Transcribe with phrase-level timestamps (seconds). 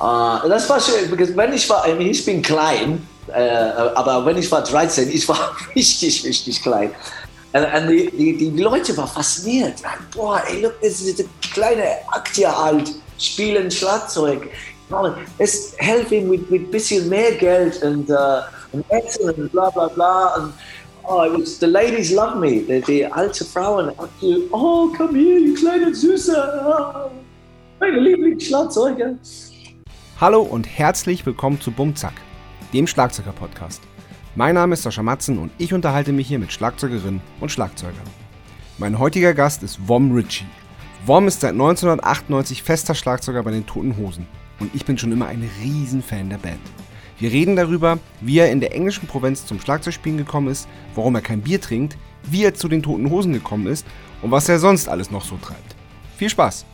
[0.00, 3.32] Uh, das war schön, wenn ich war, ich bin klein, uh,
[3.94, 6.90] aber wenn ich war 13, ich war richtig, richtig klein.
[7.52, 9.74] Und, die, die, die, Leute waren fasziniert.
[10.14, 14.48] Boah, ey, look, das ist eine kleine Aktie alt, spielen Schlagzeug.
[15.36, 18.40] Es hilft ihm mit, ein bisschen mehr Geld und, uh,
[18.72, 20.36] und Essen und bla bla bla.
[20.36, 20.54] Und,
[21.02, 22.62] oh, was, the ladies love me.
[22.62, 23.92] Die, die alte Frauen,
[24.52, 26.64] oh, komm hier, du kleine Süße.
[26.66, 27.10] Oh,
[27.80, 29.18] meine Lieblingsschlagzeuge.
[30.20, 32.12] Hallo und herzlich willkommen zu Bumzack,
[32.74, 33.80] dem Schlagzeuger-Podcast.
[34.34, 37.96] Mein Name ist Sascha Matzen und ich unterhalte mich hier mit Schlagzeugerinnen und Schlagzeugern.
[38.76, 40.44] Mein heutiger Gast ist Vom Ritchie.
[41.06, 44.26] Vom ist seit 1998 fester Schlagzeuger bei den Toten Hosen
[44.58, 46.60] und ich bin schon immer ein Riesenfan der Band.
[47.18, 51.22] Wir reden darüber, wie er in der englischen Provinz zum Schlagzeugspielen gekommen ist, warum er
[51.22, 53.86] kein Bier trinkt, wie er zu den Toten Hosen gekommen ist
[54.20, 55.76] und was er sonst alles noch so treibt.
[56.18, 56.66] Viel Spaß!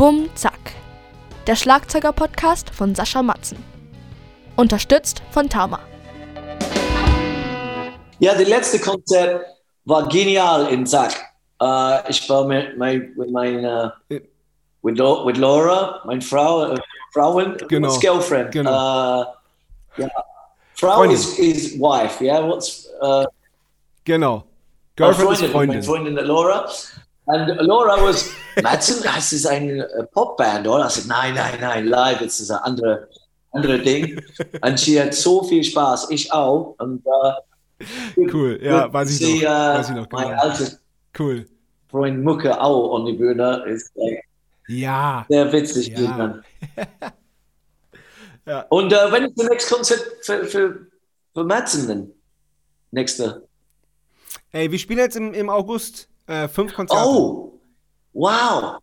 [0.00, 0.72] Bum Zack.
[1.46, 3.62] Der Schlagzeuger-Podcast von Sascha Matzen.
[4.56, 5.78] Unterstützt von Tama.
[8.18, 9.44] Ja, das letzte Konzert
[9.84, 11.12] war genial in Zack.
[11.62, 14.14] Uh, ich war mit, mein, mit meiner, uh,
[14.80, 16.76] mit, mit Laura, meine Frau, uh,
[17.12, 17.98] Frauen, genau.
[17.98, 18.52] girlfriend.
[18.52, 18.70] Genau.
[18.70, 19.24] Uh,
[19.98, 20.08] ja.
[20.76, 22.42] Frau ist is, wife, yeah?
[22.42, 23.26] What's, uh,
[24.04, 24.44] genau.
[24.96, 25.68] Girlfriend Freundin, ist Freundin.
[25.68, 26.66] Meine Freundin Laura.
[27.32, 28.30] Und Laura was,
[28.62, 30.86] Madsen, das ist eine Popband, oder?
[30.86, 33.08] Ich sagte, nein, nein, nein, live, das ist ein andere,
[33.52, 34.20] andere Ding.
[34.62, 36.74] Und sie hat so viel Spaß, ich auch.
[36.78, 39.42] Und, uh, cool, ja, weiß ich sie, noch.
[39.42, 40.28] Uh, weiß ich noch genau.
[40.28, 40.78] Mein alter
[41.18, 41.46] cool.
[41.88, 44.24] Freund Mucke auch an die Bühne ist like,
[44.68, 45.24] ja.
[45.28, 45.88] sehr witzig.
[45.88, 46.40] Ja.
[48.46, 48.66] ja.
[48.70, 50.86] Und uh, wenn ist das nächste Konzert für, für,
[51.32, 52.12] für Madsen denn?
[52.90, 53.46] Nächste.
[54.50, 57.04] Ey, wir spielen jetzt im, im August äh, fünf Konzerte.
[57.06, 57.60] Oh,
[58.12, 58.78] wow.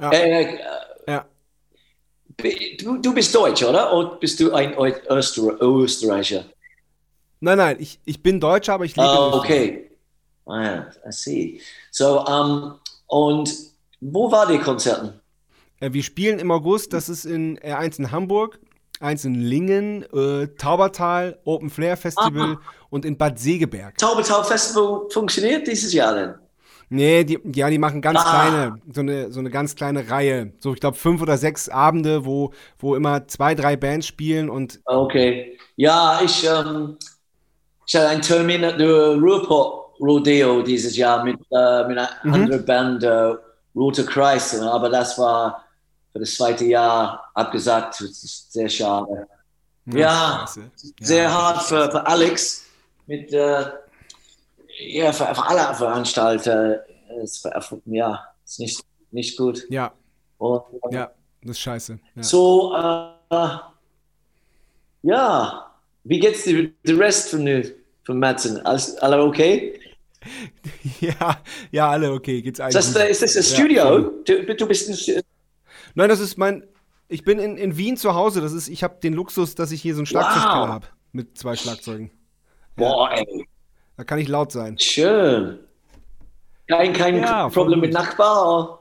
[0.00, 0.10] Ja.
[0.10, 0.58] Äh,
[1.08, 1.24] ja.
[2.78, 3.92] Du, du bist Deutsch, oder?
[3.94, 4.74] Oder bist du ein
[5.08, 6.44] Öster Österreicher?
[7.40, 9.44] Nein, nein, ich, ich bin Deutscher, aber ich lebe Oh, in Österreich.
[9.44, 9.90] okay.
[10.46, 11.60] Ah, I see.
[11.90, 13.52] So, um, und
[14.00, 15.20] wo war die Konzerten?
[15.80, 18.58] Äh, wir spielen im August, das ist in äh, eins in Hamburg,
[19.00, 22.58] eins in Lingen, äh, Taubertal, Open Flair Festival
[22.90, 23.96] und in Bad Segeberg.
[23.98, 26.34] Taubertal Festival funktioniert dieses Jahr denn?
[26.88, 28.30] Nee, die, ja, die machen ganz Ah.
[28.30, 30.52] kleine, so eine, so eine ganz kleine Reihe.
[30.60, 34.80] So, ich glaube, fünf oder sechs Abende, wo, wo immer zwei, drei Bands spielen und
[34.84, 35.58] Okay.
[35.76, 36.96] Ja, ich, ähm,
[37.86, 42.32] ich hatte einen Termin at der Ruhrpott Rodeo dieses Jahr mit, äh, mit einer Mhm.
[42.34, 43.34] anderen Band, äh,
[43.74, 45.64] Roter Kreis, aber das war
[46.12, 47.94] für das zweite Jahr abgesagt.
[48.00, 49.26] Das ist sehr schade.
[49.86, 50.70] Ja, scheiße.
[51.00, 52.64] Sehr Ja, hart für, für Alex
[53.06, 53.64] mit, äh,
[54.78, 56.84] ja, für, für alle Veranstalter.
[57.22, 59.64] Es, für, ja, ist nicht, nicht gut.
[59.70, 59.92] Ja,
[60.38, 61.10] Und, ja,
[61.42, 61.98] das ist scheiße.
[62.14, 62.22] Ja.
[62.22, 63.58] So, äh,
[65.02, 65.70] ja,
[66.04, 67.64] wie geht's dir, der Rest von,
[68.04, 68.64] von Madsen?
[68.66, 69.80] Alles, alle okay?
[71.00, 72.92] ja, ja, alle okay, geht's Ist eigentlich.
[72.94, 73.82] das, ist das ein Ja, Studio?
[73.84, 74.22] voll.
[74.24, 75.22] du, du bist ein,
[75.94, 76.64] Nein, das ist mein.
[77.08, 78.40] Ich bin in, in Wien zu Hause.
[78.40, 80.68] Das ist, ich habe den Luxus, dass ich hier so einen Schlagzeugkeller Wow.
[80.68, 82.10] habe mit zwei Schlagzeugen.
[82.74, 83.46] boah, ey,
[83.96, 84.78] Da kann ich laut sein.
[84.78, 85.58] schön.
[86.68, 88.80] Kein, kein Ja, Problem mit Nachbar?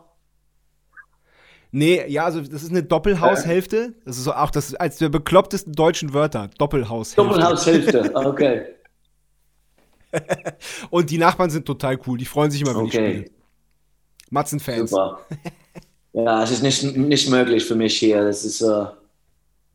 [1.71, 3.93] Nee, ja, also das ist eine Doppelhaushälfte.
[4.05, 6.49] Das ist so auch das als der beklopptesten deutschen Wörter.
[6.57, 7.21] Doppelhaushälfte.
[7.21, 8.65] Doppelhaushälfte, okay.
[10.89, 12.17] Und die Nachbarn sind total cool.
[12.17, 13.17] Die freuen sich immer, wenn ich Okay.
[13.19, 13.31] spiele.
[14.31, 14.89] Matzen-Fans.
[14.89, 15.19] Super.
[16.13, 18.21] Ja, es ist nicht, nicht möglich für mich hier.
[18.21, 18.85] Es ist äh,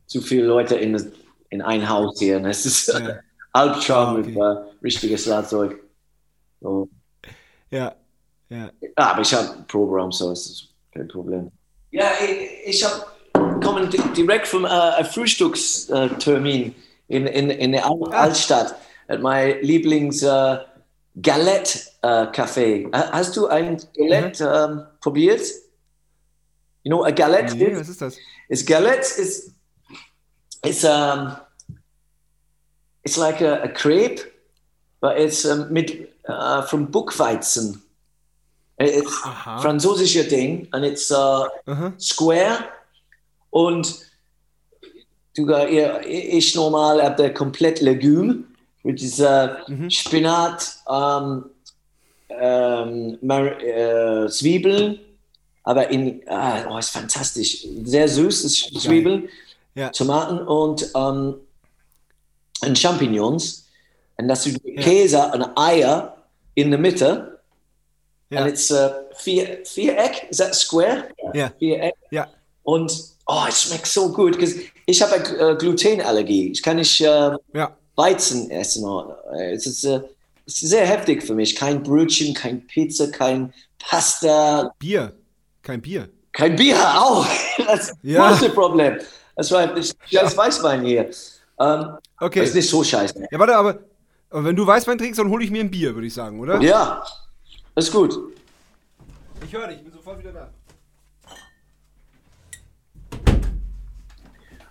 [0.06, 1.12] zu viele Leute in,
[1.50, 2.42] in ein Haus hier.
[2.46, 3.18] Es ist Ja.
[3.52, 4.28] Albtraum Ah, okay.
[4.30, 5.80] mit äh, richtiges Schlagzeug.
[6.60, 6.88] So.
[7.70, 7.94] Ja,
[8.48, 8.70] ja.
[8.80, 11.50] Ja, aber ich habe Proberaum, so ist das kein Problem.
[11.90, 13.04] Ja, ich, ich habe
[13.60, 16.74] kommen di- direkt vom äh, einem Frühstückstermin
[17.08, 18.22] in, in, in der Al- Ah.
[18.22, 18.74] Altstadt.
[19.08, 20.58] At mein Lieblings äh,
[21.20, 22.88] Galette äh, Café.
[22.92, 25.42] Ha- Hast du ein Galette ähm, probiert?
[26.84, 27.80] You know, a Galette Nee, is?
[27.80, 28.16] was ist das?
[28.48, 29.52] Is Galette is
[30.64, 31.36] it's um
[33.04, 34.20] it's like a, a crepe,
[35.00, 37.80] but it's um, mit uh, from Buchweizen.
[38.78, 39.60] It's Aha.
[39.60, 41.92] französischer Ding and it's uh, Aha.
[41.98, 42.64] square
[43.50, 43.94] und
[45.36, 48.44] ja, ich normal habe komplett Legume,
[48.82, 49.90] which is uh, Mhm.
[49.90, 51.44] Spinat, um,
[52.30, 54.98] ähm, Mar äh, Zwiebeln,
[55.64, 59.28] aber in, ah, oh, ist fantastisch, sehr süßes Zwiebeln,
[59.74, 59.90] Ja.
[59.90, 61.34] Tomaten und, ähm,
[62.62, 63.66] und Champignons.
[64.16, 66.16] Und das ist Käse und Eier
[66.54, 67.26] in der Mitte
[68.32, 71.08] And it's uh, vier, Viereck, is that square?
[71.34, 71.50] Ja.
[71.58, 71.94] Viereck.
[72.12, 72.28] Ja.
[72.62, 72.92] Und
[73.26, 74.38] oh, es schmeckt so gut.
[74.86, 76.52] Ich habe äh, Glutenallergie.
[76.52, 77.76] Ich kann nicht äh, Ja.
[77.96, 78.84] Weizen essen.
[79.34, 80.00] Äh, Es ist, äh,
[80.46, 81.56] es ist sehr heftig für mich.
[81.56, 85.12] Kein Brötchen, kein Pizza, kein Pasta, Bier.
[85.62, 86.08] Kein Bier.
[86.32, 87.26] kein Bier auch.
[87.66, 88.30] Das Ja.
[88.32, 88.98] ist das Problem.
[89.34, 91.10] Das war das scheiß Weißwein hier.
[91.58, 92.40] Ähm, Okay.
[92.40, 93.28] Das ist nicht so scheiße.
[93.30, 93.78] Ja, warte, aber,
[94.28, 96.60] aber wenn du Weißwein trinkst, dann hole ich mir ein Bier, würde ich sagen, oder?
[96.60, 97.02] Ja,
[97.74, 98.34] ist gut.
[99.44, 100.50] Ich höre dich, ich bin sofort wieder da.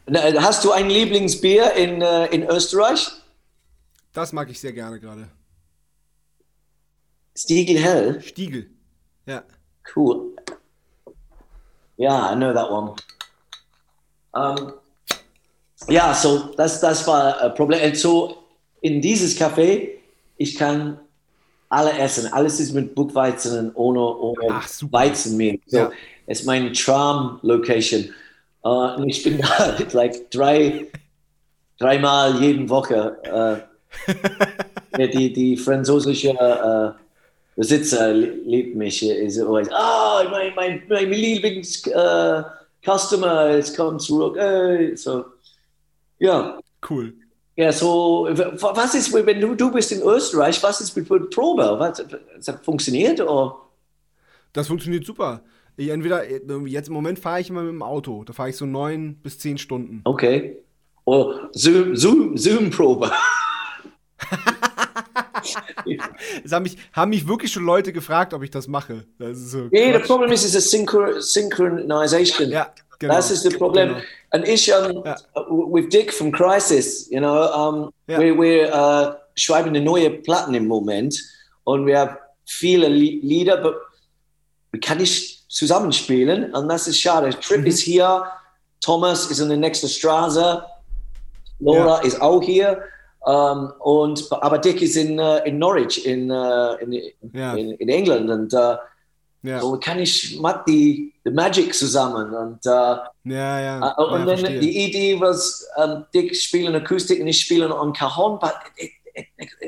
[0.06, 3.12] Na, Hast du ein Lieblingsbier in, äh, in Österreich?
[4.14, 5.28] Das mag ich sehr gerne gerade.
[7.36, 8.22] Stiegel Hell.
[8.22, 8.70] Stiegel.
[9.26, 9.44] Ja.
[9.96, 10.36] Cool.
[11.98, 12.96] Yeah, I know that one.
[14.34, 14.74] Um,
[15.88, 17.82] ja, so das, das war ein Problem.
[17.90, 18.36] Und so
[18.82, 19.90] in dieses Café,
[20.38, 21.00] ich kann
[21.70, 22.28] alle essen.
[22.34, 24.68] Alles ist mit Buchweizen und ohne, ohne Ach.
[24.92, 25.60] Weizenmehl.
[25.68, 25.92] So, Ja.
[26.26, 28.10] Es ist mein Traum-Location.
[28.64, 30.88] Uh, und ich bin da like drei,
[31.78, 33.18] dreimal jeden Woche.
[34.98, 36.92] Uh, die, die französische uh,
[37.56, 39.02] Besitzer li- liebt mich.
[39.04, 44.38] Is always, ah, mein, mein, mein Lieblings-Customer, es kommt zurück.
[44.38, 44.96] Hey.
[44.96, 45.26] So,
[46.20, 46.60] ja.
[46.90, 47.14] Cool.
[47.56, 51.76] Ja, so, was ist, wenn du, du bist in Österreich, was ist mit mit Probe?
[51.78, 52.02] Was,
[52.46, 53.20] das funktioniert?
[53.20, 53.58] Oder?
[54.54, 55.42] Das funktioniert super.
[55.76, 56.24] Ich entweder,
[56.68, 58.24] jetzt im Moment fahre ich immer mit dem Auto.
[58.24, 60.02] Da fahre ich so neun bis zehn Stunden.
[60.06, 60.58] Okay.
[61.04, 63.12] Oder Zoom, Zoom, Zoom-Probe.
[66.44, 69.06] Es haben mich, haben mich wirklich schon Leute gefragt, ob ich das mache.
[69.18, 70.06] Das ist so Nee, Quatsch.
[70.06, 72.50] problem is, it's a synchro synchronization.
[72.52, 73.14] Ja, genau.
[73.14, 73.90] That's is the problem.
[73.90, 74.02] Genau.
[74.32, 75.16] And ich, um, Ja.
[75.72, 78.20] with Dick from Crisis, you know, um, Ja.
[78.20, 81.20] wir, wir uh, schreiben eine neue Platten im Moment
[81.64, 83.74] und wir haben viele Li- Lieder, aber
[84.72, 87.30] wir können nicht zusammenspielen und das ist schade.
[87.32, 87.68] Trip Mhm.
[87.68, 88.24] ist hier,
[88.82, 90.64] Thomas ist in der nächsten Straße,
[91.60, 92.04] Laura Ja.
[92.08, 92.82] ist auch hier.
[93.22, 98.30] Um, und, aber Dick ist in, uh, in Norwich in, uh, in, in, in England
[98.30, 98.76] und uh,
[99.42, 103.98] Ja, so kann ich mit die, die Magic zusammen und uh, ja, ja.
[103.98, 104.60] Uh, und ja, dann verstehe.
[104.60, 105.36] die Idee war,
[105.78, 108.54] um, Dick spielen Akustik und ich spielen on Cajon, aber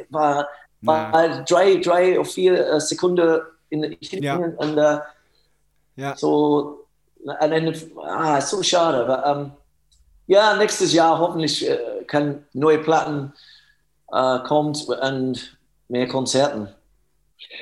[0.09, 0.47] war,
[0.81, 4.35] war drei, drei oder vier uh, Sekunden in Ja.
[4.35, 4.99] und uh,
[5.95, 6.17] ja.
[6.17, 6.85] so,
[7.23, 9.05] und dann, ah, so schade.
[9.05, 9.51] Aber, um,
[10.27, 13.31] ja, nächstes Jahr hoffentlich uh, kann neue Platten
[14.11, 15.57] uh, kommt und
[15.87, 16.67] mehr Konzerten.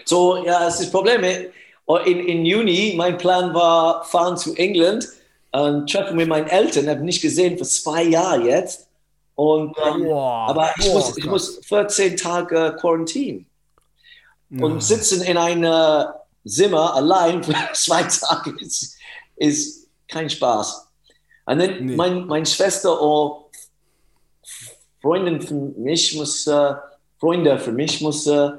[0.06, 1.24] So, ja, es ist das Problem.
[2.06, 5.08] In, in Juni, mein Plan war, fahren zu England
[5.52, 6.88] und treffen mit meinen Eltern.
[6.88, 8.88] Habe nicht gesehen für zwei Jahre jetzt.
[9.36, 13.46] Und, ähm, Boah, aber ich, boah, muss, ich muss 14 Tage Quarantin
[14.52, 14.80] und Ja.
[14.82, 16.06] sitzen in einem
[16.46, 18.96] Zimmer allein für zwei Tage ist,
[19.38, 20.88] ist kein Spaß.
[21.46, 21.96] Und dann Nee.
[21.96, 23.46] mein, meine Schwester oder
[25.02, 26.74] Freundin von mich muss, äh,
[27.20, 28.52] Freunde für mich muss äh,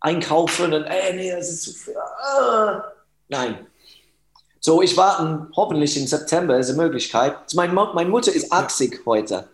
[0.00, 1.94] einkaufen und ey, nee, das ist zu viel.
[1.96, 2.82] Ah.
[3.28, 3.66] Nein.
[4.62, 7.34] So, ich warte hoffentlich im September, ist eine Möglichkeit.
[7.54, 9.48] Meine, meine Mutter ist 80 heute.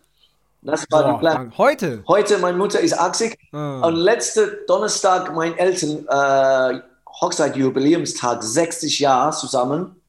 [0.62, 1.52] Das war der Plan.
[1.56, 2.02] Heute?
[2.08, 3.82] Heute, meine Mutter ist 80 Ah.
[3.86, 6.80] und letzte Donnerstag, mein Eltern, äh,
[7.20, 10.00] Hochzeitjubiläumstag, 60 Jahre zusammen.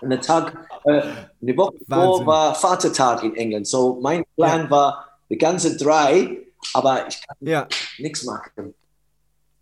[0.00, 0.52] Und der Tag,
[0.84, 1.02] äh,
[1.42, 2.26] eine Woche vor Wahnsinn.
[2.26, 3.66] war Vatertag in England.
[3.66, 6.38] So, mein Plan war die ganze drei,
[6.72, 7.66] aber ich kann Ja,
[7.98, 8.74] nichts machen.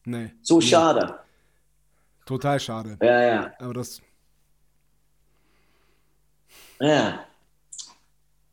[0.05, 0.33] Nee.
[0.43, 0.67] So nee.
[0.67, 1.19] schade.
[2.25, 2.97] Total schade.
[3.03, 4.01] Ja, ja, Aber das,
[6.81, 7.25] ja.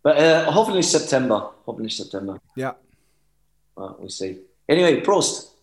[0.03, 1.53] Aber, äh, hoffentlich September.
[1.65, 2.39] Hoffentlich September.
[2.55, 2.75] ja.
[3.75, 4.37] Uh, we'll see.
[4.67, 5.55] Anyway, Prost.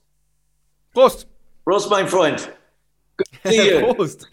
[0.93, 1.27] Prost!
[1.65, 2.49] Prost, mein Freund.
[3.43, 4.27] Prost!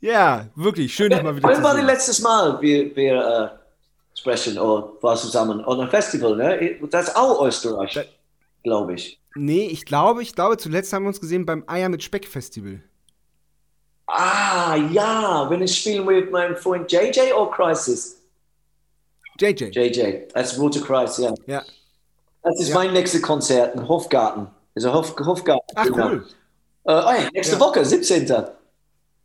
[0.00, 1.86] ja, wirklich, schön, dich mal wieder Wann war das sehen.
[1.86, 5.60] letztes Mal, wir, wir äh, sprechen oder war zusammen?
[5.64, 6.78] An einem Festival, ne?
[6.90, 8.10] Das ist auch Österreich,
[8.64, 9.21] glaube ich.
[9.34, 12.82] Nee, ich glaube, ich glaube, zuletzt haben wir uns gesehen beim Eier mit Speck Festival.
[14.06, 18.20] Ah, ja, wenn ich spiele mit meinem Freund JJ oder Crisis?
[19.40, 19.64] JJ.
[19.70, 21.32] JJ, das ist Rote Kreis, ja.
[21.46, 21.62] Ja.
[22.42, 22.74] Das ist Ja.
[22.74, 24.48] mein nächstes Konzert im Hofgarten.
[24.76, 25.66] Ein Hof, Hofgarten.
[25.74, 26.26] Ach, cool.
[26.84, 27.60] Äh, oh ja, nächste Ja.
[27.60, 28.30] Woche, 17.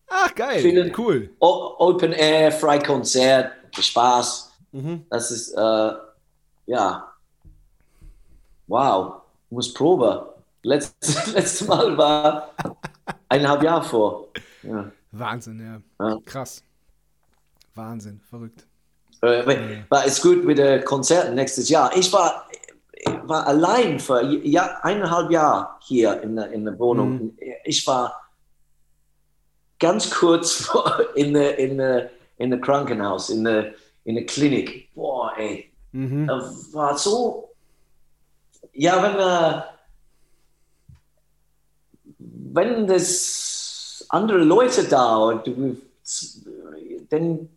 [0.09, 0.59] Ach, geil.
[0.61, 1.31] Vielen- Cool.
[1.39, 4.51] O Open Air, Freikonzert, Spaß.
[4.71, 5.05] Mhm.
[5.09, 5.91] Das ist, äh,
[6.67, 7.11] ja.
[8.67, 10.33] Wow, muss Probe.
[10.63, 12.53] Letztes, letztes Mal war
[13.29, 14.27] eineinhalb Jahre vor.
[14.63, 14.91] Ja.
[15.11, 16.05] Wahnsinn, ja.
[16.05, 16.17] Ja.
[16.25, 16.63] Krass.
[17.75, 18.65] Wahnsinn, verrückt.
[19.21, 21.95] Äh, war es gut mit den Konzerten nächstes Jahr.
[21.95, 22.47] Ich war,
[23.23, 27.37] war allein für ja, eineinhalb Jahre hier in der, in der Wohnung.
[27.63, 28.15] Ich war
[29.79, 30.69] ganz kurz
[31.15, 33.73] in der in der in der Krankenhaus, in der
[34.03, 34.93] in der Klinik.
[34.93, 36.27] Boah, ey, Mhm.
[36.27, 37.46] das war so.
[38.79, 39.61] Ja, wenn äh,
[42.19, 45.77] wenn das andere Leute da und du,
[47.09, 47.49] dann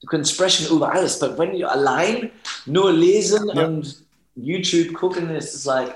[0.00, 2.30] du kannst sprechen über alles, aber wenn du allein
[2.66, 3.66] nur lesen Ja.
[3.66, 5.94] und YouTube gucken, ist es like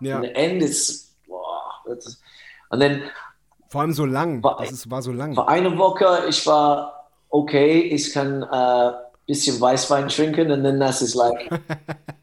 [0.00, 0.20] Ja.
[0.20, 0.60] the end
[1.26, 2.20] boah, ist,
[2.70, 3.02] und dann
[3.70, 4.42] Vor allem so lang.
[4.42, 5.34] War- Das ist, war so lang.
[5.34, 8.92] vor einer Woche, ich war okay, ich kann äh,
[9.28, 11.48] bisschen Weißwein trinken und dann das ist like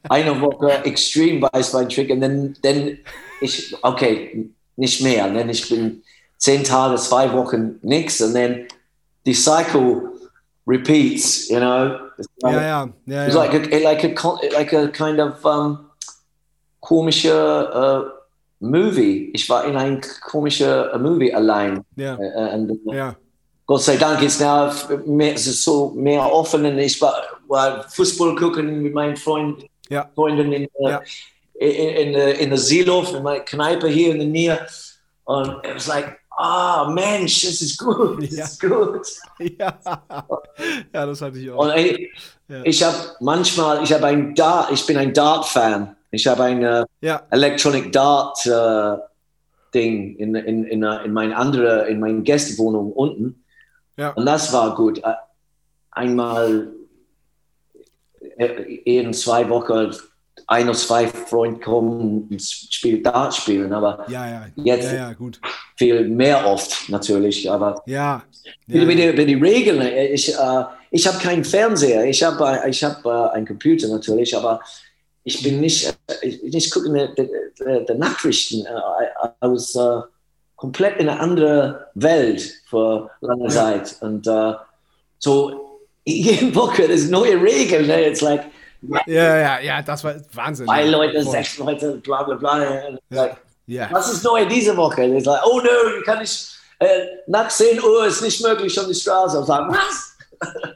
[0.10, 2.98] eine Woche extrem Weißwein trinken dann, dann
[3.42, 5.30] ich, okay, nicht mehr.
[5.30, 6.04] Dann ich bin
[6.38, 8.66] zehn Tage, zwei Wochen nichts und dann
[9.26, 10.12] die Cycle
[10.68, 12.00] repeats, you know.
[12.18, 13.26] It's like, ja, ja.
[13.26, 15.90] it's like, a, like, a, like a kind of um,
[16.80, 18.12] komischer äh, uh,
[18.60, 19.32] Movie.
[19.34, 21.84] Ich war in ein komischer äh, uh, Movie allein.
[21.96, 23.16] ja, uh, Äh, und, äh, ja.
[23.68, 24.70] Gott sei Dank ist now
[25.06, 27.16] mehr, so mehr offen und ich war,
[27.48, 30.10] war Fußball gucken mit meinen Freunden, Ja.
[30.14, 31.02] Freunden in, äh, Ja.
[31.56, 31.70] in,
[32.08, 34.60] in, der- in der Seelof, in meiner Kneipe hier in der Nähe.
[35.24, 38.44] Und es was like, ah Mensch, das ist gut, das Ja.
[38.46, 39.08] ist gut.
[39.60, 39.74] Ja.
[40.94, 41.64] ja, das hatte ich auch.
[41.64, 42.12] Und ey,
[42.48, 42.62] Ja.
[42.64, 45.96] ich habe manchmal, ich habe ein Dart, ich bin ein Dart-Fan.
[46.12, 48.98] Ich habe ein äh, Ja, Electronic Dart äh,
[49.74, 53.44] Ding in, in, in, äh, in meine andere, in meine Gästewohnung unten.
[53.98, 54.12] Ja.
[54.12, 55.00] Und das war gut.
[55.00, 55.14] Äh,
[55.92, 56.74] Einmal
[58.38, 58.46] äh,
[58.84, 59.94] in zwei Wochen
[60.48, 64.46] ein oder zwei Freunde kommen und spielen Dart spielen, aber ja, ja.
[64.58, 65.14] Jetzt- Ja,
[65.78, 67.50] viel mehr oft natürlich.
[67.50, 68.24] Aber Ja.
[68.68, 72.70] wie, die, wie die Regeln, äh, ich, äh, ich habe keinen Fernseher, ich habe äh,
[72.70, 74.60] ich hab, äh, einen Computer natürlich, aber
[75.24, 78.66] ich bin nicht, äh, ich, ich gucke die, Nachrichten.
[78.66, 80.02] Äh, was äh,
[80.66, 83.50] komplett in einer anderen Welt vor langer.
[83.50, 83.96] Zeit.
[84.02, 84.54] Und äh,
[85.20, 87.88] so jede Woche das neue Regeln.
[87.88, 88.08] Ne?
[88.10, 88.46] It's like,
[89.08, 90.66] ja, ja, ja, das war Wahnsinn.
[90.66, 90.86] zwei.
[90.86, 91.32] Leute, Voll.
[91.32, 92.90] sechs Leute, bla bla bla.
[92.90, 93.88] It's like, Ja.
[93.92, 95.04] was ist neu diese Woche?
[95.04, 96.48] Und ich sage, oh no, kann ich,
[96.80, 99.40] äh, nach 10 Uhr ist nicht möglich auf die Straße.
[99.40, 100.18] Und sagen, was?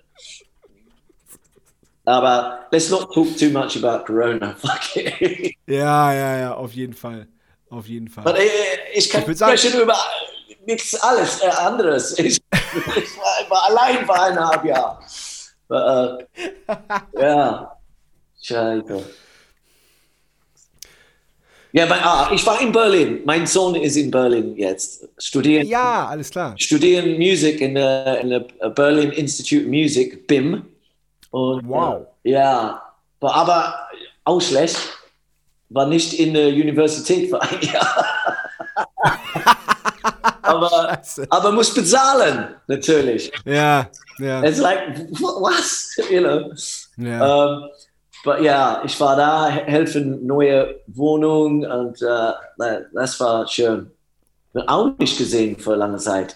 [2.06, 4.56] Aber let's not talk too much about Corona.
[4.60, 5.54] Fuck it.
[5.68, 7.28] ja, ja, ja, auf jeden Fall.
[7.70, 8.26] Auf jeden Fall.
[8.28, 8.46] Aber, äh,
[8.94, 9.96] ich kann Ich sagen- sprechen über
[10.66, 12.18] nichts alles äh, anderes.
[12.18, 15.00] Ich, ich war, war allein für eineinhalb.
[15.70, 16.20] Aber,
[17.18, 17.78] äh, ja,
[18.42, 19.04] scheiße.
[21.72, 23.22] Ja, aber, ah, ich war in Berlin.
[23.26, 25.08] Mein Sohn ist in Berlin jetzt.
[25.20, 26.56] Studieren, ja, alles klar.
[26.58, 30.66] studieren Musik in der, in der Berlin Institute Music, BIM.
[31.30, 32.08] Und, Wow.
[32.24, 32.82] äh, Ja,
[33.20, 33.80] aber- aber
[34.24, 34.78] auch schlecht.
[35.70, 38.06] War nicht in der Universität für ein Jahr.
[40.42, 41.28] aber, Scheiße.
[41.30, 43.32] aber muss bezahlen, natürlich.
[43.46, 44.44] Ja, ja.
[44.44, 44.80] It's like,
[45.12, 45.96] was?
[46.10, 46.52] You know.
[46.98, 47.46] ja.
[47.46, 47.70] Ähm,
[48.24, 52.32] but ja, ich war da, he- helfen neue Wohnung und äh,
[52.94, 53.92] das war schön.
[54.54, 56.36] Bin auch nicht gesehen für lange Zeit.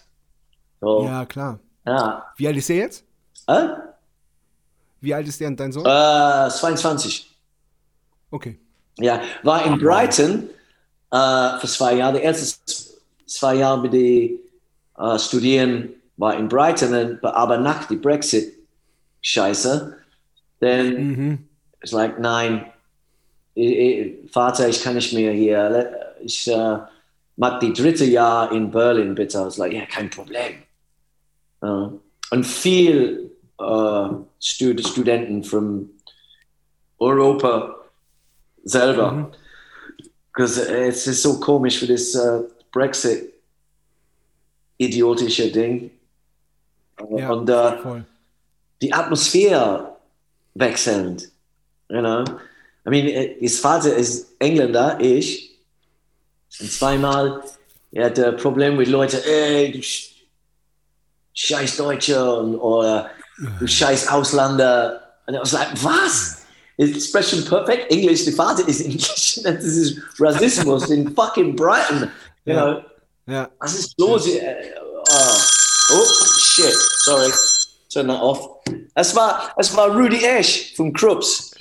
[0.80, 1.60] So, ja, klar.
[1.86, 2.26] ja.
[2.38, 3.04] Wie alt ist der jetzt?
[3.48, 3.68] Äh?
[5.02, 5.86] Wie alt ist der dein Sohn?
[5.86, 7.36] Äh, 22.
[8.32, 8.60] Okay.
[9.00, 10.50] Ja, war in Brighton
[11.12, 12.18] äh, für zwei Jahre.
[12.20, 12.62] Die ersten
[13.26, 14.40] zwei Jahre mit die
[14.98, 18.54] äh, Studieren war in Brighton, aber nach die Brexit
[19.22, 19.98] Scheiße,
[20.60, 21.48] dann Mhm.
[21.82, 22.66] ist like nein,
[23.56, 25.92] ich, ich, Vater, ich kann nicht mehr hier.
[26.22, 26.78] Ich äh,
[27.38, 29.38] mag die dritte Jahr in Berlin bitte.
[29.38, 30.64] I was like, ja, kein Problem.
[31.62, 31.88] Äh,
[32.32, 34.08] und viel äh,
[34.40, 35.90] Stud Studenten von
[37.00, 37.76] Europa
[38.64, 39.12] selber.
[39.12, 39.28] Mhm.
[40.32, 42.42] Because es ist so komisch für das äh,
[42.72, 43.34] Brexit
[44.78, 45.92] idiotische Ding.
[47.16, 48.02] Ja, Und äh,
[48.82, 49.96] die Atmosphäre
[50.56, 51.30] wechselnd.
[51.90, 52.24] You know?
[52.86, 55.56] I mean, äh, his Vater ist Engländer, ich.
[56.60, 57.44] Und zweimal,
[57.92, 60.10] er hatte Probleme mit Leuten, ey, du Sch-
[61.34, 63.10] scheiß Deutsche und, oder
[63.60, 65.02] du scheiß Ausländer.
[65.26, 66.43] Und er was like, was?
[67.00, 68.26] Sprechen perfect English.
[68.26, 69.40] Der Vater ist Englisch.
[69.44, 72.10] Das ist Rassismus in fucking Brighton.
[72.46, 72.66] You Ja.
[72.74, 72.82] know?
[73.28, 73.50] Ja.
[73.60, 74.28] Was ist los?
[74.28, 74.74] Äh,
[75.10, 75.94] oh.
[75.94, 76.06] oh,
[76.40, 76.74] shit.
[77.04, 77.32] Sorry.
[77.92, 78.50] Turn that off.
[78.96, 81.52] Es war, es war Rudy Ash von Krups.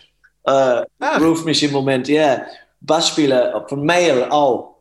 [0.44, 1.18] Äh, Ah.
[1.18, 2.22] Ruf mich im Moment, ja.
[2.22, 2.46] Yeah.
[2.80, 4.76] Bassspieler von Mail auch.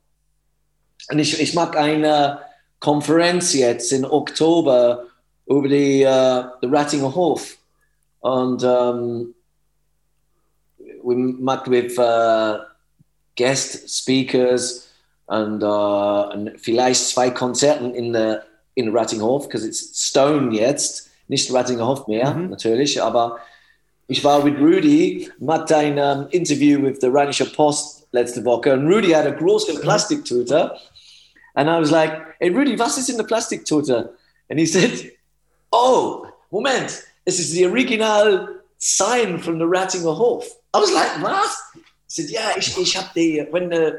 [1.12, 2.40] Und ich, ich mag eine
[2.80, 5.04] Konferenz jetzt im Oktober
[5.46, 7.58] über die, äh, die Rattinger Hof.
[8.22, 9.36] Und ähm,
[11.04, 12.60] we met with uh,
[13.36, 14.88] guest speakers
[15.28, 18.44] and, uh, und vielleicht zwei Konzerten in der
[18.76, 23.38] in Rattinghof, because it's Stone jetzt, nicht Rattinghof mehr, natürlich, aber
[24.08, 28.92] ich war mit Rudy, hatte ein um, Interview with the Rheinische Post letzte Woche und
[28.92, 30.76] Rudy hat eine große Plastiktüte
[31.56, 34.14] and I was like, hey Rudy, was ist in der Plastiktüte?
[34.50, 35.14] And he said,
[35.72, 40.46] oh, Moment, es ist the original sign from the Rattinger Hof.
[40.74, 41.58] I was like, was?
[41.74, 43.94] He said, ja, ich, ich habe die, wenn, äh,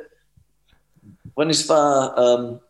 [1.36, 2.60] wenn es war ähm,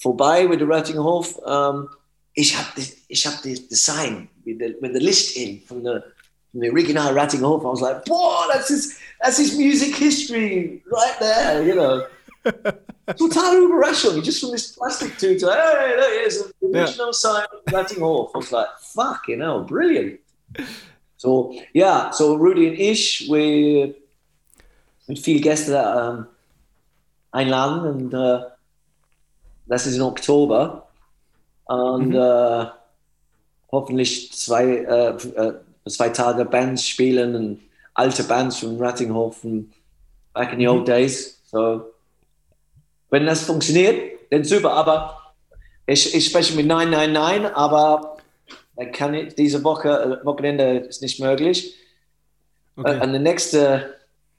[0.00, 1.88] vorbei mit der Rattinger Hof, ähm,
[2.34, 2.68] ich habe
[3.08, 6.00] ich hab das Design mit der, mit der Licht in from the,
[6.50, 7.62] von der original Rattinger Hof.
[7.62, 12.04] I was like, boah, that's his, that's his music history right there, you know.
[13.16, 15.40] Totale Überraschung, just from this plastic tube.
[15.40, 17.12] Hey, there is the original yeah.
[17.12, 18.30] sign of Rattinger Hof.
[18.34, 20.20] I was like, fucking hell, brilliant.
[21.22, 23.94] So, ja, so Rudy und ich, wir
[25.06, 26.26] mit viel Gäste ähm,
[27.30, 28.40] einladen und äh,
[29.66, 30.88] das ist im Oktober.
[31.66, 32.16] Und mhm.
[32.16, 32.66] äh,
[33.70, 35.54] hoffentlich zwei, äh, äh,
[35.88, 37.60] zwei Tage Bands spielen und
[37.94, 39.72] alte Bands von Rattinghofen,
[40.34, 41.40] back in the old days.
[41.52, 41.84] So,
[43.10, 44.72] wenn das funktioniert, dann super.
[44.72, 45.34] Aber
[45.86, 48.16] ich, ich spreche mit 999, aber
[48.92, 51.76] kann ich, diese Woche, äh, Wochenende ist nicht möglich.
[52.76, 53.00] Okay.
[53.02, 53.94] Und der nächste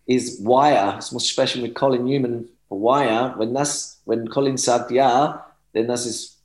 [0.06, 1.00] ist Wire.
[1.00, 3.36] Ich muss sprechen mit Colin Newman für Wire.
[3.38, 6.42] Wenn, das, wenn Colin sagt ja, dann das ist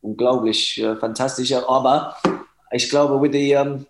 [0.00, 1.52] unglaublich äh, fantastisch.
[1.52, 2.16] Aber
[2.70, 3.86] ich glaube, mit der um,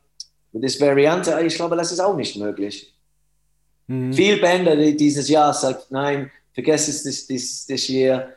[0.52, 2.94] mit Variante, ich glaube, das ist auch nicht möglich.
[3.86, 4.12] Mhm.
[4.12, 8.30] Viele Bänder dieses Jahr sagt, nein, vergiss es this, this, this year.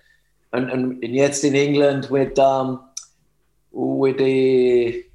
[0.51, 2.79] Und, und, und jetzt in England mit, um,
[3.72, 5.12] mit die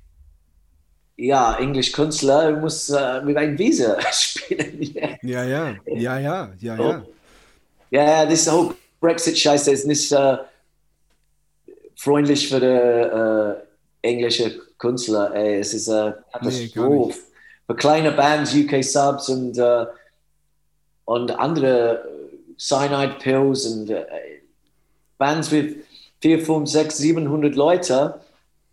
[1.17, 4.83] ja, Englisch Künstler muss uh, mit einem Visa spielen.
[5.23, 7.07] ja, ja, ja, ja, ja, ja.
[7.91, 10.37] Ja, das whole Brexit-Scheiße ist nicht uh,
[11.97, 13.63] freundlich für die uh,
[14.03, 15.35] englische Künstler.
[15.35, 15.61] Ey.
[15.61, 17.19] Es ist eine Katastrophe.
[17.19, 17.25] Nee,
[17.67, 19.59] für kleine Bands, UK Subs und,
[21.05, 22.05] und andere
[22.57, 23.93] Cyanide Pills und
[25.19, 25.85] Bands mit
[26.21, 28.21] 4, 5, 6, 700 Leute.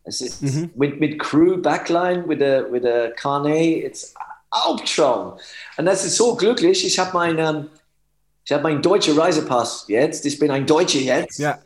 [0.05, 0.69] Es ist mhm.
[0.75, 4.13] mit, mit Crew, Backline, mit der, mit der Carnet, it's
[4.49, 5.33] Albtraum.
[5.77, 6.85] Und das ist so glücklich.
[6.85, 7.69] Ich habe meinen ähm,
[8.45, 10.25] ich habe meinen deutschen Reisepass jetzt.
[10.25, 11.39] Ich bin ein Deutscher jetzt.
[11.39, 11.57] Ja,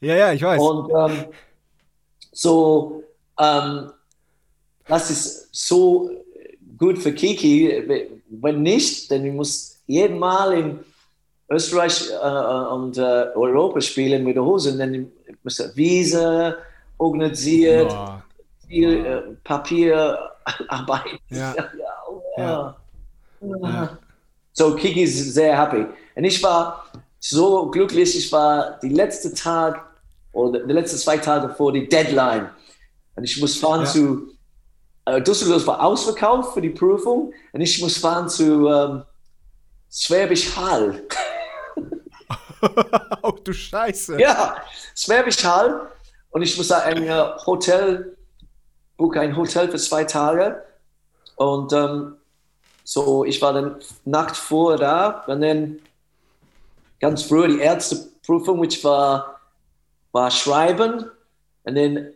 [0.00, 0.60] ja, ja ich weiß.
[0.60, 1.24] Und ähm,
[2.32, 3.04] so,
[3.38, 3.90] ähm,
[4.88, 6.10] das ist so
[6.76, 8.10] gut für Kiki.
[8.28, 10.80] Wenn nicht, dann muss jeden Mal in
[11.48, 15.12] Österreich äh, und äh, Europa spielen mit der Hose und dann
[15.44, 16.56] muss Visa
[16.98, 18.22] organisiert, Boah.
[18.66, 21.20] viel äh, Papierarbeit.
[21.30, 21.54] Ja.
[22.38, 22.76] ja.
[23.62, 23.98] ja.
[24.52, 25.86] So, Kiki ist sehr happy.
[26.14, 26.86] Und ich war
[27.20, 29.84] so glücklich, ich war die letzte Tag
[30.32, 32.50] oder die letzten zwei Tage vor die Deadline.
[33.16, 34.28] Und ich muss fahren zu,
[35.06, 39.02] äh, Düsseldorf war ausverkauft für die Prüfung und ich muss fahren zu ähm,
[39.90, 41.02] Schwäbisch Hall.
[43.22, 44.20] oh du Scheiße.
[44.20, 44.56] Ja,
[44.94, 45.88] Schwäbisch Hall.
[46.36, 47.08] Und ich muss ein
[47.46, 48.14] Hotel,
[48.98, 50.62] buche ein Hotel für zwei Tage.
[51.36, 52.16] Und ähm,
[52.84, 55.78] so, ich war dann Nacht vor da und dann
[57.00, 57.96] ganz früh die erste
[58.26, 59.40] Prüfung, which war,
[60.12, 61.10] war Schreiben.
[61.64, 62.08] Und dann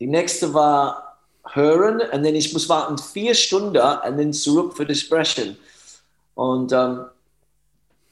[0.00, 2.00] die nächste war Hören.
[2.00, 5.58] Und dann ich muss warten vier Stunden und dann zurück für das Sprechen.
[6.36, 7.04] Und ähm,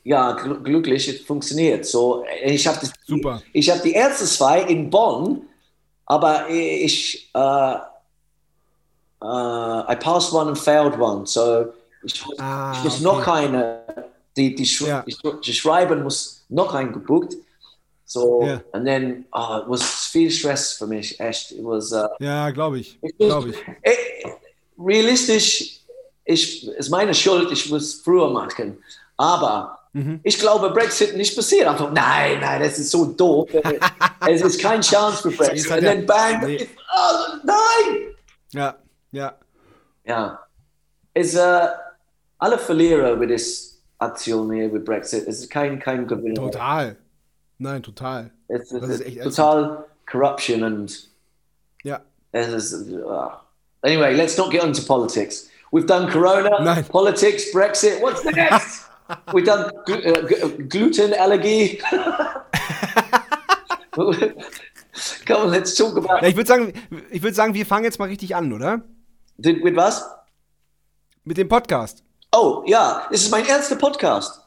[0.05, 1.87] ja, gl glücklich, es funktioniert.
[1.87, 3.43] So, ich habe Super.
[3.53, 5.43] Ich habe die ersten zwei in Bonn,
[6.07, 7.77] aber ich, uh,
[9.23, 11.27] uh, I passed one and failed one.
[11.27, 11.67] So,
[12.03, 13.05] ich, ah, ich muss okay.
[13.05, 13.83] noch eine,
[14.37, 15.05] die, die, ja.
[15.05, 17.37] die Schreiben muss noch eingebucht.
[18.07, 18.61] So, yeah.
[18.73, 21.53] and then oh, was viel Stress für mich, echt.
[21.53, 22.99] It was, uh, ja, glaube ich.
[23.19, 23.57] Glaube ich.
[23.85, 24.33] ich.
[24.77, 25.81] Realistisch,
[26.25, 28.83] ich, ist meine Schuld, ich muss früher machen.
[29.17, 30.21] Aber Mhm.
[30.23, 31.67] Ich glaube, Brexit nicht passiert.
[31.67, 33.51] Einfach, nein, nein, das ist so doof.
[34.27, 35.71] es ist keine Chance für Brexit.
[35.71, 36.69] Und dann bang, nee.
[36.95, 38.15] oh, nein!
[38.53, 38.77] Ja,
[39.11, 39.35] ja.
[40.05, 40.41] Ja.
[41.13, 41.67] Es, uh,
[42.39, 45.27] alle Verlierer mit dieser Aktion hier mit Brexit.
[45.27, 46.35] Es ist kein, kein Gewinner.
[46.35, 46.97] Total.
[47.59, 48.31] Nein, total.
[48.49, 51.11] Es, es ist, ist total Corruption und.
[51.83, 52.01] Ja.
[52.33, 52.91] Es ist.
[52.91, 53.31] Uh,
[53.83, 55.49] anyway, let's not get into politics.
[55.73, 56.85] We've done Corona, Nein.
[56.85, 58.01] politics, Brexit.
[58.01, 58.87] What's next?
[59.33, 61.81] We done gl uh, gluten allergy.
[65.27, 66.23] Come on, let's talk about.
[66.23, 66.73] Ja, ich würde sagen,
[67.11, 68.83] ich sagen, wir fangen jetzt mal richtig an, oder?
[69.37, 70.09] Mit was?
[71.25, 72.05] Mit dem Podcast.
[72.33, 74.41] Oh, ja, das ist mein erster Podcast.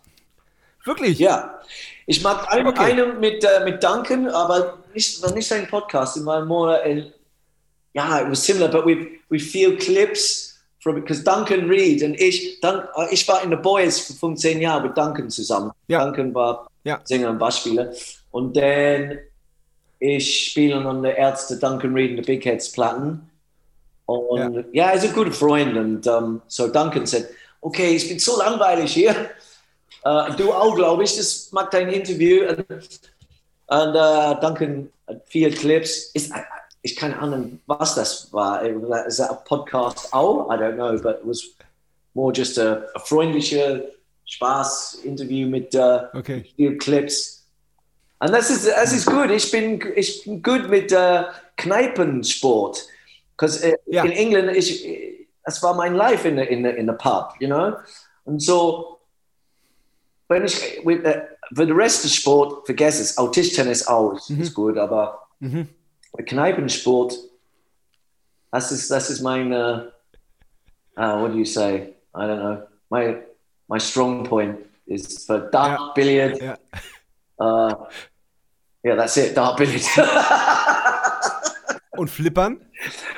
[0.86, 1.20] Wirklich?
[1.20, 1.60] Ja.
[2.06, 2.92] Ich mag einen, okay.
[2.92, 6.82] einen mit, äh, mit Duncan, aber nicht, war nicht ein Podcast, it was more,
[7.96, 10.53] yeah, it was similar, but we, we feel clips
[10.92, 14.98] because Duncan Reed und ich, Dun, ich war in The Boys für 15 Jahre mit
[14.98, 15.72] Duncan zusammen.
[15.88, 16.04] Ja.
[16.04, 17.00] Duncan war Ja.
[17.06, 17.92] Sänger und Bassspieler.
[18.32, 19.20] Und dann
[20.06, 23.30] ich spiele an der Ärzte Duncan Reed in der Big Heads Platten.
[24.06, 25.78] Und ja, er ist ein guter Freund.
[25.78, 27.28] Und um, so Duncan sagt,
[27.62, 29.12] okay, ich bin so langweilig hier.
[30.04, 32.50] Äh, du auch, glaube ich, das macht ein Interview.
[32.50, 32.66] Und,
[33.68, 36.12] und äh, Duncan hat vier Clips.
[36.14, 36.34] Ist,
[36.84, 38.62] ich keine Ahnung, was das war.
[39.08, 40.50] Is that a podcast auch?
[40.50, 41.56] I don't know, but it was
[42.14, 43.82] more just a, a freundlicher
[44.26, 46.78] Spaß-Interview mit äh, uh, Okay.
[46.78, 47.48] Clips.
[48.20, 49.32] Und das ist, das ist gut.
[49.32, 51.24] Ich bin, ich bin gut mit äh, uh,
[51.58, 52.86] Kneipensport.
[53.36, 54.04] Because äh, uh, Ja.
[54.04, 54.86] in England, ich,
[55.46, 57.74] das war mein Life in the, in the, in the pub, you know?
[58.26, 59.00] Und so,
[60.28, 61.22] wenn ich, with, äh,
[61.54, 63.18] für den Rest des Sport, vergesse es.
[63.18, 64.54] Auch Tischtennis auch ist, ist mm-hmm.
[64.54, 65.68] gut, aber Mhm.
[66.22, 67.18] Kneipensport,
[68.52, 69.88] das ist, das ist mein, uh,
[70.98, 71.94] uh, what do you say?
[72.16, 72.68] I don't know.
[72.90, 73.18] My,
[73.68, 75.92] my strong point is for dart, Ja.
[75.96, 76.40] billiard.
[76.42, 76.56] Ja.
[77.40, 77.88] Uh,
[78.86, 79.88] yeah, that's it, dart, billiard.
[81.98, 82.60] Und Flippern?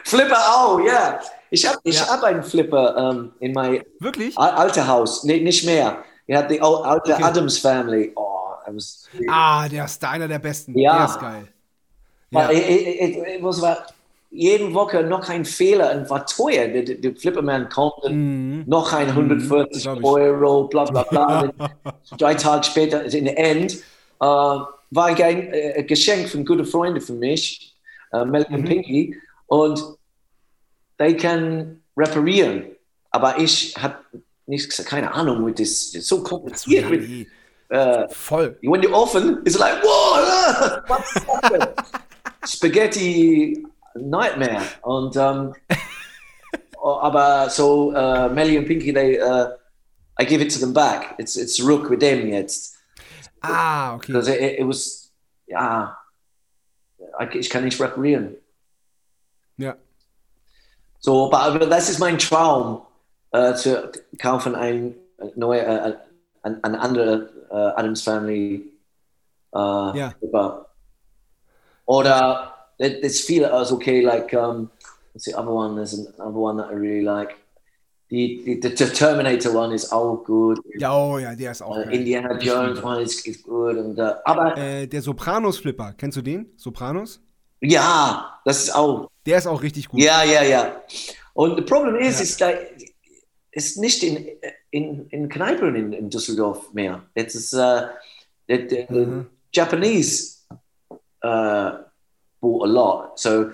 [0.04, 1.20] Flipper auch, ja.
[1.50, 2.08] Ich habe ich Ja.
[2.08, 4.38] hab einen Flipper um, in mein Wirklich?
[4.38, 6.04] al- alte Haus, nee, nicht mehr.
[6.28, 7.24] Ich hatte die al- alte Okay.
[7.24, 8.12] Adams Family.
[8.16, 10.78] Oh, I was, Ah, der ist einer der besten.
[10.78, 10.98] Ja.
[10.98, 11.48] Der ist geil.
[12.36, 12.52] Ja.
[12.52, 13.86] Ich, ich muss war
[14.36, 16.68] jeden Woche noch ein Fehler und war teuer.
[16.68, 20.04] Der, der Flipperman konnte noch ein 140 glaub ich.
[20.04, 21.54] Euro, bla bla bla.
[22.18, 23.78] Drei Tage später, also in der End, äh,
[24.20, 27.76] war ein äh, Geschenk von guten Freunden von mich,
[28.12, 29.16] äh, Mel und Pinky,
[29.48, 29.82] und
[31.00, 32.66] die können reparieren.
[33.12, 33.98] Aber ich habe
[34.86, 36.90] keine Ahnung, das, ist so kompliziert.
[36.90, 37.28] mit,
[37.70, 38.58] äh, Voll.
[38.62, 41.68] when you open, it's like, whoa, what's happened?
[42.46, 44.64] Spaghetti Nightmare.
[44.86, 45.54] And um,
[46.84, 49.50] uh, aber so, uh, Melly and Pinky, they, uh,
[50.20, 51.16] I give it to them back.
[51.20, 52.76] It's, it's Rook with them jetzt.
[53.44, 54.08] Ah, okay.
[54.08, 55.12] Because it, it was,
[55.48, 55.98] ja,
[57.22, 58.36] ich ich kann nicht reparieren.
[59.58, 59.76] Ja.
[61.00, 62.82] So, aber, aber das ist mein Traum,
[63.32, 64.96] äh, zu kaufen ein
[65.36, 65.96] neue, äh,
[66.42, 68.72] ein, andere äh, Adams Family
[69.54, 70.14] äh, Ja.
[70.20, 70.66] Flipper.
[71.86, 74.70] Oder there- there's viele as okay, like um,
[75.14, 75.76] what's the other one?
[75.76, 77.36] There's another one that I really like.
[78.10, 80.60] The, the, the Terminator one is auch gut.
[80.78, 81.90] Ja, oh ja, der ist auch Uh.
[81.90, 83.78] Indiana Jones one is, is good.
[83.78, 86.46] Und, uh, aber Äh, der Sopranos-Flipper, kennst du den?
[86.56, 87.20] Sopranos?
[87.62, 90.00] ja, das ist auch Der ist auch richtig gut.
[90.00, 90.82] Ja, ja, ja.
[91.34, 92.24] Und das Problem ist, Ja.
[92.24, 92.50] ist, da
[93.52, 94.28] ist nicht in,
[94.70, 97.02] in, in Kneipen in, in Düsseldorf mehr.
[97.16, 97.88] Jetzt ist the,
[98.48, 99.26] the, Mhm.
[99.52, 100.35] Japanese
[101.26, 101.72] äh,
[102.40, 103.20] bought a lot.
[103.20, 103.52] So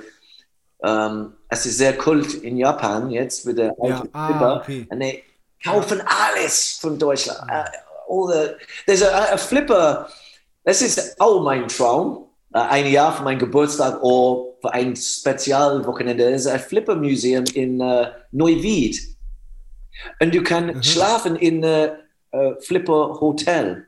[0.84, 4.62] ähm, es ist sehr kult in Japan jetzt mit der Ja, alten ah, Flipper.
[4.62, 4.88] okay.
[4.90, 5.24] Und die
[5.64, 7.50] kaufen alles von Deutschland.
[7.50, 7.64] Äh,
[8.10, 10.08] all the, there's a, a Flipper.
[10.64, 12.26] Das ist auch mein Traum.
[12.54, 16.32] Äh, ein Jahr für meinen Geburtstag oder für ein Spezialwochenende.
[16.32, 19.00] Das ist ein Flipper Museum in äh, Neuwied.
[20.20, 21.94] Und du kannst schlafen in äh,
[22.32, 23.88] äh, Flipper Hotel.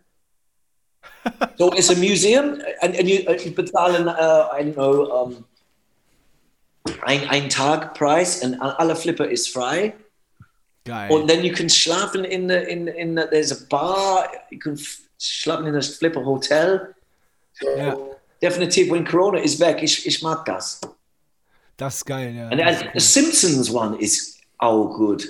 [1.57, 5.45] So it's a museum and, and you, uh, you bezahlen uh, I don't know um,
[7.03, 9.93] ein, ein Tag Preis und alle Flipper ist frei.
[10.85, 11.09] Geil.
[11.11, 14.77] Und then you can schlafen in the, in, in the, there's a bar, you can
[15.17, 16.93] schlafen in das Flipper Hotel.
[17.77, 17.95] ja,
[18.41, 20.81] Definitiv, when Corona is weg, ich, ich mag das.
[21.77, 22.49] das ist geil, ja.
[22.49, 22.99] And, and the cool.
[22.99, 25.25] Simpsons one is auch gut.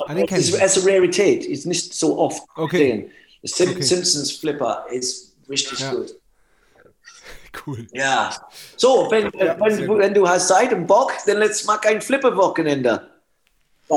[0.00, 0.62] Ah, den kenn It's, ich nicht.
[0.62, 2.76] it's a Rarität, ist nicht so oft Okay.
[2.78, 3.10] gesehen.
[3.46, 3.82] Sim Okay.
[3.82, 5.92] Simpsons Flipper ist richtig Ja.
[5.94, 6.14] gut.
[7.66, 7.86] Cool.
[7.92, 8.30] Ja.
[8.76, 13.08] So, wenn, Ja, wenn, wenn du hast Zeit und Bock, dann let's mach ein Flipper-Wochenende.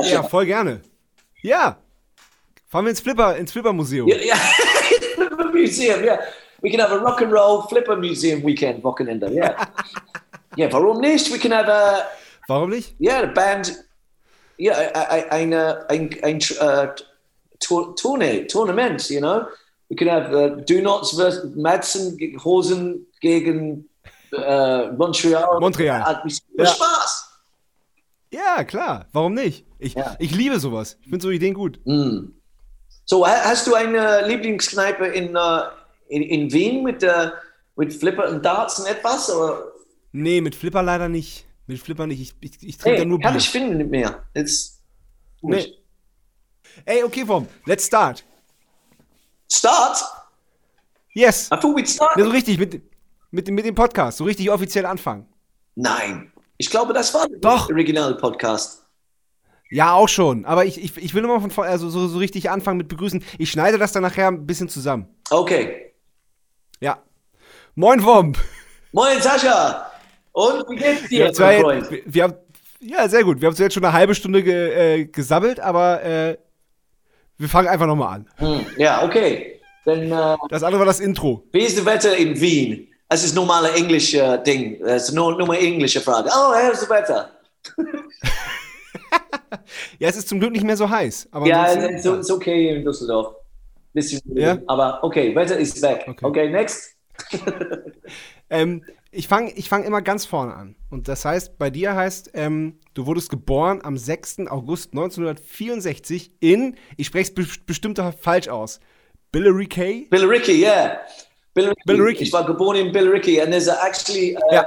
[0.06, 0.82] Ja, voll gerne.
[1.42, 1.78] Ja.
[2.70, 4.08] Fahren wir ins Flipper, ins Flipper-Museum.
[4.08, 4.36] Yeah, yeah.
[5.16, 6.20] Flipper Museum, yeah.
[6.62, 9.56] We can have a rock and roll Flipper Museum weekend, Wochenende, yeah.
[10.58, 11.30] yeah, warum nicht?
[11.32, 12.08] We can have a,
[12.48, 12.96] Warum nicht?
[13.00, 13.76] yeah, a band,
[14.58, 14.78] yeah,
[15.10, 15.54] ein, ein,
[15.90, 16.88] ein, ein uh,
[17.60, 19.46] tour, Tournee, Tournament, you know?
[19.90, 23.90] We can have uh, Do Nots versus Madsen, Hosen gegen
[24.34, 25.60] uh, Montreal.
[25.60, 26.04] Montreal.
[26.04, 26.66] Hat mich Ja.
[26.68, 27.26] Spaß.
[28.32, 29.08] Ja, klar.
[29.12, 29.66] Warum nicht?
[29.80, 30.16] Ich, Ja.
[30.20, 30.98] ich liebe sowas.
[31.02, 31.80] Ich finde so Ideen gut.
[31.86, 32.28] Mm.
[33.06, 35.62] So, ha- hast du eine Lieblingskneipe in, uh,
[36.10, 37.30] in, in Wien mit, uh,
[37.76, 39.34] mit Flipper und Darts und etwas?
[39.36, 39.64] Oder?
[40.12, 41.46] Nee, mit Flipper leider nicht.
[41.66, 42.22] Mit Flipper nicht.
[42.22, 43.40] Ich, ich, ich trinke da nur kann Bier.
[43.40, 44.22] ich finden nicht mehr.
[44.36, 44.80] It's
[45.42, 45.74] Nee.
[46.86, 47.48] Ey, okay, Vom.
[47.66, 48.24] Let's start.
[49.52, 49.98] Start?
[51.14, 51.48] Yes.
[51.52, 52.18] I thought we'd start.
[52.18, 52.58] Ja, so richtig.
[52.60, 52.82] Mit,
[53.32, 55.28] Mit, dem- mit dem Podcast, so richtig offiziell anfangen.
[55.76, 56.32] Nein.
[56.58, 57.68] Ich glaube, das war Doch.
[57.68, 58.84] der Original-Podcast.
[59.72, 60.46] Ja, auch schon.
[60.46, 63.24] Aber ich, ich, ich will immer von vorne, also so, so richtig anfangen mit begrüßen.
[63.38, 65.08] Ich schneide das dann nachher ein bisschen zusammen.
[65.30, 65.94] Okay.
[66.80, 66.98] Ja.
[67.76, 68.38] Moin, Womp.
[68.92, 69.92] Moin, Sascha.
[70.32, 71.92] Und wie geht's Wir dir, haben zwar mein Freund?
[71.92, 72.34] wir, wir haben,
[72.80, 73.40] ja, sehr gut.
[73.42, 76.38] Wir haben jetzt schon eine halbe Stunde ge, äh, gesammelt, aber äh,
[77.40, 78.28] wir fangen einfach nochmal an.
[78.38, 79.60] Hm, ja, okay.
[79.86, 81.44] Dann, äh, Das andere war das Intro.
[81.52, 82.88] wie ist das Wetter in Wien?
[83.08, 84.78] Das ist normale englische Ding.
[84.86, 86.30] Das ist nur, nur eine englische Frage.
[86.32, 87.32] Oh, how is the weather?
[90.00, 91.28] Ja, es ist zum Glück nicht mehr so heiß.
[91.32, 93.36] Aber Ja, es ist okay in Düsseldorf.
[93.94, 94.58] Bisschen, Ja?
[94.68, 96.06] aber okay, Wetter ist weg.
[96.08, 96.26] Okay.
[96.26, 96.96] Okay, next.
[98.50, 100.76] Ähm, ich fange ich fang immer ganz vorne an.
[100.90, 104.48] Und das heißt, bei dir heißt, ähm, du wurdest geboren am 6.
[104.50, 108.80] August 1964 in, ich spreche es be bestimmt falsch aus,
[109.32, 110.08] Billericay?
[110.10, 111.00] Billericay, yeah.
[111.54, 111.84] Billericay.
[111.86, 112.24] Billericay.
[112.24, 114.66] Ich war geboren in Billericay and there's a, actually uh, Ja.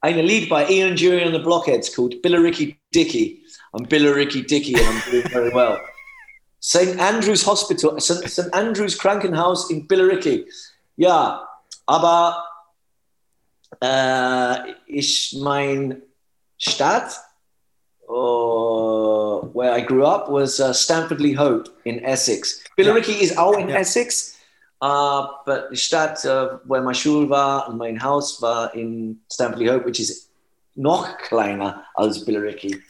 [0.00, 3.42] eine Lied by Ian Jury and the Blockheads called Billericay Dicky.
[3.74, 5.78] I'm Billericay Dicky and I'm doing very well.
[6.60, 6.98] St.
[6.98, 8.28] Andrews Hospital, St.
[8.28, 8.48] St.
[8.54, 10.44] Andrews Krankenhaus in Billericay.
[10.96, 11.46] Ja,
[11.86, 12.47] aber
[14.86, 16.02] ich mein
[16.58, 17.12] Stadt,
[18.08, 22.62] uh, where I grew up, was uh, Stamford Lee Hope in Essex.
[22.76, 23.76] Billericay is auch in Ja.
[23.76, 24.34] Essex,
[24.82, 29.60] uh, but die Stadt, uh, where my Schule war und mein Haus war in Stamford
[29.60, 30.30] Lee Hope, which is
[30.74, 32.80] noch kleiner als Billericay.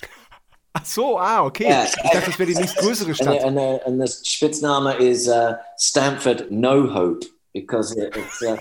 [0.74, 1.68] Ach so, ah, okay.
[1.68, 1.85] Ja.
[1.85, 3.40] Ich dachte, das wäre die nächstgrößere And, Stadt.
[3.40, 7.27] the, and, the, Spitzname is uh, Stamford No Hope
[7.61, 8.57] because it, it's uh,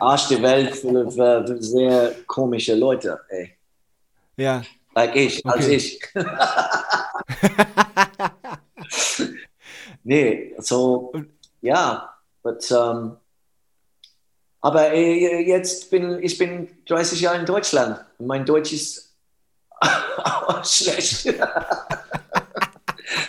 [0.00, 3.20] Arsch der Welt full of uh, sehr komische Leute.
[3.30, 3.50] Ey.
[4.36, 4.62] Ja.
[4.94, 5.76] Like ich, als Okay.
[5.76, 6.00] ich.
[10.04, 11.12] nee, so,
[11.62, 13.16] ja, but, um,
[14.60, 19.14] aber äh, jetzt bin ich bin 30 Jahre in Deutschland und mein Deutsch ist
[20.64, 21.34] schlecht.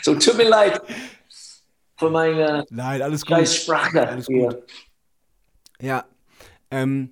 [0.03, 0.81] so, tut mir leid
[1.97, 3.47] für meine Nein, alles gut.
[3.47, 4.07] Sprache.
[4.07, 4.63] Alles hier.
[5.81, 6.05] Ja.
[6.71, 7.11] Ähm,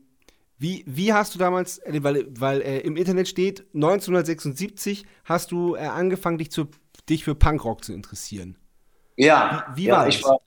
[0.58, 5.76] wie, wie hast du damals, äh, weil, weil äh, im Internet steht, 1976 hast du
[5.76, 6.68] äh, angefangen, dich, zu,
[7.10, 8.58] dich für Punkrock zu interessieren.
[9.18, 10.30] Ja, Wie- wie ja war ich das?
[10.30, 10.40] war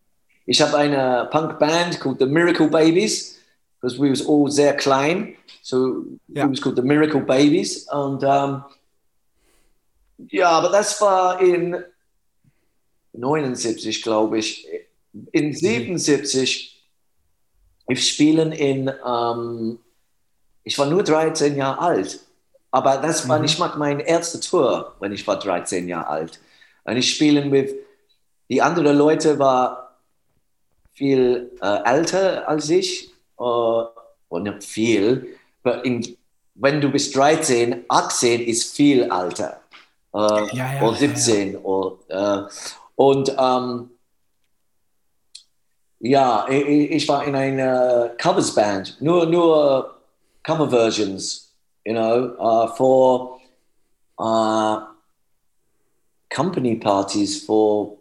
[0.49, 3.39] ich habe eine Punk-Band called The Miracle Babies,
[3.81, 6.45] because we was all sehr klein, so Ja.
[6.45, 8.63] it was called The Miracle Babies und ähm,
[10.31, 11.77] ja, aber das war in
[13.13, 14.67] 79, glaube ich.
[15.33, 16.76] In 77
[17.89, 19.79] ich spielen in ähm,
[20.65, 22.21] ich war nur 13 Jahre alt,
[22.71, 23.43] aber das war Mhm.
[23.43, 26.41] nicht mal meine erste Tour, wenn ich war 13 Jahre alt.
[26.85, 27.75] Und ich spielen mit
[28.49, 29.97] die anderen Leute war
[30.95, 33.43] viel äh, älter als ich, äh,
[34.29, 35.37] und viel,
[35.85, 36.17] in,
[36.55, 39.61] wenn du bist 13, 18 ist viel älter.
[40.15, 41.57] Äh, Ja, ja, oder 17.
[41.59, 42.53] Oder, äh,
[42.97, 43.91] und ähm,
[46.01, 49.97] ja, ich, war in einer Coversband, nur, nur
[50.43, 51.53] Coverversions,
[51.85, 53.41] you know, uh, for
[54.19, 54.87] uh,
[56.31, 57.97] company parties, for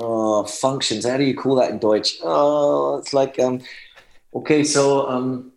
[0.00, 1.04] uh, functions.
[1.04, 2.18] How do you call that in Deutsch?
[2.22, 3.60] Oh, it's like, um,
[4.32, 5.52] okay, so, um,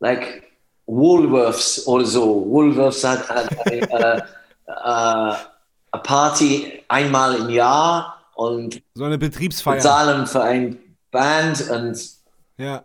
[0.00, 0.44] like
[0.86, 2.46] Woolworths oder so.
[2.46, 4.22] Woolworths hat, hat eine, äh,
[4.66, 5.34] äh,
[5.92, 9.76] eine Party einmal im Jahr und So eine Betriebsfeier.
[9.76, 10.78] bezahlen für ein
[11.10, 12.00] Band und
[12.56, 12.84] Ja.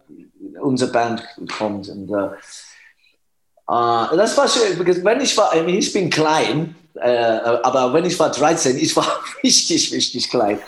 [0.61, 1.23] unsere Band
[1.57, 1.87] kommt.
[1.87, 8.03] Und, äh, äh, das war schön, wenn ich war, ich bin klein, äh, aber wenn
[8.05, 9.07] ich war 13, ich war
[9.43, 10.59] richtig, richtig klein.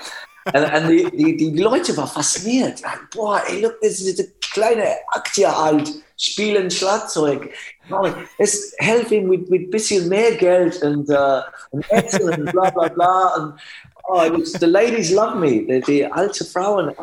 [0.54, 2.82] Und, die, die, die Leute waren fasziniert.
[3.14, 7.50] Boah, ey, look, das ist diese kleine acht Jahre alt, spielen Schlagzeug.
[8.38, 13.36] Es helfen mit mit bisschen mehr Geld und, äh, und Essen und bla bla bla.
[13.36, 13.60] Und,
[14.08, 15.66] oh, was, the ladies love me.
[15.66, 16.94] Die, die alte Frauen.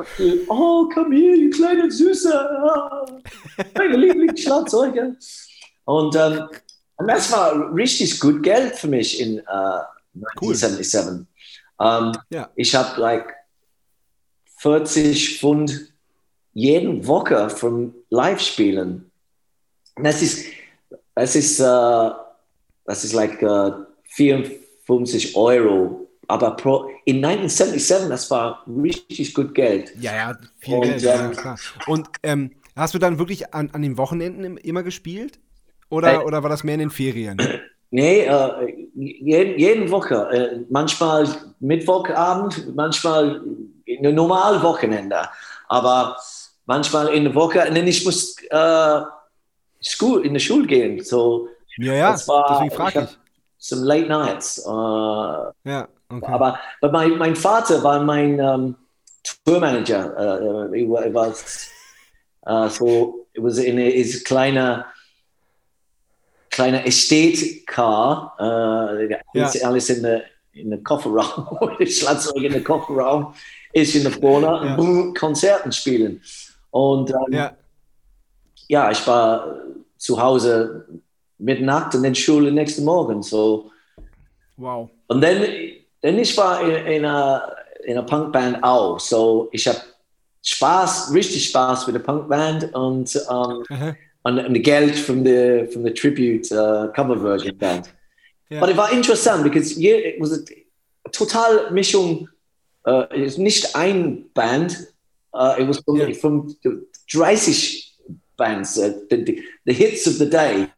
[0.49, 2.33] Oh, komm hier, du kleine Süße.
[2.35, 3.07] Ah,
[3.77, 5.17] meine Lieblingsschlagzeuge.
[5.85, 6.49] Und, ähm,
[6.97, 9.43] und das war richtig gut Geld für mich in äh,
[10.41, 11.27] 1977.
[11.81, 12.51] Ähm, Ja.
[12.57, 13.35] Ich habe like
[14.59, 15.93] 40 Pfund
[16.53, 19.11] jeden Woche vom Live-Spielen.
[19.97, 20.47] Das ist,
[21.15, 22.11] das ist, äh,
[22.85, 23.73] das ist like äh,
[24.05, 26.04] 54 Euro.
[26.29, 29.93] Aber pro, in 1977, das war richtig gut Geld.
[30.01, 31.59] Ja, ja, viel Und, Geld, ja, ähm, klar.
[31.87, 35.39] Und ähm, hast du dann wirklich an, an den Wochenenden im- immer gespielt?
[35.91, 37.39] Oder, Äh, oder war das mehr in den Ferien?
[37.91, 40.29] Nee, äh, jeden, jeden Woche.
[40.33, 41.29] Äh, manchmal
[41.61, 43.41] Mittwochabend, manchmal
[44.01, 45.29] normal Wochenende.
[45.69, 46.17] Aber
[46.67, 49.01] manchmal in der Woche, dann ich muss äh,
[49.83, 51.03] School, in die Schule gehen.
[51.05, 53.19] So, Ja, ja, das war, deswegen frage hab ich.
[53.59, 54.59] Some late nights.
[54.59, 55.89] Äh, Ja,
[56.23, 56.33] okay.
[56.33, 58.77] aber aber mein, mein Vater war mein ähm,
[59.45, 60.15] Tourmanager.
[60.17, 64.87] Äh, er war, er war äh, so, it was in his kleiner
[66.51, 68.35] kleiner Estate Car.
[68.39, 69.51] Äh, Ja.
[69.65, 70.23] Alles in der
[70.53, 73.35] in der Kofferraum, das Schlagzeug in der Kofferraum
[73.73, 74.77] ist in der vorne Ja.
[74.77, 76.23] und Konzerten spielen.
[76.71, 77.57] Und ähm, ja,
[78.69, 79.57] ja, ich war
[79.97, 80.87] zu Hause
[81.39, 83.23] Mitternacht und dann Schule nächsten Morgen.
[83.23, 83.71] So
[84.57, 84.89] wow.
[85.09, 85.43] und dann,
[86.05, 89.01] dann ich war in, in einer, in einer Punkband auch.
[89.01, 89.81] So ich habe
[90.43, 93.97] Spaß, richtig Spaß mit der Punkband und, ähm, Aha.
[94.25, 97.89] und, und Geld von der von der Tribute uh, Cover Version Band.
[98.51, 98.61] Ja.
[98.61, 102.29] But it war interessant it was a total Mischung.
[102.87, 104.93] Uh, it's nicht ein Band.
[105.33, 106.13] Uh, it was from, Yeah.
[106.13, 107.83] from the 30
[108.37, 110.69] bands, uh, the, the, the hits of the day.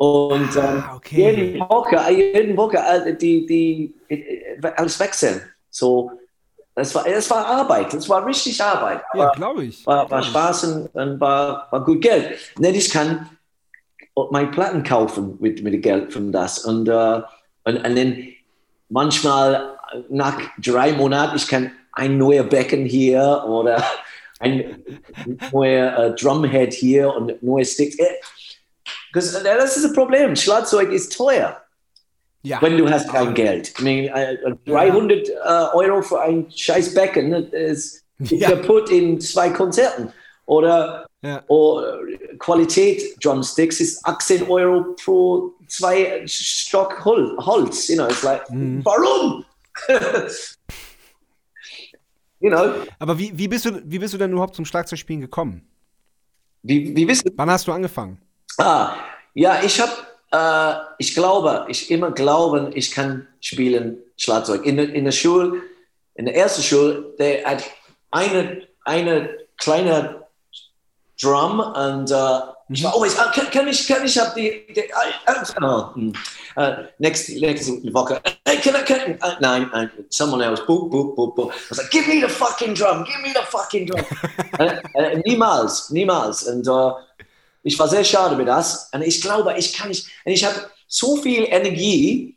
[0.00, 1.30] Und ähm, Ah, okay.
[1.30, 5.42] jeden Woche, jeden Woche äh, die, die, äh, alles wechseln.
[5.68, 6.10] So,
[6.74, 9.02] das war, das war Arbeit, das war richtig Arbeit.
[9.12, 9.86] Ja, Aber glaube ich.
[9.86, 10.22] war, war.
[10.22, 12.38] Spaß und, und war, war gut Geld.
[12.58, 13.28] Nicht, ich kann
[14.30, 16.64] meine Platten kaufen mit, mit dem Geld von das.
[16.64, 17.20] Und, äh,
[17.64, 18.28] und, und dann
[18.88, 19.76] manchmal
[20.08, 23.84] nach drei Monaten, ich kann ein neuer Becken hier oder
[24.38, 24.82] ein
[25.52, 27.98] neuer äh, Drumhead hier und neue Sticks.
[29.10, 30.34] Äh, Das das ist das Problem.
[30.36, 31.60] Schlagzeug ist teuer,
[32.42, 32.60] Ja.
[32.62, 33.72] wenn du hast kein Geld.
[33.80, 35.32] I mean, äh, 300 äh,
[35.74, 38.50] Euro für ein scheiß Becken das ist Ja.
[38.50, 40.12] kaputt in zwei Konzerten.
[40.46, 41.42] Oder Ja.
[41.48, 41.80] oh,
[42.38, 47.88] Qualität Drumsticks ist 18 Euro pro zwei Stock Hol Holz.
[47.88, 48.84] You know, it's like, Mhm.
[48.84, 49.44] warum?
[52.40, 55.62] you know, Aber wie, wie, bist du, wie bist du denn überhaupt zum Schlagzeugspielen gekommen?
[56.62, 58.18] wie, wie wissen Wann hast du angefangen?
[58.58, 58.94] Ah,
[59.34, 59.92] ja, ich habe,
[60.32, 64.64] äh, ich glaube, ich immer glauben, ich kann spielen Schlagzeug.
[64.66, 65.62] In, der- in der Schule,
[66.14, 67.62] in der ersten Schule, der hat
[68.10, 70.26] eine, eine kleine
[71.20, 72.40] Drum und äh,
[72.72, 74.84] ich war always, ah, kann, kann ich, kann ich hab die, die
[75.28, 76.02] uh, uh,
[76.56, 81.16] uh, next, next Woche, hey, can I, can, uh, nein, nein, someone else, boop, boop,
[81.16, 81.50] boop, boop.
[81.50, 84.04] I was like, give me the fucking drum, give me the fucking drum.
[84.94, 86.44] äh, niemals, niemals.
[86.44, 86.68] Und
[87.62, 88.90] ich war sehr schade mit das.
[88.92, 92.36] Und ich glaube, ich kann nicht, und ich habe so viel Energie,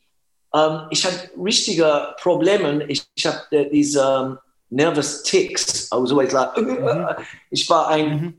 [0.54, 4.38] ähm, ich habe richtige Probleme, ich, ich habe äh, diese ähm,
[4.70, 6.52] nervous ticks, also ich, like,
[7.50, 8.34] ich war ein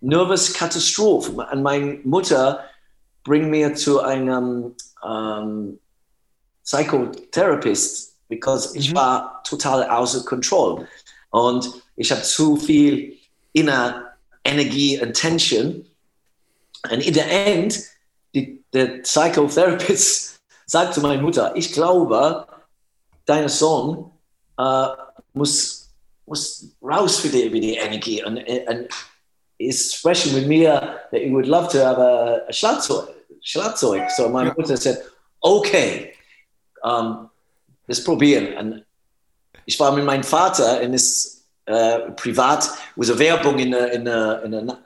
[0.00, 1.32] nervous Katastrophe.
[1.32, 2.64] Und meine Mutter
[3.24, 4.74] bringt mir zu einem
[5.06, 5.78] ähm,
[6.64, 10.86] Psychotherapist, because ich war total außer Kontrolle.
[11.30, 13.16] Und ich habe zu viel
[13.52, 15.84] inner Energie und Tension.
[16.90, 17.80] Und in der End,
[18.34, 22.46] die, der Psychotherapist sagt zu meiner Mutter, ich glaube,
[23.26, 24.10] dein Sohn
[24.58, 24.86] äh,
[25.32, 25.90] muss,
[26.26, 28.88] muss raus für die, für die Energie und, und
[29.60, 33.08] is sprechen mit mir that he would love to have a, a Schlagzeug.
[33.42, 34.10] Schlagzeug.
[34.10, 34.54] So my Ja.
[34.56, 35.02] Mutter said,
[35.40, 36.12] okay,
[36.82, 37.30] um,
[37.86, 38.56] let's probieren.
[38.56, 38.84] Und
[39.66, 44.40] ich war mit meinem Vater in das äh, privat, was a Werbung in in a,
[44.42, 44.78] in a,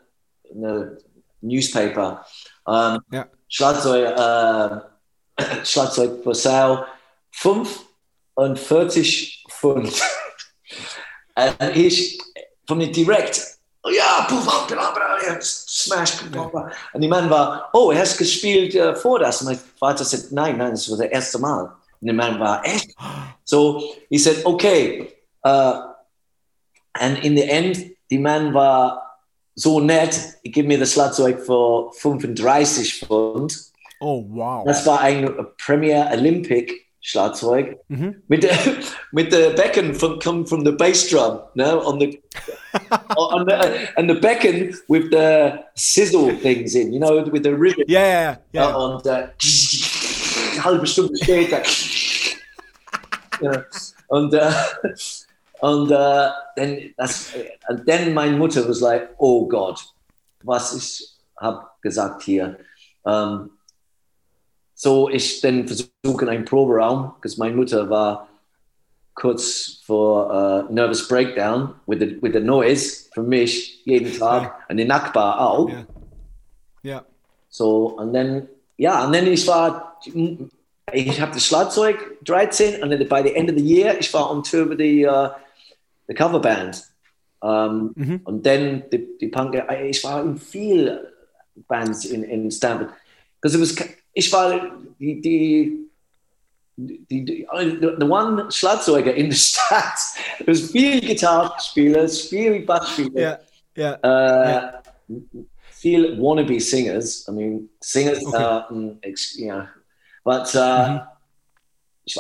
[0.51, 0.97] in a
[1.45, 2.25] newspaper.
[2.67, 3.27] Um, Ja.
[3.49, 4.81] Schlagzeug, äh,
[5.65, 6.87] Schlagzeug sale,
[7.33, 9.93] 45 Pfund.
[11.37, 12.21] Und ich
[12.67, 14.27] von mir direkt, oh ja,
[15.41, 16.23] smash.
[16.93, 19.41] Und die Mann war, oh, er hast gespielt äh, vor das.
[19.41, 21.65] Und mein Vater sagt, nein, nein, das war das erste Mal.
[22.01, 22.91] Und der Mann war, echt?
[23.47, 25.13] So, he said, okay.
[25.45, 25.93] Uh,
[26.95, 29.14] and in the end, the man war
[29.55, 33.57] so nett, ich gebe mir das Schlagzeug für 35 Pfund.
[34.01, 34.65] Oh, wow.
[34.67, 35.31] Das war ein
[35.65, 38.23] Premier Olympic Schlagzeug Mhm.
[38.29, 38.59] mit der
[39.13, 42.19] mit der Becken from come from the bass drum, no, on the
[43.17, 43.55] on the
[43.97, 47.85] and the Becken with the sizzle things in, you know, with the ribbon.
[47.89, 48.39] Ja, ja.
[48.53, 48.75] ja.
[48.75, 49.29] Und äh,
[50.61, 51.61] halbe Stunde später.
[53.43, 53.65] ja.
[54.09, 54.51] Und äh,
[55.61, 57.33] und äh, dann das
[57.69, 59.81] und dann meine Mutter was like, oh Gott,
[60.43, 62.59] was ich hab gesagt hier.
[63.07, 63.51] Ähm,
[64.75, 68.29] so ich dann versuche einen Proberaum, because meine Mutter war
[69.15, 74.77] kurz vor uh, nervous breakdown with the with the noise für mich jeden Tag und
[74.77, 75.69] den Nachbar auch.
[75.69, 75.87] Ja.
[76.85, 77.05] Ja.
[77.49, 79.99] So, und dann, ja, und dann ich war,
[80.93, 84.31] ich habe das Schlagzeug 13 und dann by the end of the year, ich war
[84.31, 85.31] on tour with the, uh,
[86.09, 86.83] the cover band.
[87.43, 88.21] Ähm, mhm.
[88.25, 89.55] Und dann die, die Punk,
[89.89, 91.13] ich war in viel
[91.69, 92.91] Bands in, in Stanford.
[93.43, 93.63] Also
[94.15, 95.89] ich war die, die,
[96.77, 97.47] die, die,
[97.99, 99.99] the one Schlagzeuger in der Stadt.
[100.47, 103.21] Es was viel Gitarrespieler, viel Bassspieler.
[103.21, 103.39] Ja,
[103.77, 104.83] ja, äh, ja.
[105.71, 107.29] Viel wannabe Singers.
[107.29, 108.65] I mean, Singers, okay.
[108.71, 108.95] uh,
[109.37, 109.69] yeah.
[110.25, 111.01] But uh, mhm.
[112.07, 112.17] ich,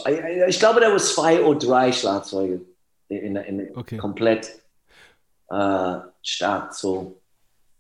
[0.49, 2.61] ich, glaube, da waren zwei oder drei Schlagzeuger
[3.09, 3.96] in, in, okay.
[3.96, 4.62] komplett
[5.50, 6.74] äh, Stadt.
[6.74, 7.20] So.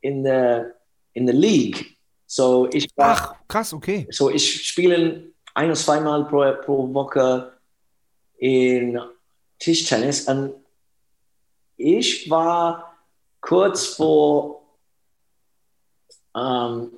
[0.00, 0.64] in, uh,
[1.12, 1.96] in der League.
[2.26, 4.06] So ich war, Ach, krass, okay.
[4.10, 7.52] So ich spiele ein oder zweimal pro, pro Woche
[8.38, 9.00] in
[9.58, 10.54] Tischtennis und
[11.76, 12.85] ich war
[13.46, 14.62] kurz vor
[16.36, 16.90] ähm,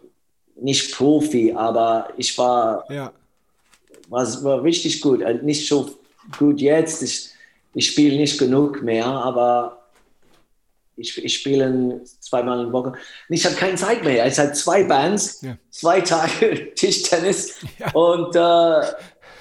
[0.56, 3.12] nicht Profi, aber ich war, ja.
[4.08, 5.22] war, war richtig gut.
[5.22, 5.90] Also nicht so
[6.38, 7.02] gut jetzt.
[7.02, 7.30] Ich,
[7.74, 9.88] ich spiele nicht genug mehr, aber
[10.96, 12.92] ich, ich spiele zweimal in der Woche.
[13.28, 14.24] Ich habe keine Zeit mehr.
[14.24, 15.56] Es hat zwei Bands, ja.
[15.70, 17.92] zwei Tage Tischtennis ja.
[17.92, 18.92] und äh,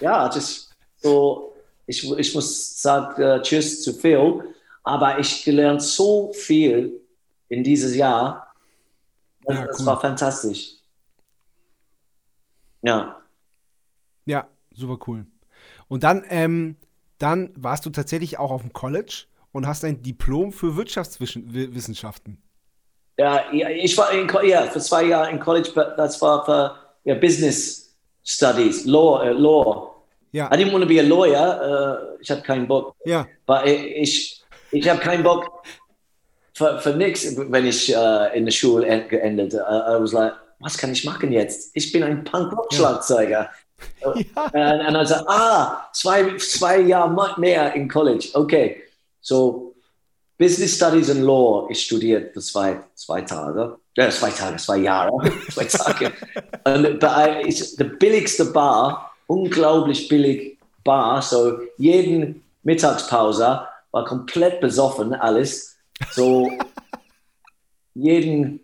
[0.02, 0.70] ja, just
[1.02, 1.54] so.
[1.90, 4.44] Ich, ich muss sagen uh, Tschüss zu Phil,
[4.88, 7.02] aber ich gelernt so viel
[7.50, 8.54] in dieses Jahr.
[9.44, 9.68] Das, ja, cool.
[9.68, 10.74] das war fantastisch.
[12.82, 13.22] Ja.
[14.26, 15.26] Ja, super cool.
[15.88, 16.76] Und dann ähm,
[17.18, 22.42] dann warst du tatsächlich auch auf dem College und hast ein Diplom für Wirtschaftswissenschaften.
[23.18, 27.96] Ja, ich war in, ja, für zwei Jahre in College, das war für ja, Business
[28.24, 29.24] Studies, Law.
[29.24, 29.96] Uh, law.
[30.32, 30.54] Ja.
[30.54, 32.12] I didn't want to be a lawyer.
[32.14, 32.94] Uh, ich hatte keinen Bock.
[33.06, 33.26] Ja.
[33.48, 35.64] Aber ich, ich habe keinen Bock
[36.54, 39.54] für, für nichts, wenn ich uh, in der Schule geendet.
[39.54, 41.72] Uh, I was like, was kann ich machen jetzt?
[41.74, 43.50] Ich bin ein Punk-Rock-Schlagzeuger.
[44.02, 44.10] Ja.
[44.10, 48.30] Und, und sagt, ah, zwei, zwei Jahre mehr in College.
[48.34, 48.82] Okay,
[49.22, 49.76] so
[50.38, 51.68] Business Studies and Law.
[51.70, 53.78] Ich studiert für zwei, zwei Tage.
[53.96, 56.12] Ja, zwei Tage, zwei Jahre, zwei Tage.
[56.66, 57.04] und
[57.48, 61.22] ist der billigste Bar, unglaublich billig Bar.
[61.22, 65.78] So jeden Mittagspause war komplett besoffen, alles.
[66.12, 66.50] So
[67.94, 68.64] jeden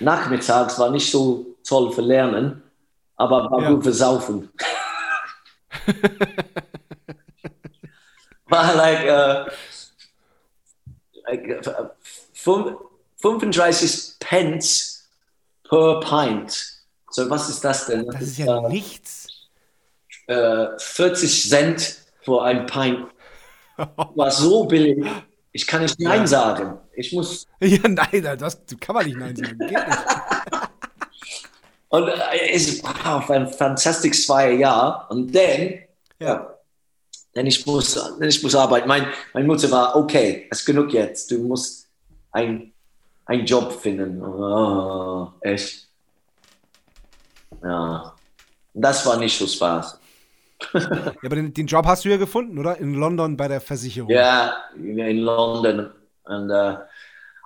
[0.00, 2.62] Nachmittags war nicht so toll für Lernen
[3.22, 3.70] aber war ja.
[3.70, 4.50] gut für Saufen.
[8.46, 9.44] war like, uh,
[11.26, 11.90] like uh,
[13.16, 15.08] 35 Pence
[15.68, 16.82] per Pint.
[17.10, 18.06] So, was ist das denn?
[18.06, 19.28] Das, das ist ja uh, nichts.
[20.28, 23.06] 40 Cent für ein Pint.
[24.14, 25.04] War so billig.
[25.52, 26.78] Ich kann nicht Nein sagen.
[26.94, 27.46] Ich muss.
[27.60, 29.58] Ja, nein, das kann man nicht Nein sagen.
[29.58, 29.98] Geht nicht.
[31.88, 35.12] Und es war ein fantastisches zwei Jahre.
[35.12, 35.80] Und dann,
[36.18, 36.54] ja.
[37.34, 38.88] Denn ich muss, denn ich muss arbeiten.
[38.88, 41.30] Mein, meine Mutter war, okay, es ist genug jetzt.
[41.30, 41.86] Du musst
[42.30, 42.72] einen
[43.44, 44.22] Job finden.
[44.22, 45.86] Oh, echt.
[47.62, 48.14] Ja.
[48.72, 49.98] Das war nicht so Spaß.
[50.72, 52.78] Ja, aber den, den, Job hast du ja gefunden, oder?
[52.78, 54.10] In London bei der Versicherung.
[54.10, 55.90] Ja, in London.
[56.24, 56.76] Und, uh,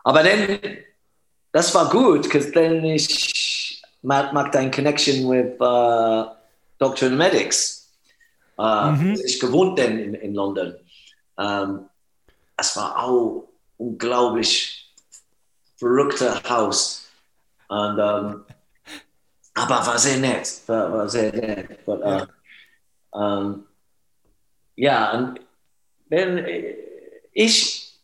[0.05, 0.59] aber dann,
[1.53, 6.31] das war gut, denn ich mag, mag dein Connection with uh,
[6.79, 7.11] Dr.
[7.11, 7.91] Medics.
[8.59, 9.21] Uh, Mhm.
[9.25, 10.75] Ich gewohnt denn in, in London.
[11.39, 11.91] Ähm,
[12.57, 14.95] es war auch unglaublich
[15.77, 17.07] verrückter Haus.
[17.69, 18.45] Und, ähm,
[19.55, 20.63] aber war sehr nett.
[20.67, 21.85] War, war sehr nett.
[21.85, 22.29] But, uh, Ja.
[23.19, 23.65] Ähm,
[24.77, 25.41] ja, und
[26.09, 26.75] wenn äh,
[27.33, 27.99] ich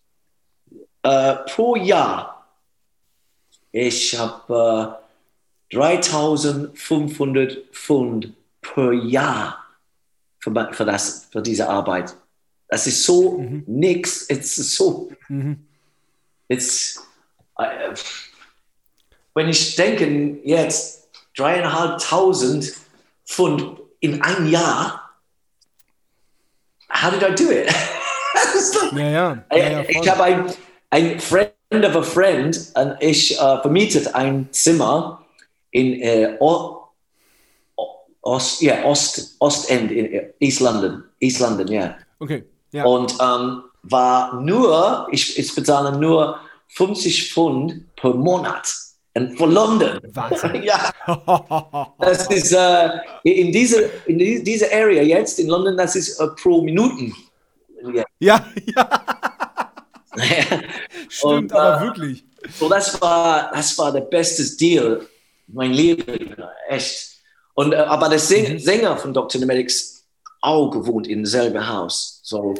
[1.02, 2.46] äh, pro Jahr,
[3.72, 4.98] ich habe
[5.70, 9.64] äh, 3500 Pfund pro Jahr
[10.38, 12.14] für, für, das, für diese Arbeit.
[12.68, 13.64] Das ist so Mhm.
[13.66, 14.26] nix.
[14.28, 15.66] Es ist so Mhm.
[16.48, 17.00] It's,
[17.58, 17.94] äh,
[19.34, 22.74] wenn ich denke jetzt dreieinhalbtausend
[23.26, 25.01] Pfund in ein Jahr,
[27.03, 27.68] how did I do it?
[27.68, 29.44] Doch- Ja, ja.
[29.53, 30.53] ja, ja ich habe ein,
[30.90, 31.53] ein Friend
[31.84, 35.24] of a Friend und ich äh, vermietet ein Zimmer
[35.70, 36.78] in äh, O-
[37.76, 37.88] O-
[38.22, 41.05] Ost, ja, Ost, Ostend in äh, East London.
[41.20, 41.96] East London, ja.
[42.20, 42.44] Okay.
[42.72, 42.84] Ja.
[42.84, 46.38] Und ähm, war nur, ich, ich bezahle nur
[46.68, 48.72] 50 Pfund pro Monat.
[49.14, 50.00] Und für London.
[50.12, 50.62] Wahnsinn.
[50.62, 50.92] ja,
[51.98, 52.88] das ist äh,
[53.24, 57.14] in diese, in die- diese Area jetzt in London, das ist äh, pro Minuten.
[57.92, 58.04] Ja.
[58.20, 59.02] ja, ja,
[61.08, 62.24] stimmt, Und, aber äh, wirklich.
[62.58, 65.06] so das war, das war der beste Deal
[65.48, 66.34] mein Leben,
[66.68, 67.10] echt.
[67.54, 69.40] Und, äh, aber der Säng, Sänger von Dr.
[69.40, 70.04] Nemedics
[70.40, 72.20] auch gewohnt in demselben Haus.
[72.22, 72.54] So,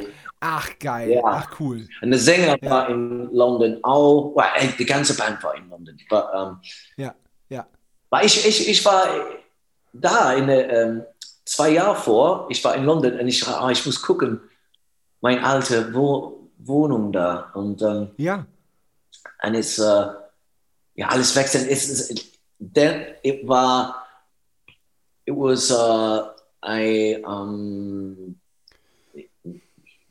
[0.45, 1.09] Ach, geil.
[1.09, 1.21] Ja.
[1.23, 1.87] Ach, cool.
[2.01, 2.69] Und der Sänger Ja.
[2.69, 5.97] war in London auch, well, ey, die ganze Band war in London.
[6.09, 7.15] Aber, ähm, Ja,
[7.47, 7.65] ja.
[8.09, 9.05] weil ich, ich, ich war
[9.93, 11.03] da in der, ähm,
[11.45, 14.41] zwei Jahre vor, ich war in London und ich, ah, ich muss gucken,
[15.21, 17.49] meine alte Wo Wohnung da.
[17.53, 18.45] Und, ähm, Ja.
[19.43, 20.05] und es, äh,
[20.95, 21.67] ja, alles wechseln.
[21.69, 22.09] Es, es,
[23.23, 24.05] it war,
[25.25, 26.31] it was uh,
[27.25, 28.35] um,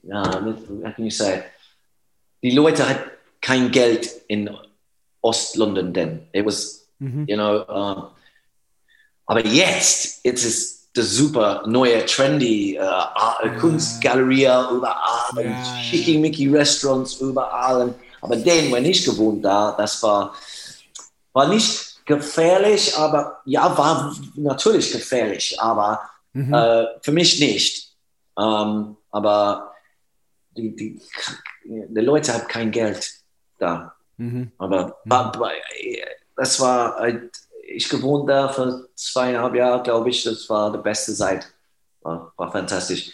[0.02, 1.42] ja, how can you say?
[2.42, 2.98] Die Leute hat
[3.40, 4.50] kein Geld in
[5.20, 6.26] Ost-London denn.
[6.32, 7.24] It was, Mhm.
[7.28, 8.06] you know, um,
[9.26, 14.44] aber jetzt, ist das super neue, trendy äh, Art- Kunstgalerie
[14.76, 15.64] überall, Ja, ja.
[15.64, 17.94] schickimicki Restaurants überall.
[18.20, 20.34] Aber den, wenn ich gewohnt da, das war,
[21.32, 26.00] war nicht gefährlich, aber ja, war natürlich gefährlich, aber
[26.34, 26.52] Mhm.
[26.54, 27.92] äh, für mich nicht.
[28.38, 29.71] Ähm, aber
[30.56, 31.00] die, die,
[31.64, 33.10] die Leute haben kein Geld
[33.58, 33.94] da.
[34.16, 34.52] Mhm.
[34.58, 35.32] Aber war,
[36.36, 37.30] das war, halt-
[37.66, 40.24] ich gewohnt da für zweieinhalb Jahre, glaube ich.
[40.24, 41.52] Das war die beste Zeit.
[42.02, 43.10] War, war fantastisch.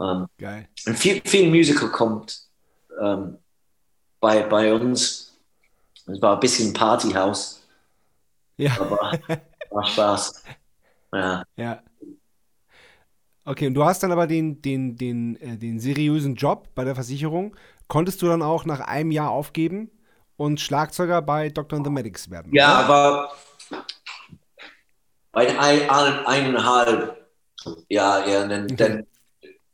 [0.00, 0.68] Ähm, Geil.
[0.86, 2.42] und viel, viel Musical kommt
[3.00, 3.38] ähm,
[4.20, 5.36] bei, bei uns.
[6.06, 7.62] Es war ein bisschen Partyhaus,
[8.56, 9.18] Ja, aber
[9.70, 10.42] war Spaß.
[11.12, 11.44] Ja.
[11.56, 11.82] ja.
[13.48, 16.94] Okay, und du hast dann aber den, den, den, äh, den seriösen Job bei der
[16.94, 17.56] Versicherung.
[17.86, 19.90] Konntest du dann auch nach einem Jahr aufgeben
[20.36, 21.78] und Schlagzeuger bei Dr.
[21.78, 22.52] and the Medics werden?
[22.54, 22.84] Ja, oder?
[22.84, 23.32] aber
[25.32, 27.16] bei ein, ein, eineinhalb
[27.88, 29.06] ja, ja, dann, dann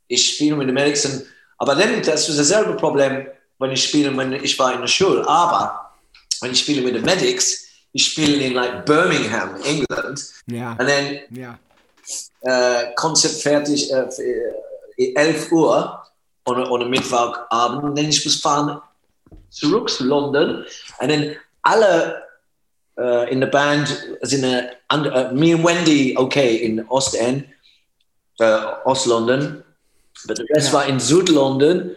[0.07, 1.25] ich spiele mit den Medics,
[1.59, 3.27] aber dann, das ist dasselbe Problem,
[3.59, 5.93] wenn ich spiele, wenn ich war in der Schule, aber
[6.41, 11.19] wenn ich spiele mit den Medics, ich spiele in like Birmingham, England, Ja, und dann
[11.31, 11.59] ja.
[12.43, 14.07] Äh, Konzert fertig, äh,
[14.97, 16.03] äh, 11 Uhr
[16.47, 17.83] oder, oder Mittwochabend.
[17.85, 18.81] Und dann ich muss fahren
[19.51, 20.65] zurück zu London.
[21.01, 22.23] Und dann alle
[22.99, 23.89] äh, in der Band
[24.23, 27.47] sind äh, äh, me und Wendy okay in Ostend,
[28.39, 29.63] äh, Ost-London.
[30.25, 30.75] Aber der Rest Ja.
[30.75, 31.97] war in Süd-London.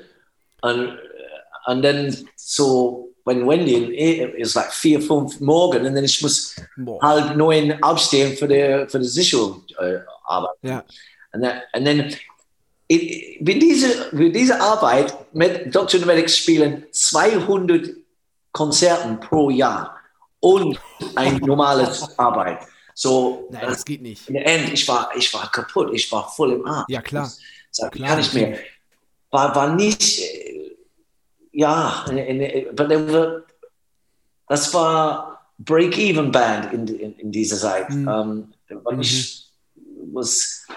[0.61, 6.03] Und, äh, und dann so, wenn Wendy in, ist like vier, fünf morgen und dann
[6.03, 7.01] ich muss Boah.
[7.01, 10.55] halb neun aufstehen für die, für die Sicherung äh, Arbeit.
[10.61, 10.84] Ja.
[11.34, 12.15] Und dann, und dann
[12.88, 16.05] in, mit diese, mit dieser Arbeit mit Dr.
[16.05, 17.89] Medics spielen 200
[18.51, 19.97] Konzerten pro Jahr
[20.39, 20.80] und
[21.15, 22.59] ein normales Arbeit.
[22.93, 24.28] So, Nein, das geht nicht.
[24.28, 26.86] in der End, ich war, ich war kaputt, ich war voll im Arm.
[26.88, 27.23] Ja, klar.
[27.25, 28.57] Das Klar, kann ich mehr.
[29.30, 30.26] War, war nicht,
[31.57, 32.05] ja,
[32.75, 33.43] but there were-
[34.47, 37.89] das war Break-Even-Band in, in, in dieser Zeit.
[37.89, 38.07] Mhm.
[38.07, 38.53] Ähm,
[38.83, 39.49] weil ich
[40.13, 40.67] was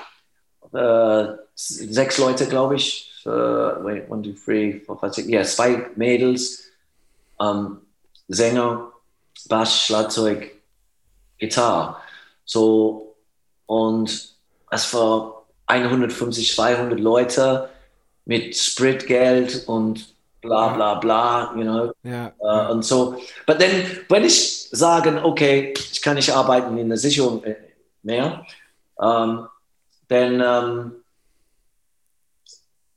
[0.73, 1.25] äh,
[1.55, 3.07] sechs Leute, glaube ich.
[3.25, 5.29] Äh, wait, one, two, three, four, five, six.
[5.29, 6.65] Ja, zwei Mädels,
[7.41, 7.83] ähm,
[8.29, 8.91] Sänger,
[9.49, 10.51] Bass, Schlagzeug,
[11.39, 11.97] Gitarre.
[12.45, 13.17] So,
[13.67, 14.35] und
[14.71, 17.69] es war 150, 200 Leute
[18.25, 21.93] mit Spritgeld und bla bla bla, you know.
[22.03, 22.33] Ja.
[22.41, 23.17] Äh, und so.
[23.47, 23.71] Aber dann,
[24.09, 27.57] wenn ich sagen, okay, ich kann nicht arbeiten in der Sicherung äh,
[28.03, 28.45] mehr,
[29.01, 29.47] ähm,
[30.09, 30.93] dann, ähm,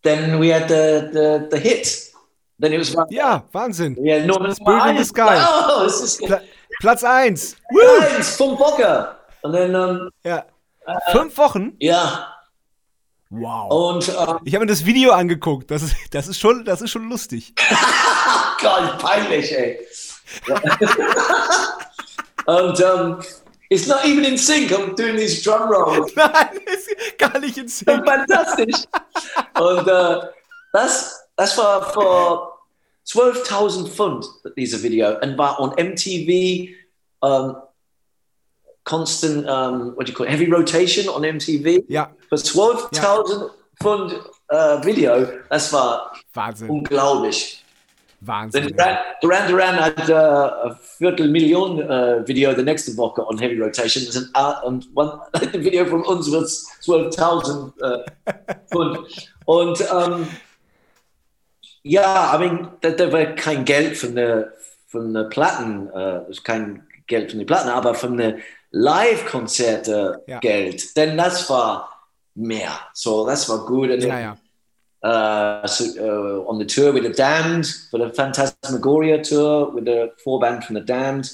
[0.04, 2.12] then we had the, the, the hit.
[2.60, 3.98] Then it was Ja, Wahnsinn.
[4.04, 5.38] yeah, no, Spirit in the Sky.
[5.70, 6.40] Oh, es ist Pla
[6.80, 7.56] Platz 1.
[8.16, 9.18] eins vom Bocker.
[9.42, 10.46] Und dann, ähm, Ja.
[11.12, 11.76] Fünf Wochen?
[11.80, 12.33] ja,
[13.36, 13.96] Wow.
[13.96, 15.72] und ähm, Ich habe mir das Video angeguckt.
[15.72, 17.54] Das ist, das ist, schon, das ist schon lustig.
[18.62, 19.80] Gott, peinlich, ey.
[22.46, 23.18] und ähm,
[23.70, 24.72] it's not even in sync.
[24.72, 26.14] I'm doing these drum rolls.
[26.16, 28.06] Nein, ist gar nicht in Sync.
[28.06, 28.84] Fantastisch.
[29.60, 30.28] Und äh,
[30.72, 32.68] das, das war vor
[33.08, 35.20] 12.000 Pfund, dieses Video.
[35.22, 36.70] Und war on MTV,
[37.22, 37.56] um,
[38.84, 41.84] constant, um, what do you call it, heavy rotation on MTV.
[41.88, 43.50] Ja, Für 12.000
[43.82, 44.14] Pfund
[44.50, 46.70] äh, uh, Video, das war Wahnsinn.
[46.70, 47.64] unglaublich.
[48.22, 48.74] Wahnsinn.
[48.78, 53.38] Duran Duran, Duran hat äh, uh, eine Viertelmillion äh, uh, Video die nächste Woche on
[53.38, 54.06] Heavy Rotation.
[54.06, 58.34] Das äh, und one, ein Video von uns wird 12.000 äh,
[58.72, 59.00] Pfund.
[59.46, 60.28] Und ähm, um,
[61.84, 64.54] ja, I mean, da, da war kein Geld von der,
[64.88, 68.38] von der Platten, äh, kein Geld von den Platten, aber von der
[68.74, 70.40] Live-Konzerte Ja.
[70.40, 70.96] Geld.
[70.98, 71.90] Denn das war
[72.36, 72.72] mehr.
[72.94, 73.90] So, das war gut.
[73.92, 75.62] Und Ja, ja.
[75.64, 80.12] uh, so, uh, on the tour with the Damned for the Phantasmagoria tour with the
[80.24, 81.30] four band from the Damned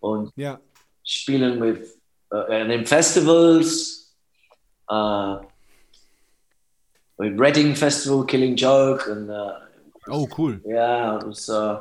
[0.00, 0.58] und Ja.
[1.04, 1.96] spielen with
[2.32, 4.12] uh, and in festivals
[4.88, 5.38] uh,
[7.18, 9.54] with Reading Festival, Killing Joke, and uh,
[10.10, 10.58] Oh, cool.
[10.64, 11.48] yeah, it was.
[11.50, 11.80] Uh,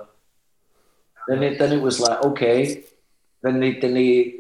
[1.27, 2.83] then it then it was like okay,
[3.43, 4.35] then the then the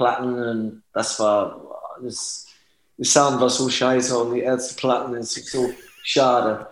[0.00, 1.60] Platten and das war
[2.02, 2.46] das.
[2.96, 5.70] Der Sound war so scheiße und die erste Platten ist so
[6.02, 6.66] schade.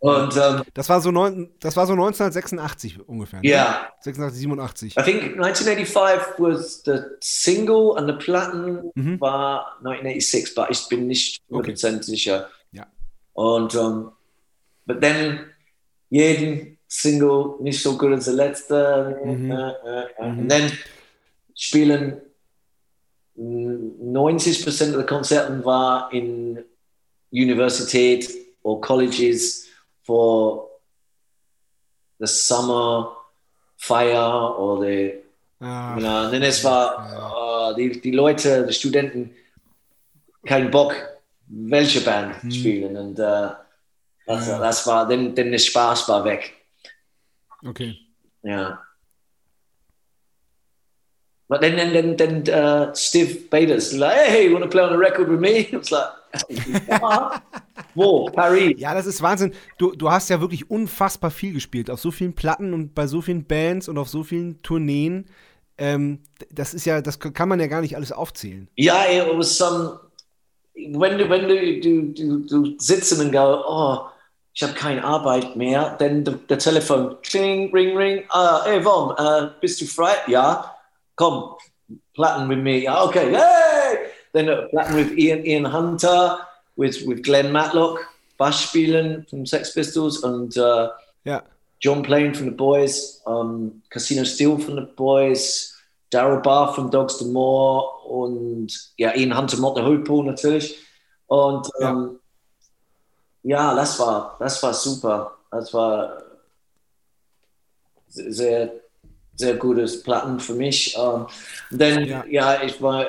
[0.00, 3.40] Und ähm, Das war so, neun, das war so 1986 ungefähr.
[3.40, 3.48] Ne?
[3.48, 4.96] ja, 86, 87.
[4.96, 9.20] I think 1985 was the single and the Platten Mhm.
[9.20, 11.72] war 1986, but ich bin nicht Okay.
[11.72, 12.48] 100% sicher.
[12.72, 12.86] Ja.
[13.34, 14.10] Und ähm,
[14.86, 15.40] but then
[16.10, 19.18] jeden Single nicht so gut als der letzte.
[19.24, 19.50] Mhm.
[19.50, 20.28] Äh, äh, äh.
[20.28, 20.38] Mhm.
[20.38, 20.72] Und dann
[21.60, 22.20] spielen
[23.34, 26.64] mm, 90% der Konzerten war in
[27.32, 28.30] Universität
[28.62, 29.66] oder Colleges
[30.04, 30.70] for
[32.20, 33.16] the summer
[33.76, 35.14] fire or the
[35.60, 39.34] Ah, und dann es war äh, die, die Leute, die Studenten,
[40.46, 40.94] keinen Bock,
[41.48, 42.50] welche Band Hm.
[42.52, 42.96] spielen.
[42.96, 43.48] Und äh,
[44.24, 44.58] das, Ja.
[44.60, 46.54] das war, dann, dann der Spaß war weg.
[47.66, 47.98] okay.
[48.44, 48.80] Ja.
[51.48, 54.92] But then, then, then, then uh, Steve Baders, like, hey, you want to play on
[54.92, 55.60] a record with me?
[55.72, 56.08] It's like,
[56.90, 57.42] "Ah,
[57.94, 58.74] wo, Paris.
[58.78, 59.52] Ja, das ist Wahnsinn.
[59.78, 61.90] Du, du hast ja wirklich unfassbar viel gespielt.
[61.90, 65.26] Auf so vielen Platten und bei so vielen Bands und auf so vielen Tourneen.
[65.78, 66.20] Ähm,
[66.50, 68.68] das ist ja, das kann man ja gar nicht alles aufzählen.
[68.76, 70.00] Ja, it was some.
[70.74, 74.06] Wenn du, wenn du, du, du, du sitzen und go, oh,
[74.52, 79.48] ich habe keine Arbeit mehr, dann der, Telefon, kling, ring, ring, ah, hey, Vom, äh,
[79.60, 80.14] bist du frei?
[80.26, 80.77] Ja,
[81.18, 81.56] komm,
[82.14, 82.88] Platten with me.
[82.88, 84.10] Okay, hey!
[84.32, 86.38] Then uh, Platten with Ian, Ian Hunter,
[86.76, 87.98] with, with Glenn Matlock,
[88.38, 90.88] Bass spielen from Sex Pistols and äh,
[91.24, 91.42] Ja.
[91.80, 95.74] John Plain from the Boys, um, Casino Steel from the Boys,
[96.10, 100.78] Daryl Barr von Dogs the More und ja, Ian Hunter Motte Hoopo natürlich.
[101.26, 101.90] Und Ja.
[101.90, 102.20] ähm,
[103.42, 105.36] ja, das war, das war super.
[105.50, 106.22] Das war
[108.08, 108.72] sehr,
[109.38, 110.96] sehr gutes Platten für mich.
[110.98, 111.26] Ähm,
[111.70, 112.24] dann, Ja.
[112.28, 112.62] ja.
[112.62, 113.06] ich war äh,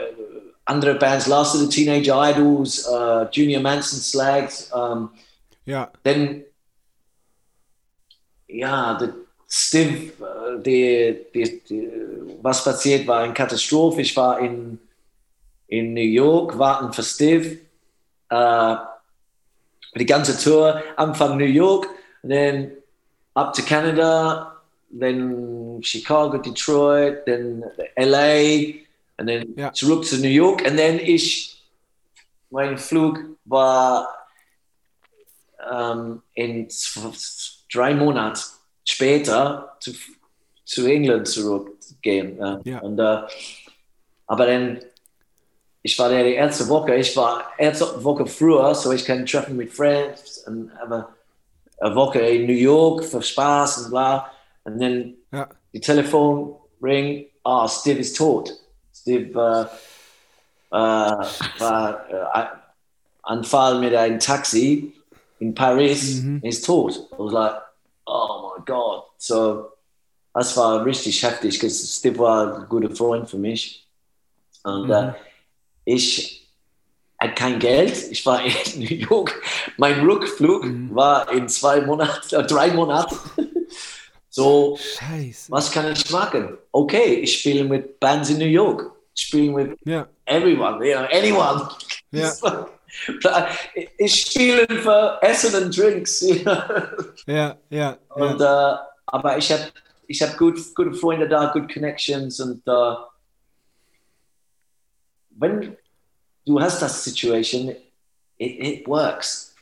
[0.66, 5.10] andere Bands, Last of the Teenage Idols, äh, Junior Manson Slags, ähm,
[5.66, 5.92] Ja.
[6.04, 6.44] dann
[8.48, 9.14] ja, der
[9.48, 11.90] Steve, äh, die, die, die,
[12.42, 14.02] was passiert war eine Katastrophe.
[14.02, 14.80] Ich war in,
[15.68, 17.58] in New York, warten für Steve.
[18.30, 18.76] Äh,
[19.96, 21.88] die ganze Tour, Anfang New York,
[22.22, 22.72] dann
[23.34, 24.59] up to Canada,
[24.92, 27.64] dann Chicago, Detroit, dann
[27.96, 28.74] LA,
[29.18, 29.74] und dann Ja.
[29.74, 30.64] zurück zu New York.
[30.66, 31.62] Und dann ich,
[32.50, 34.08] mein Flug war
[35.72, 36.68] ähm, in
[37.72, 38.40] drei Monaten
[38.86, 39.92] später zu,
[40.66, 42.38] zu England zurückgehen.
[42.40, 42.62] Ja.
[42.64, 42.80] Ja.
[42.80, 43.22] Und, äh,
[44.26, 44.80] aber dann,
[45.82, 49.58] ich war der die erste Woche, ich war erste Woche früher, so ich kann treffen
[49.58, 51.14] mit Friends und aber
[51.80, 54.32] eine Woche in New York für Spaß und bla.
[54.74, 55.50] Und dann Ja.
[55.74, 58.54] die Telefon ring, ah, Steve ist tot.
[58.94, 59.68] Steve
[60.72, 61.26] äh, äh,
[61.60, 62.46] war äh,
[63.24, 64.94] Anfall mit einem Taxi
[65.40, 66.94] in Paris, ist tot.
[67.12, 67.62] I was like,
[68.06, 69.04] oh my God.
[69.18, 69.70] So,
[70.34, 73.88] das war richtig heftig, weil Steve war ein guter Freund für mich.
[74.64, 75.14] Und äh,
[75.86, 76.48] ich
[77.20, 78.12] hatte kein Geld.
[78.12, 79.42] Ich war in New York.
[79.78, 83.16] Mein Rückflug war in zwei Monaten, drei Monaten.
[84.40, 85.52] so, Scheiße.
[85.52, 86.58] was kann ich machen?
[86.72, 88.92] Okay, ich spiele mit Bands in New York.
[89.16, 90.08] Ich spiele mit Ja.
[90.26, 91.70] everyone, you know, anyone.
[92.12, 92.32] Ja.
[93.98, 96.22] Ich spiele für Essen und Drinks.
[96.22, 96.58] You know?
[97.28, 97.98] Ja, ja.
[98.16, 98.76] und, äh,
[99.06, 99.68] aber ich habe
[100.08, 102.96] ich hab gut, gute Freunde da, good connections und äh,
[105.38, 105.78] wenn
[106.46, 107.80] du hast das Situation, it,
[108.40, 109.54] it works.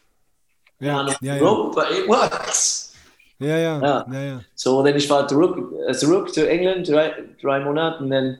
[0.79, 1.39] Ja, ja, ja.
[1.39, 2.93] but it works.
[3.39, 3.79] Ja, ja.
[3.81, 4.05] Ja.
[4.11, 4.41] Ja, ja.
[4.55, 8.39] So, dann ich war zurück, äh, zurück zu England, drei, drei Monate, und dann,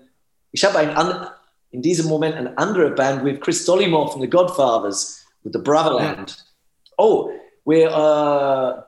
[0.52, 1.28] ich habe ein,
[1.72, 6.36] in diesem Moment eine andere Band with Chris Dollymore from The Godfathers, with the Brotherland.
[6.98, 7.30] Oh,
[7.66, 8.82] we uh,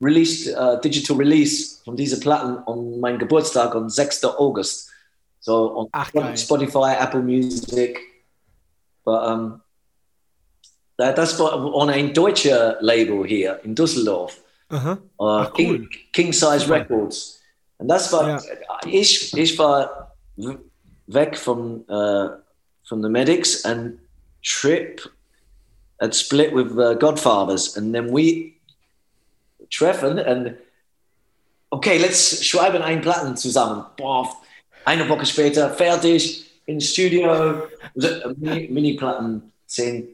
[0.00, 4.24] released uh, digital release von dieser Platten an meinem Geburtstag am 6.
[4.24, 4.90] August.
[5.40, 6.10] So on Ach.
[6.36, 7.98] Spotify, Apple Music.
[9.04, 9.62] But, um,
[10.96, 14.41] das war on ein deutscher Label hier in Düsseldorf.
[14.72, 14.98] Aha.
[15.18, 15.78] Uh, Ach, cool.
[15.78, 17.40] King, King Size Records.
[17.78, 18.42] Und das war, Ja.
[18.86, 20.14] ich, ich war
[21.06, 22.30] weg von, uh,
[22.84, 23.98] from the Medics and
[24.42, 25.00] Trip
[26.00, 27.76] had split with the Godfathers.
[27.76, 28.54] And then we
[29.70, 30.56] treffen and
[31.70, 33.84] okay, let's schreiben einen Platten zusammen.
[33.96, 34.28] Boah,
[34.84, 37.62] eine Woche später, fertig, ins Studio,
[38.36, 40.08] Mini- Mini-Platten, zehn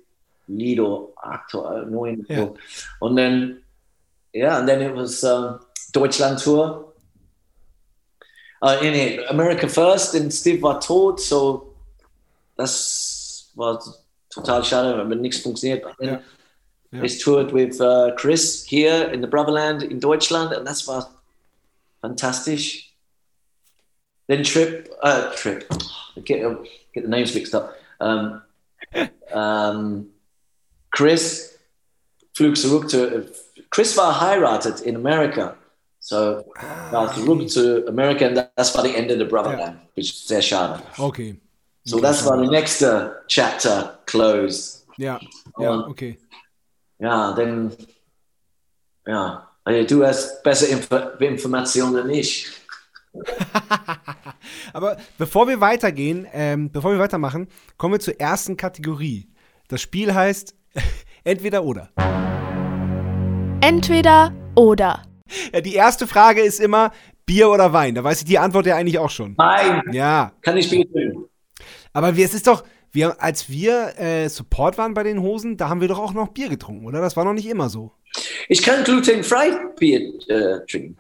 [0.46, 2.24] Lieder, acht, neun.
[2.28, 2.50] Ja.
[3.00, 3.62] Und dann,
[4.32, 5.60] ja, and then it was um,
[5.92, 6.84] Deutschland Tour.
[8.60, 11.74] Uh, in it, America First, and Steve war tot, so
[12.56, 13.80] das war
[14.30, 15.84] total schade, aber nichts funktioniert.
[16.00, 16.20] Ja.
[16.90, 17.02] Ja.
[17.02, 21.10] Ich toured with uh, Chris here in the Brotherland in Deutschland, und das war
[22.00, 22.94] fantastisch.
[24.26, 25.68] Then Trip, uh, Trip,
[26.24, 26.42] get,
[26.92, 27.74] get the names mixed up.
[28.00, 28.42] Um,
[29.32, 30.10] um,
[30.90, 31.58] Chris
[32.34, 33.26] flog zurück zu,
[33.70, 35.54] Chris war heiratet in Amerika.
[36.00, 36.44] So,
[36.90, 40.80] war zurück zu Amerika und das war die Ende der Brotherland, which ist sehr schade.
[40.96, 41.38] Okay.
[41.84, 44.86] So, das war der nächste Chapter closed.
[44.96, 45.18] Ja,
[45.58, 46.18] ja, Und- okay.
[47.00, 47.72] Ja, dann,
[49.06, 52.48] ja, also du hast bessere Info Informationen als ich.
[54.72, 59.28] Aber bevor wir weitergehen, ähm, bevor wir weitermachen, kommen wir zur ersten Kategorie.
[59.68, 60.54] Das Spiel heißt
[61.24, 61.90] entweder oder.
[63.60, 65.02] Entweder oder.
[65.52, 66.92] Ja, die erste Frage ist immer
[67.26, 67.94] Bier oder Wein.
[67.94, 69.34] Da weiß ich die Antwort ja eigentlich auch schon.
[69.36, 71.24] Nein, Ja, kann ich bieten.
[71.92, 75.68] aber wir, es ist doch, wir, als wir äh, Support waren bei den Hosen, da
[75.68, 77.00] haben wir doch auch noch Bier getrunken, oder?
[77.00, 77.92] Das war noch nicht immer so.
[78.48, 80.96] Ich kann glutenfrei Bier äh, trinken.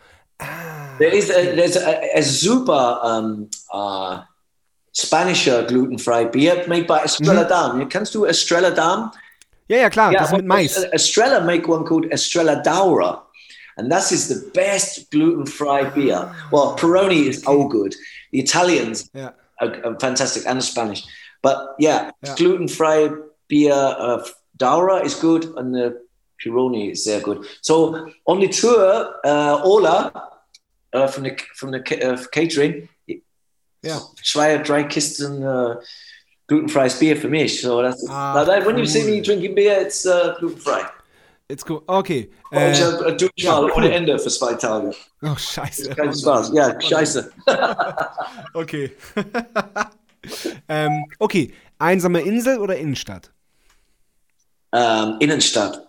[0.98, 4.18] There is a, there's a, a super um, uh,
[4.94, 7.88] Spanischer glutenfrei Bier made by Estrella Damm.
[7.88, 9.10] Kannst du Estrella Damm?
[9.68, 10.76] Ja, ja, klar, das but mit Mais.
[10.92, 13.22] Estrella make one called Estrella Daura.
[13.76, 16.34] And that is the best gluten-free beer.
[16.50, 17.94] Well, Peroni is all good.
[18.32, 19.30] The Italians yeah.
[19.60, 21.04] are, are fantastic, and the Spanish.
[21.42, 22.34] But yeah, Yeah.
[22.36, 23.10] gluten-free
[23.48, 24.24] beer, uh,
[24.56, 26.00] Daura is good, and the
[26.42, 27.46] Peroni is sehr good.
[27.62, 30.12] So on the tour, uh, Ola
[30.92, 32.88] uh, from the from the uh, catering,
[33.82, 34.00] Ja.
[34.24, 35.42] zwei, drei Kisten
[36.50, 37.48] uh, gluten-free beer for me.
[37.48, 39.10] So that's Ah, now that, when you see cool.
[39.10, 40.84] me drinking beer, it's uh, gluten-free.
[41.50, 41.82] Jetzt go.
[41.86, 42.28] Okay.
[42.52, 44.94] ich Äh, habe Durchfall ohne Ende für zwei Tage.
[45.22, 45.94] oh, scheiße.
[45.94, 46.50] Kein Spaß.
[46.54, 47.30] Ja, scheiße.
[48.54, 48.92] Okay.
[50.68, 51.52] ähm, okay.
[51.78, 53.30] Einsame Insel oder Innenstadt?
[54.72, 55.86] Ähm, Innenstadt.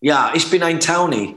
[0.00, 1.36] Ja, ich bin ein Townie.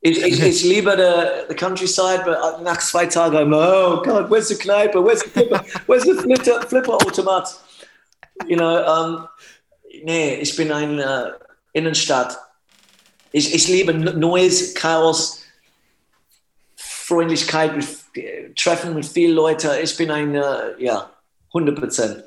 [0.00, 4.54] Ich, ich, ich liebe the, the countryside, but nach zwei Tagen, oh God, where's the
[4.54, 5.02] Kneipe?
[5.02, 5.64] Where's the Flipper?
[5.86, 7.48] Where's the Flipper, Flipper Automat?
[8.46, 9.28] You know, um,
[10.02, 11.32] nee, ich bin ein äh,
[11.72, 12.38] Innenstadt.
[13.32, 15.42] Ich, ich liebe Neues, Chaos,
[16.76, 19.70] Freundlichkeit, mit, äh, Treffen mit vielen Leuten.
[19.82, 21.10] Ich bin ein, äh, ja,
[21.48, 22.24] 100 Prozent.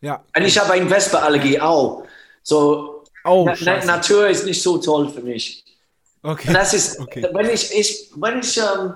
[0.00, 0.22] Ja.
[0.36, 2.04] Und ich habe eine Wespenallergie auch.
[2.42, 2.92] So,
[3.24, 3.84] Oh, Na.
[3.84, 5.64] Natur ist nicht so toll für mich.
[6.22, 6.52] Okay.
[6.52, 7.26] Das ist, Okay.
[7.32, 8.94] wenn ich, ich, wenn ich ähm,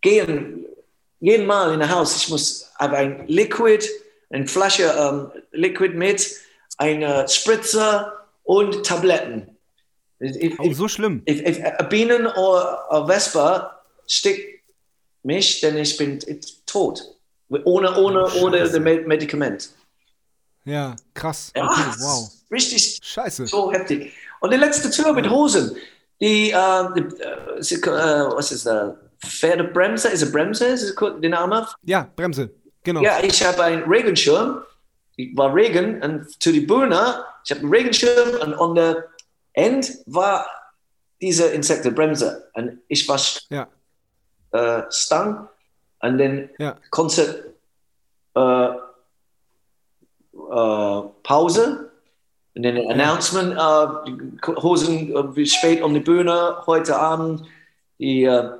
[0.00, 0.58] gehe,
[1.20, 3.86] jeden Mal in ein Haus, ich muss habe ein Liquid,
[4.30, 6.28] eine Flasche ähm, Liquid mit,
[6.78, 9.56] eine Spritzer und Tabletten.
[10.20, 11.22] If, Oh, so schlimm.
[11.28, 14.60] if, if a Bienen oder a Vespa stickt
[15.22, 16.18] mich, dann ich bin
[16.66, 17.02] tot.
[17.48, 19.70] Ohne, ohne, Oh, ohne das Medikament.
[20.64, 21.52] Ja, krass.
[21.54, 22.30] Ja, Okay, wow.
[22.50, 23.46] richtig Scheiße.
[23.46, 24.12] so heftig.
[24.40, 25.76] Und die letzte Tour mit Hosen,
[26.20, 28.94] die, äh, die äh, was ist das?
[29.24, 31.66] Pferdebremse, ist es Bremse, ist es kurz der Name?
[31.84, 32.50] Ja, Bremse.
[32.82, 33.00] Genau.
[33.00, 34.62] Ja, ich habe einen Regenschirm,
[35.16, 39.04] ich war Regen und zu die Bühne, ich habe einen Regenschirm und an der
[39.54, 40.46] End war
[41.22, 43.66] diese Insektenbremse und ich war Ja.
[44.50, 45.48] äh, Stang
[46.00, 46.76] und dann Ja.
[46.90, 47.46] Konzert
[48.36, 48.66] äh,
[50.34, 51.90] äh, Pause
[52.54, 57.42] und dann ein Announcement, äh, Hosen äh, spät um die Bühne heute Abend,
[57.98, 58.50] die äh,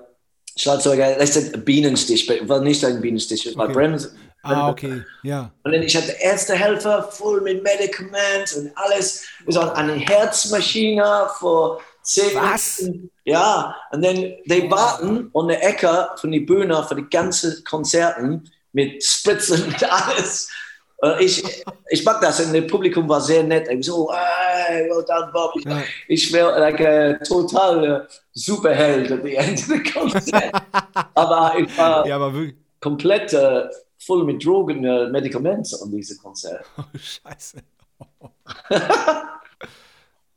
[0.57, 3.75] Schlagzeuger, das ist ein Bienenstich, war nicht ein Bienenstich, es war Okay.
[3.75, 4.15] Bremse.
[4.43, 5.03] Ah, okay.
[5.23, 5.51] Ja.
[5.63, 9.25] Und dann ich hatte Ärztehelfer, voll mit Medikamenten und alles.
[9.47, 12.83] Es war eine Herzmaschine für zehn Was?
[12.83, 13.11] Minuten.
[13.25, 18.51] Ja, und dann die warten an der Ecke von der Bühne für die ganzen Konzerten
[18.73, 20.51] mit Spritzen und alles.
[21.05, 21.45] Und ich,
[21.91, 23.69] ich mag das und das Publikum war sehr nett.
[23.69, 25.53] Ich so, hey, well done, Bob.
[25.57, 25.83] Ich, Ja.
[26.09, 28.01] ich wäre like a total äh,
[28.33, 30.51] Superheld at the end of the Konzert.
[31.15, 32.33] Aber ich war Ja, aber
[32.81, 33.65] komplett äh,
[33.99, 36.65] voll mit Drogen, äh, Medikamenten an diese Konzert.
[36.79, 37.59] Oh, scheiße.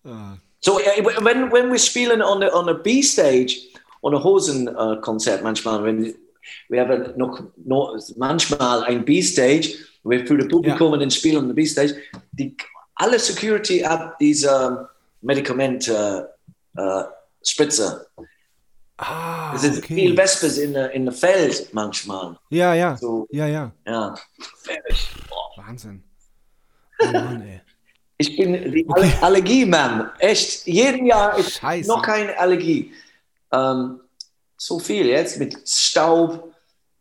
[0.03, 3.55] ah, So, äh, wenn, wenn wir spielen on the, on the B-Stage,
[4.01, 6.13] on a Hosen-Konzert manchmal, wenn
[6.69, 11.47] wir haben noch, noch manchmal ein B-Stage, wir für das Publikum und dann spielen on
[11.47, 11.95] the B-Stage,
[12.31, 12.55] die,
[12.95, 14.89] alle Security ab dieser
[15.21, 16.23] Medikament äh,
[17.43, 18.07] Spritze.
[18.97, 20.17] ah, Es sind viel okay.
[20.17, 22.37] Vespers in der in der Feld manchmal.
[22.49, 22.97] Ja, ja.
[22.97, 23.71] So, Ja, ja.
[23.85, 24.15] ja.
[25.55, 26.03] Wahnsinn.
[26.99, 27.61] Oh Mann, ey.
[28.17, 30.09] Ich bin die Aller Allergie-Man.
[30.17, 31.87] Echt, jeden Jahr ist Scheiße.
[31.87, 32.91] noch keine Allergie.
[33.51, 33.99] Ähm,
[34.57, 36.53] so viel jetzt mit Staub,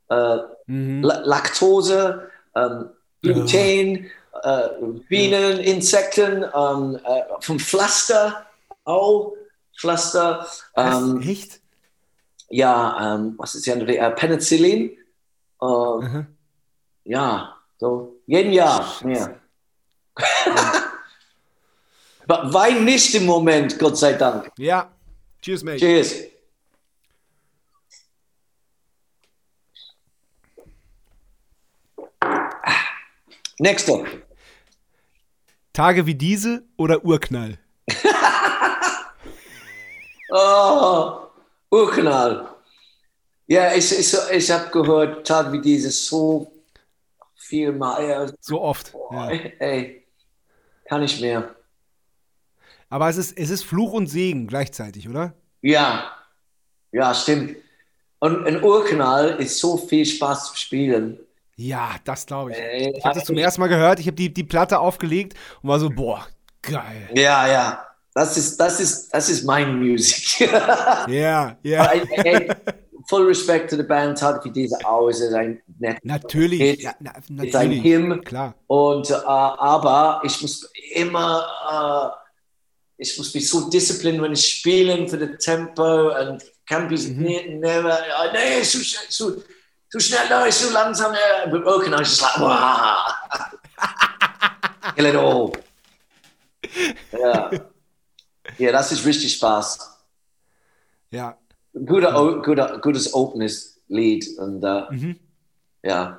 [0.09, 1.03] äh, Mhm.
[1.03, 2.91] La Laktose, ähm,
[3.23, 4.11] Gluten,
[4.43, 4.69] äh,
[5.09, 8.47] Bienen, Insekten, ähm, äh, vom Pflaster
[8.85, 9.35] auch.
[9.79, 11.21] Pflaster, ähm?
[11.23, 11.61] Echt?
[12.49, 14.97] ja, ähm, was ist ja äh, Penicillin,
[15.61, 16.27] Aha.
[17.05, 19.39] ja, so jeden Jahr mehr.
[22.27, 24.51] Aber Wein nicht im Moment, Gott sei Dank.
[24.59, 24.91] Ja.
[25.43, 25.79] Cheers, mate.
[25.79, 26.36] Cheers.
[33.59, 34.05] Nächster.
[35.73, 37.59] Tage wie diese oder Urknall?
[40.29, 41.29] Oh,
[41.71, 42.49] Urknall.
[43.47, 46.51] Ja, ich, ich, ich habe gehört, Tag wie dieses so
[47.37, 48.05] viel mal.
[48.07, 48.93] Ja, So oft.
[48.93, 49.39] boah, Ja.
[49.61, 50.05] Ey,
[50.89, 51.55] kann ich mehr.
[52.89, 55.35] Aber es ist, es ist Fluch und Segen gleichzeitig, oder?
[55.63, 56.13] Ja,
[56.93, 57.57] ja, stimmt.
[58.19, 61.21] Und ein Urknall ist so viel Spaß zu spielen.
[61.57, 62.59] Ja, das glaube ich.
[62.59, 63.99] Ey, Ich habe das zum ersten Mal gehört.
[63.99, 66.27] Ich habe die, die Platte aufgelegt und war so, boah,
[66.63, 67.09] geil.
[67.15, 67.83] Ja, ja.
[68.15, 70.51] Das ist, das ist, das ist mein Musik.
[71.09, 71.93] Ja, ja.
[73.09, 75.99] Full respect to the band, Tag wie diese aus, ist ein nett.
[76.03, 76.61] Natürlich.
[76.61, 77.83] It's- Ja, na, it's ein natürlich.
[77.85, 78.21] Hymn.
[78.25, 78.55] Klar.
[78.67, 82.13] Und, äh, aber ich muss immer,
[82.99, 87.07] äh, ich muss mich so disziplinieren, wenn ich spiele für das Tempo und kann mich
[87.09, 89.09] ne, never, äh, nee, zu, sch-
[89.99, 92.97] zu schnell, no, zu langsam, äh, but okay, now it's just like, wow.
[94.95, 95.53] Kill it all.
[97.13, 97.51] Ja.
[98.59, 99.79] ja, das ist richtig Spaß.
[101.11, 101.37] Ja.
[101.73, 105.21] Guter, o- guter, gutes openes Lied und äh, Mhm.
[105.83, 106.19] ja.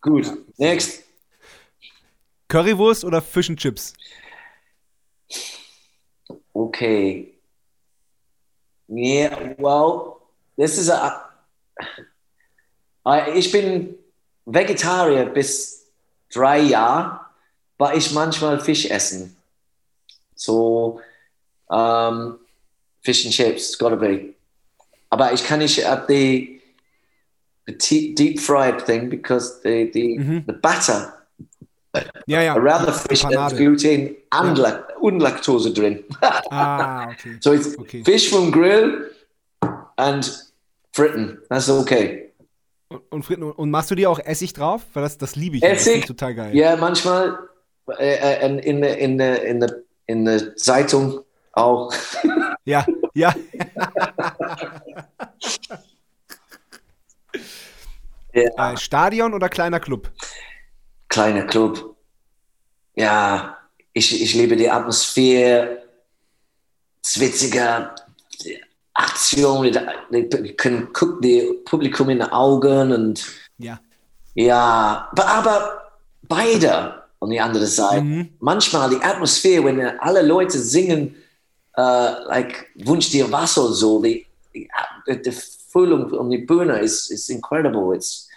[0.00, 0.26] Gut,
[0.58, 1.04] next.
[2.48, 3.92] Currywurst oder Fish and Chips?
[6.54, 7.34] Okay.
[8.88, 10.20] Yeah, well,
[10.56, 11.26] this is a.
[13.06, 13.94] I- Ich bin
[14.46, 15.86] Vegetarier bis
[16.32, 17.20] drei Jahre,
[17.78, 19.36] aber ich manchmal Fisch essen.
[20.34, 21.00] So,
[21.68, 22.38] um,
[23.02, 24.34] Fish and Chips, gotta be.
[25.10, 26.60] Aber ich kann nicht ab die,
[27.66, 30.44] the te- deep fried thing because the, the, Mhm.
[30.46, 31.14] the batter
[32.26, 32.54] Ja, ja.
[32.84, 33.56] the fish Panade.
[33.56, 36.04] gluten and, lac- und Lactose drin.
[36.50, 37.36] Ah, okay.
[37.40, 38.04] So it's Okay.
[38.04, 39.10] fish from grill
[39.96, 40.24] and
[40.92, 41.38] fritten.
[41.48, 42.29] That's okay.
[42.90, 44.82] Und, und, Fritten, und machst du dir auch Essig drauf?
[44.94, 45.62] Weil das, das liebe ich.
[45.62, 46.06] Essig?
[46.06, 46.56] total geil.
[46.56, 47.38] Ja, manchmal
[47.98, 49.66] äh, äh, in, in, der- in, in,
[50.06, 51.20] in der Zeitung
[51.52, 51.92] auch.
[52.66, 52.84] Ja,
[53.14, 53.34] ja.
[58.34, 58.72] Ja.
[58.72, 60.10] Äh, Stadion oder kleiner Club?
[61.08, 61.96] Kleiner Club.
[62.94, 63.56] Ja,
[63.92, 65.82] ich, ich liebe die Atmosphäre,
[67.02, 67.90] zwitzige
[69.00, 69.64] Aktion.
[69.64, 73.24] Die, die können gucken die Publikum in die Augen und
[73.58, 73.80] Ja.
[74.34, 75.90] Ja, aber,
[76.22, 77.00] beide.
[77.20, 78.02] on die andere Seite.
[78.02, 78.28] Mhm.
[78.40, 81.14] Manchmal die Atmosphäre, wenn alle Leute singen,
[81.76, 84.68] uh, like Wunsch dir Wasser und so, die, die,
[85.22, 87.94] die Fühlung um die Bühne ist, ist incredible.
[87.94, 88.28] It's,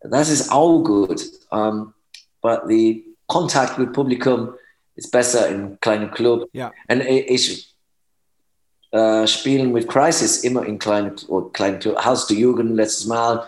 [0.00, 1.24] das ist auch gut.
[1.50, 1.94] Um,
[2.42, 4.54] but the contact with Publikum
[4.96, 6.48] ist besser in kleinen Club.
[6.52, 6.72] Ja.
[6.88, 7.74] Und ich
[8.92, 11.80] äh, spielen mit Crisis immer in kleinen, oder kleinen.
[12.04, 13.46] Haus der Jugend letztes Mal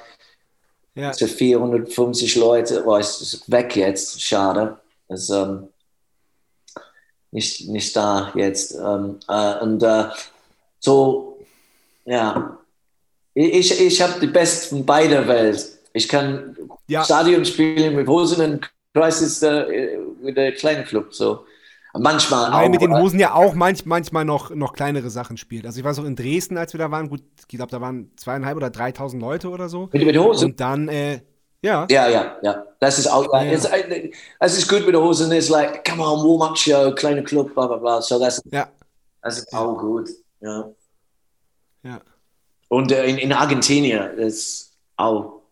[0.95, 1.13] Ja.
[1.13, 4.79] für 450 Leute, es ist weg jetzt, schade.
[5.09, 5.69] Ist ähm,
[7.33, 8.75] nicht, nicht da jetzt.
[8.75, 10.05] Ähm, äh, und äh,
[10.79, 11.39] so,
[12.05, 12.59] ja,
[13.35, 15.67] ich, ich habe die Besten von beider Welt.
[15.93, 17.05] Ich kann Ja.
[17.05, 21.15] Stadion spielen mit Hosen und Crisis äh, mit der kleinen Club.
[21.15, 21.45] So.
[21.95, 22.71] Und manchmal Weil auch.
[22.71, 25.67] mit den äh, Hosen ja auch manch, manchmal noch, noch kleinere Sachen spielt.
[25.67, 28.11] Also ich weiß auch in Dresden, als wir da waren, gut, ich glaube, da waren
[28.17, 29.89] zweieinhalb oder dreitausend Leute oder so.
[29.93, 30.51] mit, mit Hosen.
[30.53, 31.21] Und dann, äh,
[31.63, 32.65] ja, Ja, ja, ja.
[32.81, 35.31] Das ist auch, Ja, es ist gut mit den Hosen.
[35.33, 38.03] It's like, come on, Warm-up Show, kleiner Club, bla bla bla.
[38.03, 38.69] So das, ja,
[39.21, 40.09] das ist auch gut.
[40.41, 40.69] Ja.
[41.85, 42.01] ja,
[42.69, 45.43] Und äh, in, in Argentinien ist auch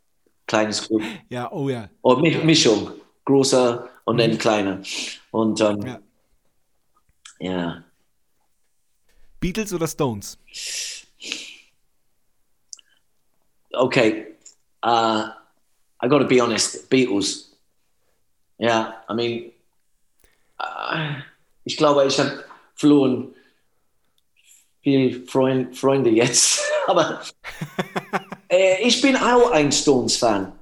[0.47, 1.03] kleines Club.
[1.29, 1.89] ja, oh ja.
[2.03, 2.91] Oder Mi Mischung.
[3.25, 4.81] Großer und dann kleiner.
[5.31, 5.87] Und ähm, Mhm.
[5.87, 5.99] Ja.
[7.41, 7.83] Ja.
[9.41, 10.39] Beatles oder Stones?
[13.73, 14.27] Okay.
[14.83, 15.31] Uh,
[16.01, 16.89] I got to be honest.
[16.91, 17.49] Beatles.
[18.59, 19.53] Yeah, I mean,
[20.59, 21.23] uh,
[21.65, 23.35] ich glaube, ich habe verloren
[24.83, 26.61] viel Freund, Freunde jetzt.
[26.87, 27.23] Aber
[28.51, 30.53] äh, ich bin auch ein Stones-Fan.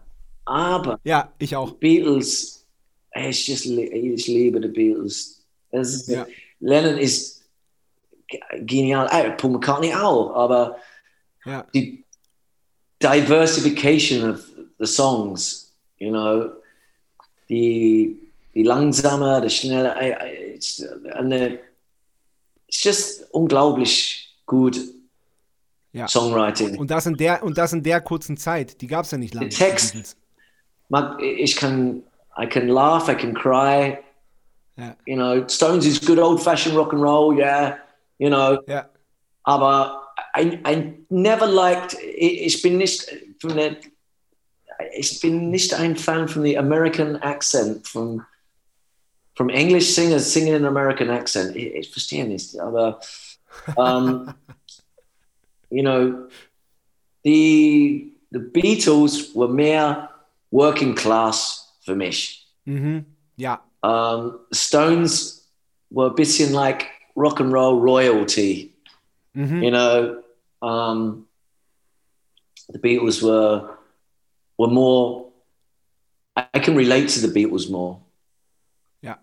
[0.44, 1.72] Aber Ja, ich auch.
[1.72, 2.66] Beatles,
[3.14, 5.44] ich, just, ich liebe die Beatles.
[5.70, 6.26] Es Ja.
[6.60, 7.42] Lennon ist
[8.26, 10.76] ge- genial, Paul McCartney auch, aber
[11.44, 12.04] Ja, die
[13.02, 14.40] diversification of
[14.78, 16.50] the songs, you know,
[17.48, 18.18] die,
[18.54, 19.94] die langsame, die schnelle,
[20.54, 20.82] it's,
[21.14, 21.58] eine,
[22.66, 24.78] it's just unglaublich gut
[25.92, 26.06] ja.
[26.06, 26.76] Songwriting.
[26.78, 28.80] Und das in der, und das in der kurzen Zeit.
[28.80, 29.48] Die gab es ja nicht lange.
[29.48, 30.16] Der Text.
[31.20, 32.02] ich kann,
[32.38, 33.98] I can laugh, I can cry,
[34.78, 37.78] Ja, you know, Stones is good old fashioned rock and roll, yeah,
[38.18, 38.84] you know, Yeah.
[39.42, 40.02] aber
[40.36, 43.10] I, I never liked, ich, ich bin nicht
[43.40, 43.76] von der,
[44.96, 48.24] ich bin nicht ein Fan von the American accent, from
[49.34, 51.56] from English singers singing in American accent.
[51.56, 53.00] Ich, ich verstehe nicht, aber
[53.76, 54.32] um,
[55.70, 56.28] you know,
[57.24, 60.08] the the Beatles were mehr
[60.52, 62.46] working class für mich.
[62.64, 63.04] mhm.
[63.36, 65.42] ja, Um, Stones
[65.90, 68.74] were a bit in like rock and roll royalty.
[69.36, 69.62] mhm.
[69.62, 70.22] You know,
[70.62, 71.26] um,
[72.68, 73.76] the Beatles were
[74.58, 75.28] were more.
[76.36, 78.00] I I can relate to the Beatles more.
[79.02, 79.16] Yeah,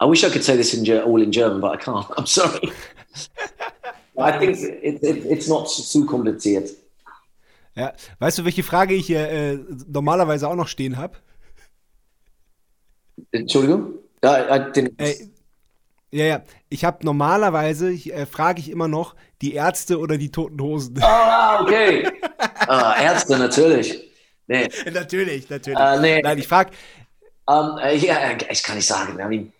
[0.00, 2.06] I wish I could say this in all in German, but I can't.
[2.16, 2.72] I'm sorry.
[4.18, 6.70] I think it, it, it's not too kompliziert.
[7.76, 9.58] Ja, weißt du, welche Frage ich hier äh,
[9.88, 11.18] normalerweise auch noch stehen habe?
[13.34, 13.94] Entschuldigung?
[14.24, 14.92] I, I didn't.
[14.98, 15.28] Äh,
[16.10, 16.42] ja, ja.
[16.68, 20.98] Ich habe normalerweise, äh, frage ich immer noch, die Ärzte oder die Toten Hosen.
[21.02, 22.08] Ah, okay.
[22.68, 24.00] ah, Ärzte natürlich.
[24.46, 24.68] Nee.
[24.92, 25.78] natürlich, natürlich.
[25.78, 26.22] Äh, nee.
[26.22, 26.70] Nein, ich frage,
[27.46, 28.16] Um, äh, ja,
[28.48, 29.18] ich kann nicht sagen.
[29.18, 29.52] I mean,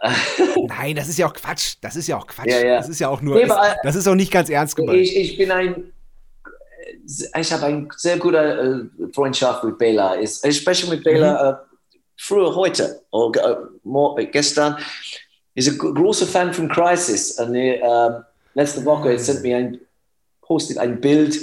[0.68, 1.74] nein, das ist ja auch Quatsch.
[1.80, 2.48] Das ist ja auch Quatsch.
[2.48, 2.76] Ja, ja.
[2.78, 4.98] Das ist ja auch nur, Nee, aber, äh, das ist auch nicht ganz ernst gemeint.
[4.98, 5.92] Ich, ich bin ein,
[7.06, 10.18] ich habe eine sehr gute äh, Freundschaft mit Bela.
[10.18, 11.54] Ich, spreche mit Bela äh,
[12.16, 14.76] früher heute, oder, äh, uh, mor- uh, gestern.
[15.54, 17.38] Ist ein großer Fan von Crisis.
[17.38, 19.80] Und, äh, äh, um, letzte Woche er sent mir ein,
[20.42, 21.38] postet ein Bild.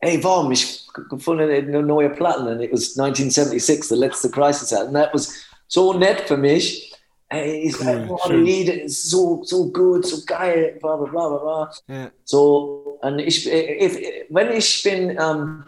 [0.00, 0.50] Hey, warum?
[0.50, 2.48] Ich gefunden eine neue Platten.
[2.48, 4.72] Und it was 1976, the letzte Crisis.
[4.72, 5.32] Und that was
[5.68, 6.92] so nett für mich.
[7.28, 8.32] Hey, ich Cool, sag, oh.
[8.32, 11.72] Lieder ist so, so gut, so geil, bla bla bla bla bla.
[11.88, 12.10] Ja.
[12.24, 15.64] So, und ich, äh, äh, if, wenn ich bin ähm,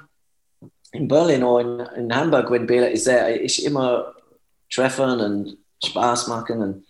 [0.93, 4.14] in Berlin oder in, in Hamburg, wenn Bela ist there, ich immer
[4.75, 6.87] treffen und Spaß machen und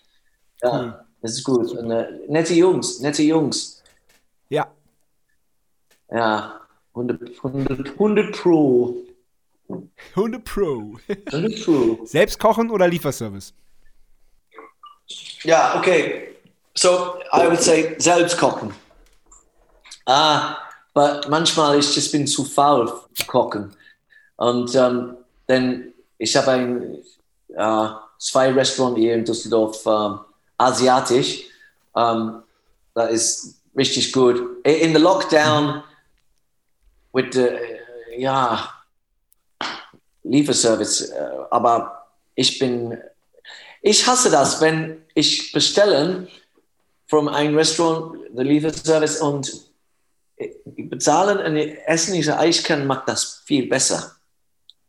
[0.63, 1.05] ja, Cool.
[1.23, 1.71] das ist gut.
[1.73, 3.83] Und, äh, nette Jungs, nette Jungs.
[4.49, 4.67] ja,
[6.11, 6.61] Ja,
[6.95, 8.97] 100, 100, 100 Pro.
[10.15, 10.97] Hunde Pro.
[11.33, 12.05] 100 Pro.
[12.05, 13.53] Selbst kochen oder Lieferservice?
[15.43, 16.35] Ja, okay.
[16.77, 18.73] So, I would say selbst kochen.
[20.07, 20.57] Ah,
[20.93, 23.75] but manchmal ich just bin zu faul zu kochen.
[24.37, 25.17] Und ähm,
[25.47, 26.99] dann, ich habe ein,
[27.57, 27.89] äh,
[28.19, 30.21] zwei Restaurants hier in Düsseldorf, ähm,
[30.59, 31.45] asiatisch.
[31.97, 32.43] Ähm,
[32.95, 34.65] das ist richtig gut.
[34.65, 35.83] In the Lockdown,
[37.13, 38.71] with the, äh, ja,
[40.23, 42.99] Lieferservice, äh, aber ich bin,
[43.83, 46.27] ich hasse das, wenn ich bestelle
[47.07, 49.53] von einem Restaurant, der Lieferservice und
[50.67, 54.14] bezahlen und essen, ich ich kann macht das viel besser.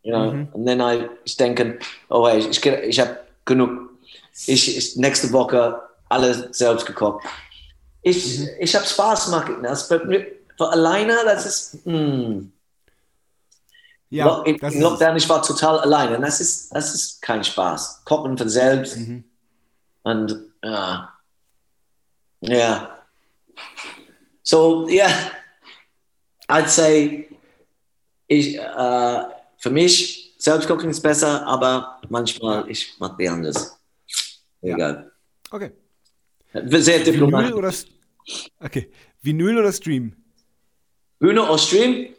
[0.05, 0.31] You know?
[0.31, 0.47] Mhm.
[0.53, 1.79] Und dann I, ich denke,
[2.09, 3.89] oh hey, ich, ich habe genug.
[4.45, 7.25] Ich, ich nächste Woche alles selbst gekocht.
[8.03, 8.47] Ich, Mhm.
[8.59, 9.63] ich habe Spaß machen.
[9.63, 10.01] Das für,
[10.59, 11.85] alleine, das ist.
[11.87, 12.51] Mm.
[14.11, 14.81] Ja, Lo- in, das in.
[14.81, 16.19] Lockdown, ich war total alleine.
[16.19, 18.03] Das ist, das ist kein Spaß.
[18.05, 18.97] Kochen von selbst.
[18.97, 19.23] Mhm.
[20.03, 21.11] Und ja.
[22.41, 22.99] Ja.
[24.43, 25.09] So, yeah.
[26.47, 27.27] I'd say,
[28.27, 28.59] ich,
[29.65, 33.75] für mich, Selbstkochen ist besser, aber manchmal, ich mag die anders.
[34.61, 35.11] Egal.
[35.49, 35.71] Okay.
[36.53, 37.53] Sehr Vinyl diplomatisch.
[37.53, 37.85] oder, S-
[38.59, 38.91] okay.
[39.23, 40.13] Vinyl oder Stream?
[41.17, 42.13] Bühne oder Stream?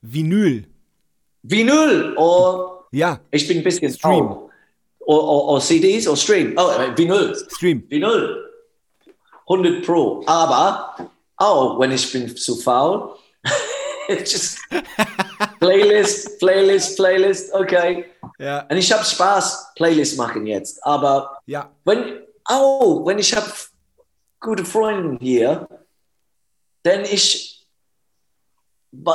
[0.00, 0.64] Vinyl.
[1.42, 4.28] Vinyl oder Ja, ich bin ein bisschen Stream.
[4.28, 4.50] faul.
[5.00, 6.54] Oder, oder, oder CDs oder Stream.
[6.56, 7.34] Oh, äh, Vinyl.
[7.56, 7.82] Stream.
[7.88, 8.46] Vinyl.
[9.48, 10.22] 100 Pro.
[10.26, 13.16] Aber auch wenn ich bin zu faul,
[14.20, 14.58] just
[15.58, 18.06] Playlist, Playlist, Playlist, okay.
[18.38, 20.82] Ja, Und ich habe Spaß, Playlist machen jetzt.
[20.84, 23.52] Aber ja, wenn, auch wenn ich habe
[24.40, 25.68] gute Freunde hier,
[26.82, 27.66] dann ich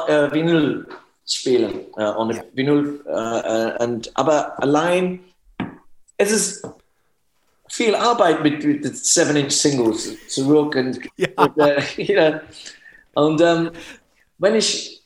[0.07, 0.87] äh, Vinyl
[1.25, 1.85] spielen.
[1.97, 2.43] Äh, und Ja.
[2.53, 5.23] Vinyl, äh, äh, und, aber allein,
[6.17, 6.67] es ist
[7.69, 11.27] viel Arbeit mit, mit den 7-Inch-Singles zurück und, Ja.
[11.37, 12.41] und, äh, ja.
[13.15, 13.71] und ähm,
[14.37, 15.03] wenn ich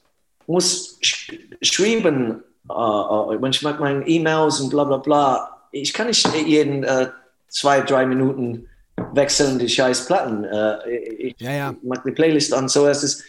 [0.47, 5.93] muss sch schreiben, äh, äh, wenn ich mag meine E-Mails und bla bla bla, ich
[5.93, 7.09] kann nicht jeden äh,
[7.49, 8.67] zwei, drei Minuten
[9.13, 10.43] wechseln die scheiß Platten.
[10.43, 11.75] Äh, ich Ja, ja.
[11.83, 13.23] mag die Playlist an, so es ist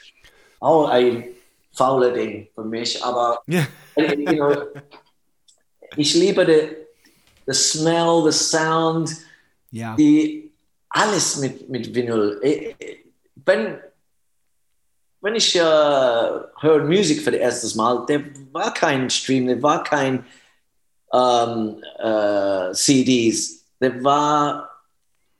[0.60, 1.24] auch ein
[1.72, 3.66] fauler Ding für mich, aber ja.
[3.96, 4.54] you know,
[5.96, 6.76] ich liebe the,
[7.46, 9.10] the smell, the sound,
[9.70, 10.50] Ja, die
[10.88, 12.38] alles mit, mit Vinyl.
[12.42, 12.74] Äh,
[13.46, 13.78] Wenn,
[15.20, 19.82] wenn ich äh, höre Musik für das erste Mal, der war kein Stream, der war
[19.82, 20.24] kein
[21.12, 24.70] ähm, äh, CDs, der war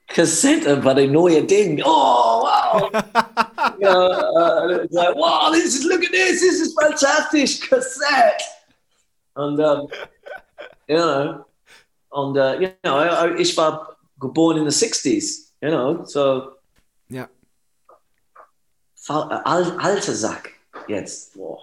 [0.06, 1.80] Kassette, war der neue Ding.
[1.84, 2.90] Oh, wow!
[3.78, 8.44] ja, äh, like, wow, this is, look at this, this is fantastic, Cassette!
[9.34, 9.88] Und, ähm,
[10.88, 11.44] you know,
[12.10, 16.59] und, äh, you know, ich war geboren in the 60s, you know, so äh,
[19.08, 20.50] alter Sack
[20.88, 21.34] jetzt.
[21.34, 21.60] Boah.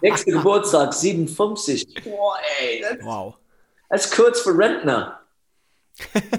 [0.00, 2.02] Nächster Geburtstag, 57.
[2.04, 3.34] Boah, ey, das, Wow.
[3.88, 5.20] das ist kurz für Rentner.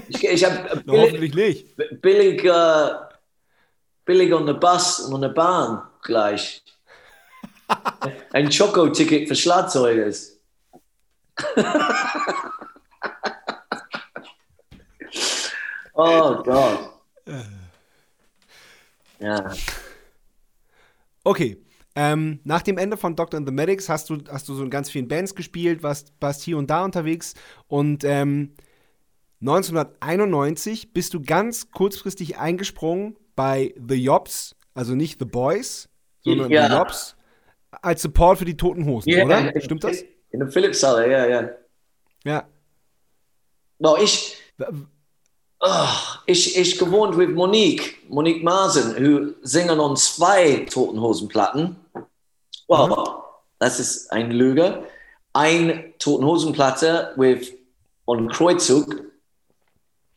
[0.08, 2.00] Ich, ich habe billig, hoffentlich nicht.
[2.02, 2.90] billig, äh,
[4.04, 6.62] billig on der Bus und on der Bahn gleich.
[8.32, 10.38] Ein Choco-Ticket für Schlagzeugers.
[15.94, 16.93] oh Gott.
[19.24, 19.52] Ja.
[21.24, 21.58] Okay.
[21.96, 24.70] Ähm, nach dem Ende von Doctor and the Medics hast du, hast du so in
[24.70, 27.34] ganz vielen Bands gespielt, warst, warst hier und da unterwegs
[27.68, 28.54] und ähm,
[29.40, 35.88] 1991 bist du ganz kurzfristig eingesprungen bei The Jobs, also nicht The Boys,
[36.22, 36.66] sondern Ja.
[36.68, 37.16] The Jobs,
[37.70, 39.52] als Support für die Toten Hosen, Ja, oder?
[39.60, 40.02] Stimmt das?
[40.30, 41.50] In der Philips-Halle, ja, ja.
[42.24, 42.48] Ja.
[43.78, 44.36] No, ich,
[45.64, 45.88] oh,
[46.26, 51.76] ich, ich gewohnt mit Monique, Monique Masen, who singen on zwei Totenhosenplatten.
[52.68, 52.94] Well,
[53.58, 54.84] das ist ein Lüge.
[55.32, 57.52] Ein Totenhosenplatte with
[58.06, 59.02] on Kreuzzug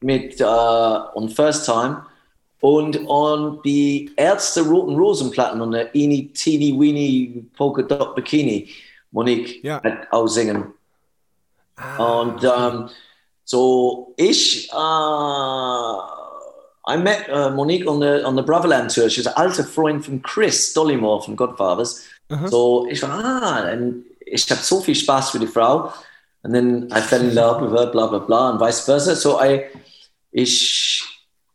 [0.01, 2.05] mit uh, on First Time
[2.61, 8.69] und on die Ärzte Roten Rosenplatten und der Eeny Teeny Weeny Polka Dot Bikini.
[9.11, 9.81] Monique Ja.
[9.81, 10.73] hat auch singen.
[11.97, 12.89] Und ähm,
[13.47, 16.01] so ich, uh,
[16.85, 19.09] I met uh, Monique on the on the Brotherland tour.
[19.09, 22.03] She's an alter Freund von Chris Dollymore von Godfathers.
[22.29, 22.47] Aha.
[22.49, 25.93] So ich war, ah, und ich habe so viel Spaß für die Frau.
[26.43, 29.15] And then I fell in love with her, bla bla bla, und vice versa.
[29.15, 29.63] So I,
[30.31, 31.01] ich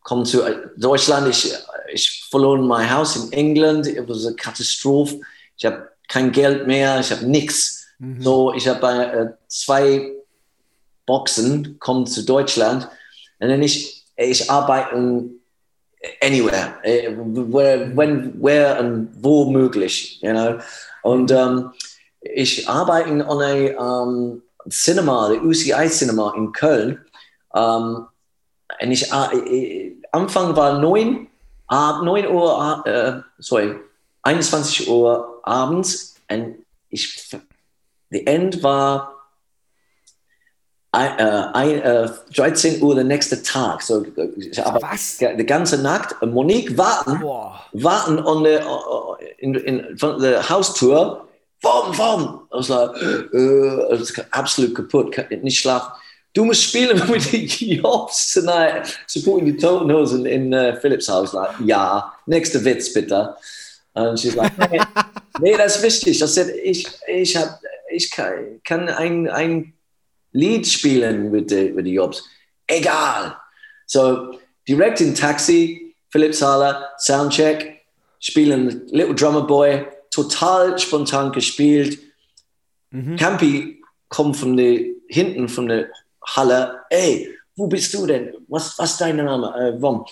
[0.02, 0.42] komme zu
[0.78, 1.54] Deutschland, ich,
[1.92, 3.86] ich verloren mein Haus in England.
[3.86, 5.20] Es war eine Katastrophe.
[5.58, 7.86] Ich habe kein Geld mehr, ich habe nichts.
[8.18, 10.10] So, ich habe äh, zwei
[11.06, 12.88] Boxen, komme zu Deutschland
[13.38, 14.96] und dann ich, ich arbeite
[16.20, 20.58] anywhere, äh, where, when, where und wo möglich, you know.
[21.02, 21.72] Und ähm,
[22.20, 27.04] ich arbeite an einem ähm, Cinema, der UCI Cinema in Köln.
[27.54, 28.06] Ähm,
[28.80, 31.26] und ich, äh, äh, Anfang war 9,
[31.66, 33.76] ab 9 Uhr, äh, sorry,
[34.22, 37.30] 21 Uhr abends und ich,
[38.10, 39.11] the end war
[40.92, 43.82] ein, äh, ein, äh, 13 Uhr der nächste Tag.
[43.82, 44.04] So,
[44.36, 45.16] ich arbeite Was?
[45.16, 46.20] die ganze Nacht.
[46.20, 47.64] Und Monique warten, Boah.
[47.72, 48.64] warten der, äh,
[49.38, 51.26] in, in, von der Haustür.
[51.62, 52.40] Warum, warum?
[52.50, 52.90] Ich was like,
[53.32, 55.92] äh, ist absolut kaputt, nicht schlafen.
[56.34, 61.32] Du musst spielen mit den Jobs tonight, supporting die Toten Hosen in uh, Philips Haus.
[61.32, 63.34] Like, ja, nächster Witz bitte.
[63.94, 64.80] Und she's like, nee,
[65.40, 66.22] nee, das ist wichtig.
[66.64, 67.60] Ich, ich, hab,
[67.90, 69.72] ich kann, kann ein, ein
[70.32, 72.24] Lied spielen mit den mit die Jobs.
[72.66, 73.36] Egal.
[73.86, 77.82] So, direkt in Taxi, Philips Halle, Soundcheck,
[78.20, 81.98] spielen Little Drummer Boy, total spontan gespielt.
[83.18, 85.88] Campi kommt von der, hinten von der
[86.26, 86.80] Halle.
[86.90, 88.34] Ey, wo bist du denn?
[88.48, 89.54] Was, was ist dein Name?
[89.56, 90.04] Äh, Wom.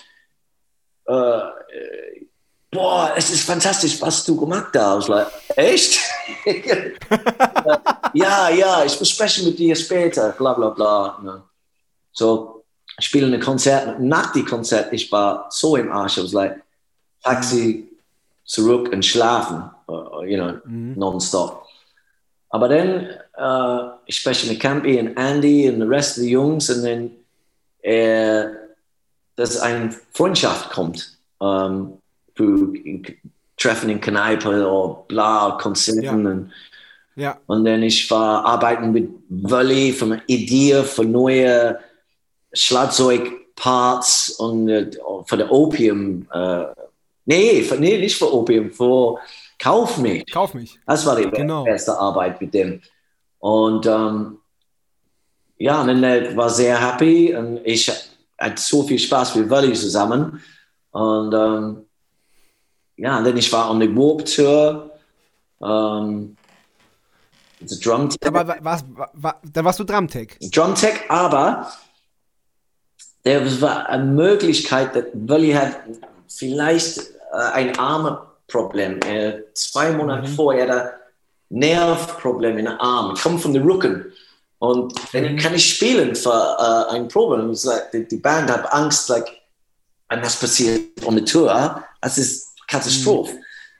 [1.07, 2.25] Äh, äh,
[2.71, 5.07] boah, es ist fantastisch, was du gemacht hast.
[5.07, 5.99] Like, echt?
[8.13, 10.31] ja, ja, ich muss sprechen mit dir später.
[10.31, 11.19] Bla, bla, bla.
[11.23, 11.43] Ja.
[12.11, 12.63] So,
[12.97, 13.99] ich spiele ein Konzert.
[13.99, 16.17] Nach dem Konzert, ich war so im Arsch.
[16.17, 16.61] Ich was like,
[17.23, 17.89] Taxi
[18.45, 19.69] zurück und schlafen.
[19.87, 21.65] Uh, you know, nonstop.
[22.49, 23.07] Aber dann,
[23.37, 27.11] äh, ich spreche mit Campy und Andy und den Rest der Jungs und dann,
[27.81, 28.45] äh,
[29.35, 31.17] dass eine Freundschaft kommt.
[31.41, 31.97] Ähm,
[32.35, 32.73] für
[33.57, 36.25] Treffen in Kneipe oder bla, Konzerten.
[36.25, 36.31] Ja.
[36.31, 36.51] Und,
[37.15, 37.37] Ja.
[37.47, 41.77] und dann ich war arbeiten mit Wölli von Idee für neue
[42.53, 44.89] Schlagzeugparts und äh,
[45.25, 46.27] für der Opium.
[46.33, 46.65] Äh,
[47.25, 49.17] nee, für, nee, nicht für Opium, für
[49.59, 50.25] Kauf mich.
[50.31, 50.79] Kauf mich.
[50.87, 51.63] Das war die Genau.
[51.63, 52.81] beste Arbeit mit dem.
[53.39, 54.37] Und ähm,
[55.57, 57.91] ja, und dann äh, war sehr happy und ich
[58.39, 60.41] hatte so viel Spaß mit Wölli zusammen.
[60.91, 61.85] Und ähm,
[62.97, 64.89] ja, und dann ich war on the Warp Tour.
[65.63, 66.35] Ähm,
[67.67, 70.37] the Drum Tech, Aber wa- was, wa- wa- da warst du Drumtech.
[70.51, 71.71] Drum Tech, aber
[73.25, 75.77] der war eine Möglichkeit, dass Wölli hat
[76.27, 78.99] vielleicht äh, ein Armproblem.
[79.01, 80.93] Äh, zwei Monate vorher hat er
[81.49, 83.13] Nervproblem in den Arm.
[83.15, 84.05] Ich komme von den Rücken.
[84.59, 86.29] Und dann kann ich spielen für
[86.89, 87.49] äh, ein Problem.
[87.49, 89.27] Es ist like, die, Band hat Angst, like,
[90.09, 93.37] wenn das passiert on the Tour, das ist Katastrophe.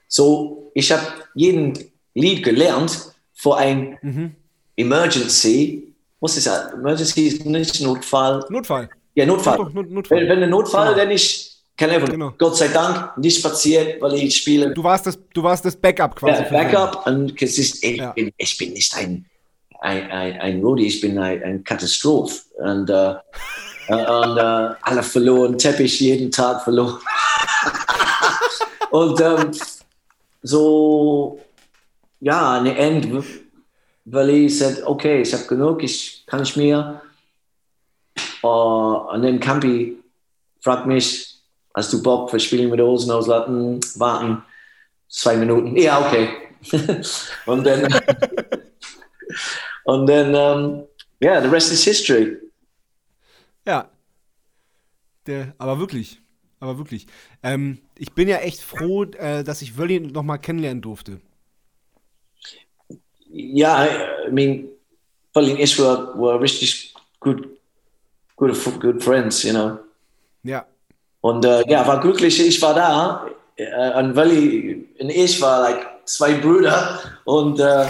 [0.07, 1.03] So, ich habe
[1.35, 3.10] jeden Lied gelernt
[3.41, 4.35] für ein Mhm.
[4.77, 5.87] Emergency.
[6.19, 6.73] Was ist das?
[6.73, 8.45] Emergency ist nicht Notfall.
[8.49, 8.87] Notfall.
[9.15, 9.57] Ja, Notfall.
[9.57, 10.19] Doch, Not- Notfall.
[10.21, 10.97] Wenn, wenn ein Notfall, Genau.
[10.99, 12.31] dann ich kann einfach, Genau.
[12.37, 16.15] Gott sei Dank, nicht passiert, weil ich spiele Du warst das, du warst das Backup
[16.15, 16.43] quasi.
[16.43, 16.49] ja.
[16.49, 18.11] Backup und es ist, ich, Ja.
[18.11, 19.25] bin, ich bin nicht ein,
[19.79, 22.35] ein, ein, ein Roadie, ich bin ein, ein Katastrophe.
[22.57, 23.15] Und, äh,
[23.89, 26.99] und äh, alle verloren, Teppich jeden Tag verloren.
[28.91, 29.51] und ähm,
[30.43, 31.39] so,
[32.21, 33.23] ja, an der Ende,
[34.05, 37.01] weil ich sagte, okay, ich habe genug, ich kann nicht mehr.
[38.43, 39.97] Uh, und dann Campi
[40.61, 41.39] fragt mich,
[41.73, 44.43] hast du Bock, wir spielen mit Hosen ausladen, warten,
[45.07, 45.75] zwei Minuten.
[45.75, 46.29] Ja, okay.
[47.45, 47.83] und dann,
[49.85, 50.83] und dann, ähm,
[51.19, 52.37] ja, the rest is history.
[53.65, 53.89] Ja.
[55.27, 56.19] Der, aber wirklich.
[56.59, 57.07] Aber wirklich.
[57.43, 61.19] Ähm, ich bin ja echt froh, äh, dass ich Wölli noch mal kennenlernen durfte.
[63.33, 63.89] Ja, I,
[64.27, 64.67] I mean,
[65.33, 67.47] Pauline and ich were, were richtig good,
[68.35, 69.79] good, good friends, you know.
[70.43, 70.65] Ja.
[71.21, 73.27] Und äh, ja, war glücklich, ich war da.
[73.55, 77.85] Äh, und Wally und ich war like zwei Brüder und äh,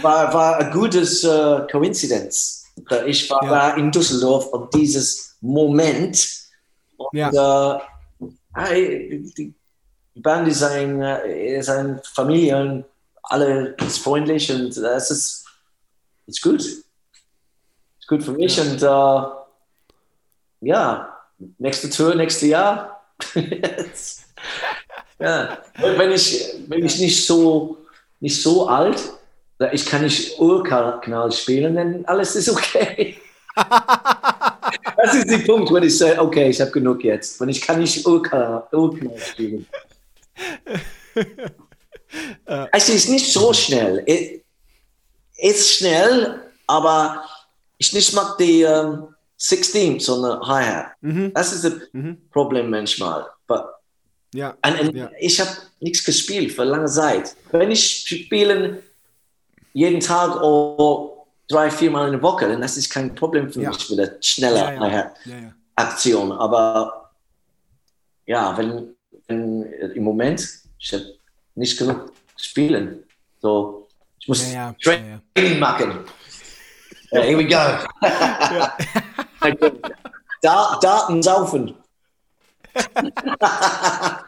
[0.00, 2.64] war, war ein gutes äh, Koinzidenz.
[3.06, 3.70] Ich war Ja.
[3.76, 6.26] in Düsseldorf und dieses Moment.
[6.96, 7.80] Und Ja.
[8.56, 9.52] äh, die
[10.16, 12.84] Band ist ein, äh, ist ein Familie
[13.24, 15.44] alle ist freundlich und äh, es ist,
[16.26, 16.60] ist gut.
[16.60, 19.22] Ist gut für mich und äh,
[20.60, 21.16] ja,
[21.58, 23.02] nächste Tour, nächstes Jahr.
[25.18, 25.58] ja.
[25.82, 27.78] Und wenn ich, wenn ich nicht so,
[28.20, 29.00] nicht so alt,
[29.72, 33.16] ich kann nicht Urkanal spielen, dann alles ist okay.
[34.96, 37.40] das ist der Punkt, wenn ich sage, okay, ich habe genug jetzt.
[37.40, 38.66] Wenn ich kann nicht Urkanal
[39.18, 39.66] spielen.
[42.72, 44.02] es ist nicht so schnell.
[44.06, 47.24] Es ist schnell, aber
[47.78, 50.92] ich nicht mag die ähm, 16 sondern Hi-Hat.
[51.00, 51.32] Mhm.
[51.34, 52.18] Das ist das Mhm.
[52.30, 53.26] Problem manchmal.
[53.46, 53.64] But,
[54.32, 54.56] Ja.
[54.64, 55.10] Ja.
[55.20, 55.50] Ich habe
[55.80, 57.34] nichts gespielt für lange Zeit.
[57.52, 58.82] Wenn ich spiele
[59.72, 63.60] jeden Tag oder drei, vier Mal in der Woche, dann das ist kein Problem für
[63.60, 63.70] Ja.
[63.70, 65.12] mich mit der Ja, ja.
[65.76, 66.32] Aktion.
[66.32, 67.10] Aber
[68.26, 68.94] ja, wenn,
[69.26, 69.62] wenn
[69.94, 71.04] im Moment, ich habe
[71.54, 73.04] nicht genug spielen.
[73.40, 75.20] So, ich muss Ja, ja.
[75.34, 76.04] Training ja, machen.
[77.12, 77.56] Yeah, here we go.
[80.42, 81.74] Da Daten saufen.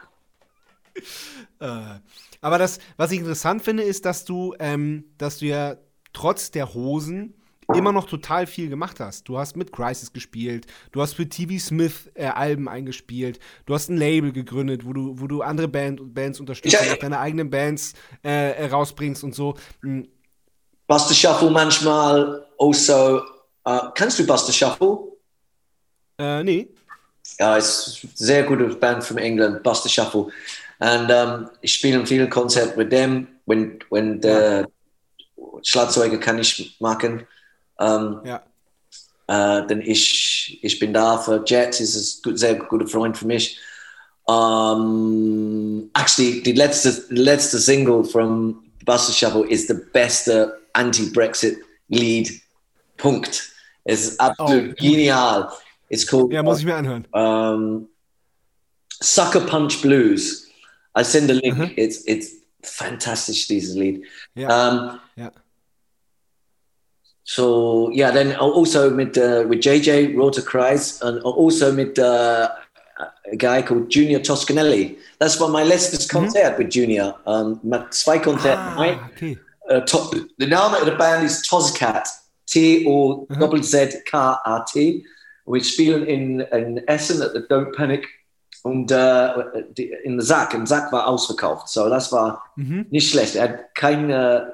[1.59, 1.99] Äh,
[2.41, 5.77] aber das, was ich interessant finde, ist, dass du, ähm, dass du ja
[6.13, 7.33] trotz der Hosen
[7.75, 9.27] immer noch total viel gemacht hast.
[9.27, 13.89] Du hast mit Crisis gespielt, du hast für TV Smith äh, Alben eingespielt, du hast
[13.89, 16.93] ein Label gegründet, wo du, wo du andere Band, Bands unterstützt, Ja.
[16.93, 19.55] und deine eigenen Bands äh, äh, rausbringst und so.
[19.81, 20.03] Mm,
[20.87, 22.45] Buster Shuffle manchmal.
[22.57, 23.21] Also,
[23.67, 24.99] uh, kannst du Buster Shuffle?
[26.17, 26.69] Äh, nee.
[27.39, 30.27] Ja, ist eine sehr gute Band from England, Buster Shuffle.
[30.79, 34.67] Und um, ich spiele viele Konzerte mit dem, wenn, wenn der
[35.63, 37.27] Schlagzeuger kann ich machen.
[37.79, 38.43] Um, Ja.
[39.27, 43.59] äh, denn ich, ich bin da für Jet, ist ein sehr guter Freund für mich.
[44.25, 52.41] Um, actually, die letzte, letzte Single from Buster Shuffle is the beste Anti-Brexit-Lied.
[52.97, 53.51] Punkt.
[53.83, 54.75] Es ist absolut Oh.
[54.83, 55.49] genial.
[55.89, 57.05] It's called Ja, muss ich mir anhören.
[57.13, 57.87] um,
[59.01, 60.47] Sucker Punch Blues.
[60.97, 61.55] I send a link.
[61.57, 61.71] Mhm.
[61.75, 62.31] It's it's
[62.63, 63.47] fantastic.
[63.47, 64.03] Dieses Lied.
[64.35, 64.69] Ja.
[64.69, 65.31] Um, ja.
[67.29, 72.47] So yeah, then also with uh, with JJ Rotor Kreis and also with uh,
[73.31, 74.95] a guy called Junior Toscanelli.
[75.19, 77.13] That's for my letztes Konzert with Junior.
[77.25, 77.59] Um,
[77.91, 78.77] zwei Konzerten.
[78.77, 79.37] Ein- Ah, okay.
[79.69, 82.07] uh, to- the name of the band is Tozcat.
[82.45, 85.03] T O double Z K A T.
[85.45, 88.07] Wir spielen in, in Essen at the Don't Panic
[88.63, 89.33] und äh,
[90.05, 90.53] in the Sack.
[90.53, 91.67] Und Sack war ausverkauft.
[91.67, 92.85] So, das war Mhm.
[92.89, 93.35] nicht schlecht.
[93.35, 94.53] Er hat keine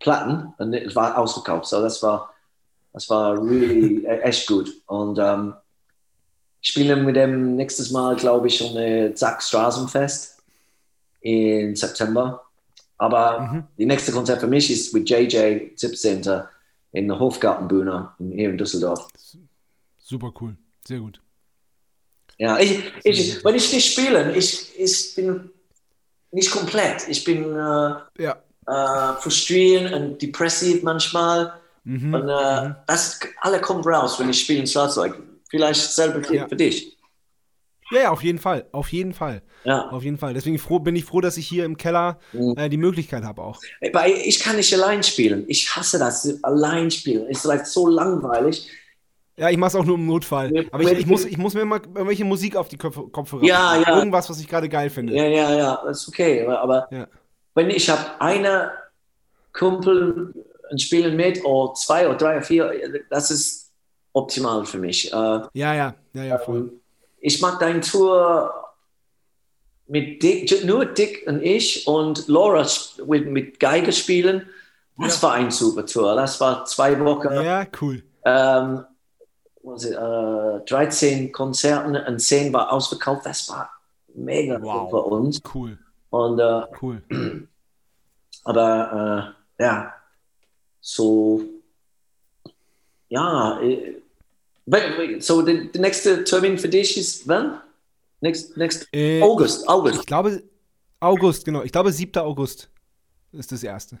[0.00, 1.66] Platten und es war ausverkauft.
[1.66, 2.32] So, das war,
[2.92, 4.70] das war really echt gut.
[4.86, 5.54] Und ähm,
[6.60, 10.42] ich spiele mit dem nächstes Mal, glaube ich, um eine Sack Straßenfest
[11.20, 12.42] im September.
[12.98, 13.64] Aber Mhm.
[13.78, 16.22] die nächste Konzert für mich ist mit JJ 17.
[16.92, 19.08] in der Hofgartenbühne in- hier in Düsseldorf.
[19.98, 20.56] Super cool.
[20.86, 21.20] Sehr gut.
[22.38, 25.50] Ja, ich, ich, wenn ich nicht spiele, ich, ich bin
[26.30, 27.08] nicht komplett.
[27.08, 28.36] Ich bin äh, Ja.
[28.66, 31.52] Äh, frustrierend und depressiv manchmal.
[31.84, 32.14] Mhm.
[32.14, 35.18] Und äh, das alle kommt raus, wenn ich spiele ein Schlagzeug.
[35.50, 36.48] Vielleicht selber Ja.
[36.48, 36.96] für dich.
[37.90, 38.66] Ja, ja, auf jeden Fall.
[38.72, 39.42] Auf jeden Fall.
[39.64, 39.88] Ja.
[39.90, 40.32] Auf jeden Fall.
[40.34, 42.54] Deswegen froh, bin ich froh, dass ich hier im Keller Mhm.
[42.56, 43.60] äh, die Möglichkeit habe auch.
[43.80, 45.44] Ich kann nicht allein spielen.
[45.48, 47.26] Ich hasse das, allein spielen.
[47.30, 48.68] Es ist like so langweilig.
[49.36, 50.66] Ja, ich mach's auch nur im Notfall.
[50.70, 53.58] Aber ich, ich, muss, ich muss mir mal irgendwelche Musik auf die Kopf Kopfhörer Ja,
[53.58, 53.84] machen.
[53.86, 53.98] ja.
[53.98, 55.14] Irgendwas, was ich gerade geil finde.
[55.14, 56.42] Ja, ja, ja, das ist okay.
[56.46, 57.06] Aber, aber Ja.
[57.54, 58.72] Wenn ich habe eine
[59.52, 60.34] Kumpel
[60.70, 63.70] und spielen mit oder zwei oder drei oder vier, das ist
[64.12, 65.12] optimal für mich.
[65.12, 66.72] Äh, Ja, ja, ja, ja, voll.
[67.20, 68.52] ich mag deine Tour
[69.86, 72.66] mit Dick, nur Dick und ich und Laura
[73.06, 74.48] mit, mit Geige spielen.
[74.96, 76.14] Das war eine super Tour.
[76.14, 77.32] Das war zwei Wochen.
[77.34, 78.02] Ja, cool.
[78.24, 78.84] Ähm,
[79.62, 83.26] was it, äh, 13 Konzerten und 10 war ausverkauft.
[83.26, 83.70] Das war
[84.14, 84.90] mega Wow.
[84.90, 85.40] für uns.
[85.52, 85.78] Cool,
[86.14, 87.02] Und, äh, cool.
[88.44, 89.94] aber äh, ja,
[90.80, 91.42] so,
[93.08, 94.00] ja, äh,
[94.66, 97.60] wait, wait, so der, nächste Termin für dich ist wann?
[98.20, 100.00] Next, next Äh, August, August.
[100.00, 100.44] Ich glaube,
[101.00, 101.62] August, genau.
[101.62, 102.22] Ich glaube, 7.
[102.22, 102.70] August
[103.32, 103.98] ist das erste.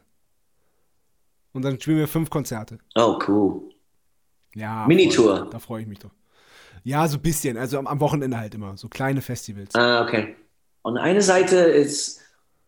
[1.52, 2.78] Und dann spielen wir fünf Konzerte.
[2.94, 3.74] Oh, cool.
[4.54, 4.86] Ja.
[4.86, 5.48] Minitour.
[5.50, 6.12] Da freue ich mich doch.
[6.84, 7.56] Ja, so ein bisschen.
[7.56, 8.76] Also am, am Wochenende halt immer.
[8.76, 9.74] So kleine Festivals.
[9.74, 10.36] Ah, okay.
[10.84, 12.20] Und eine Seite ist,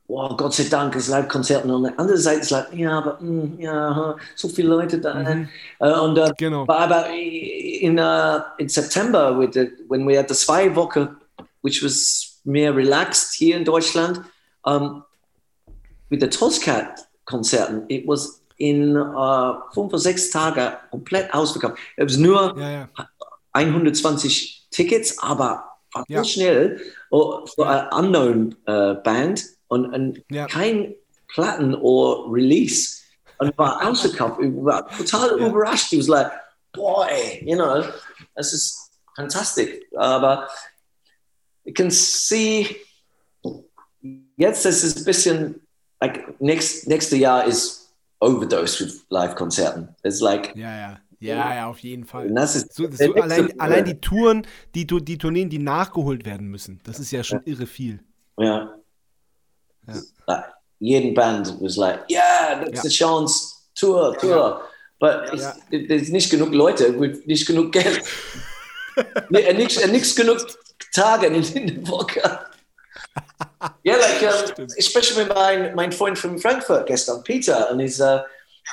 [0.08, 1.70] wow, Gott sei Dank, ist Live-Konzerten.
[1.70, 5.14] Und die andere Seite ist like, ja, aber, mm, ja, so viele Leute da.
[5.14, 5.48] Mhm.
[5.80, 6.64] Äh, und äh, Genau.
[6.66, 11.08] aber, in, uh, in September, with the, when we had the zwei Wochen,
[11.62, 14.22] which was mehr relaxed here in Deutschland,
[14.64, 15.04] um,
[16.08, 21.76] with the Toscat-Konzerten, it was in uh, fünf oder sechs Tagen komplett ausverkauft.
[21.96, 22.88] Es was nur Ja, ja.
[23.52, 25.65] 120 Tickets, aber
[26.08, 26.24] Ja.
[26.24, 30.46] schnell oh, für eine unknown äh, Band und, und Ja.
[30.46, 30.94] kein
[31.28, 32.98] Platten oder Release
[33.38, 34.40] und war ausverkauft.
[34.40, 35.46] Ich war total Ja.
[35.48, 35.92] überrascht.
[35.92, 36.30] Ich was like,
[36.72, 37.82] boy, you know,
[38.34, 39.70] das ist fantastisch.
[39.92, 40.48] Uh, Aber
[41.64, 42.76] ich kann see
[44.36, 45.66] jetzt ist es ein bisschen
[46.00, 47.90] like next nächste Jahr ist
[48.20, 49.88] overdose with Live-Konzerten.
[50.02, 51.00] It's like Ja, ja.
[51.18, 52.26] Ja, ja, auf jeden Fall.
[52.28, 56.48] und das ist So, so allein, allein die Touren, die, die Tourneen, die nachgeholt werden
[56.48, 56.80] müssen.
[56.84, 58.00] Das ist ja schon irre viel.
[58.38, 58.74] Yeah.
[59.86, 59.94] Ja.
[60.26, 60.44] Like,
[60.78, 62.82] jeden Band was like, yeah, that's Ja.
[62.82, 64.60] the chance, Tour, Tour.
[64.98, 65.54] But it's, Ja.
[65.70, 66.90] there's nicht genug Leute,
[67.26, 68.02] nicht genug Geld.
[69.28, 70.38] Nee, äh, nicht, äh, nicht genug
[70.94, 72.20] Tage in, der Woche.
[73.82, 78.00] Ja, like, um, ich spreche mit meinem mein Freund von Frankfurt gestern, Peter, und he's,
[78.00, 78.20] uh,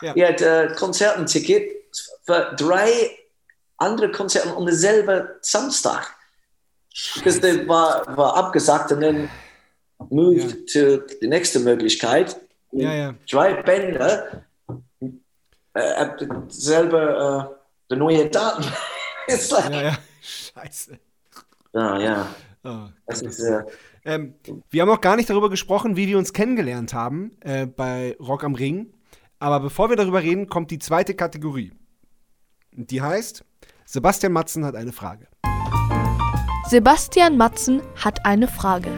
[0.02, 0.14] Ja.
[0.14, 1.83] he had a Konzertenticket
[2.24, 3.12] für drei
[3.78, 6.16] andere Konzerte um denselben Samstag.
[7.24, 9.30] Das war, war abgesagt und dann
[10.10, 12.40] moved to die nächste Möglichkeit.
[12.72, 13.16] Ja, ja.
[13.30, 14.44] Drei Bände,
[15.74, 16.08] äh,
[16.50, 17.58] selber
[17.90, 18.66] äh, die neue Daten.
[19.28, 19.98] Like, Ja, ja.
[20.22, 21.00] Scheiße.
[21.74, 22.36] ja, ja.
[22.66, 23.64] Oh, Das ist, äh,
[24.04, 24.36] Ähm,
[24.70, 28.44] wir haben noch gar nicht darüber gesprochen, wie wir uns kennengelernt haben äh, bei Rock
[28.44, 28.94] am Ring.
[29.40, 31.72] Aber bevor wir darüber reden, kommt die zweite Kategorie.
[32.76, 33.44] Die heißt,
[33.86, 35.28] Sebastian Matzen hat eine Frage.
[36.68, 38.90] Sebastian Matzen hat eine Frage.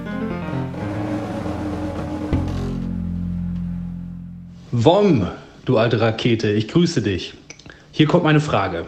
[4.71, 5.27] Wom,
[5.65, 7.33] du alte Rakete, ich grüße dich.
[7.91, 8.85] Hier kommt meine Frage.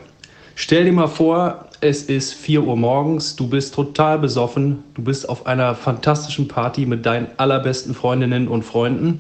[0.56, 5.28] Stell dir mal vor, es ist 4 Uhr morgens, du bist total besoffen, du bist
[5.28, 9.20] auf einer fantastischen Party mit deinen allerbesten Freundinnen und Freunden.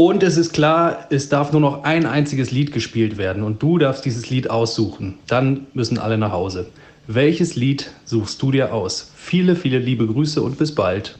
[0.00, 3.76] Und es ist klar, es darf nur noch ein einziges Lied gespielt werden und du
[3.76, 5.18] darfst dieses Lied aussuchen.
[5.26, 6.70] Dann müssen alle nach Hause.
[7.06, 9.12] Welches Lied suchst du dir aus?
[9.14, 11.18] Viele, viele liebe Grüße und bis bald.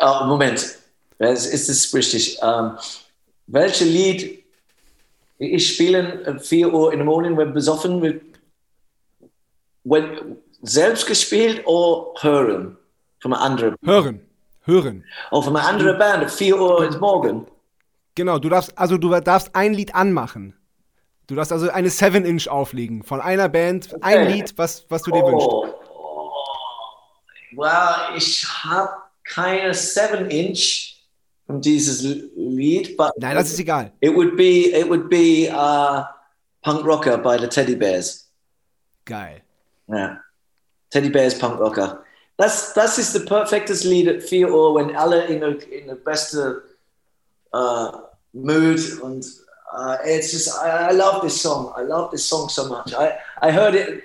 [0.00, 0.78] oh, Moment,
[1.18, 2.40] es ist es richtig.
[2.42, 2.72] Ähm,
[3.46, 4.42] welches Lied
[5.38, 8.20] ich spiele um 4 Uhr in der Morning, wenn besoffen wird?
[9.84, 12.76] Wenn, selbst gespielt oder hören?
[13.20, 14.20] Von einer anderen, Hören.
[14.64, 15.04] Hören.
[15.30, 17.46] oder von einer anderen Band, um 4 Uhr ins Morgen.
[18.18, 20.52] Genau, du darfst, also du darfst ein Lied anmachen.
[21.28, 24.32] Du darfst also eine 7-Inch auflegen von einer Band, ein Okay.
[24.32, 25.46] Lied, was, was du dir wünschst.
[25.48, 26.30] Oh, oh.
[27.52, 28.90] Well, ich habe
[29.22, 30.96] keine 7-Inch
[31.46, 32.02] von dieses
[32.34, 33.92] Lied, but Nein, das ist egal.
[34.00, 36.02] it would be it would be uh,
[36.62, 38.28] Punk Rocker by the Teddy Bears.
[39.04, 39.42] Geil.
[39.88, 40.16] Yeah.
[40.90, 42.02] Teddy Bears Punk Rocker.
[42.36, 45.94] Das, das ist the perfectest Lied at 4 Uhr, wenn alle in der in der
[45.94, 46.64] beste
[47.54, 49.24] uh, mood and
[49.76, 51.72] uh, it's just I, I love this song.
[51.76, 52.94] I love this song so much.
[52.94, 54.02] I, I heard it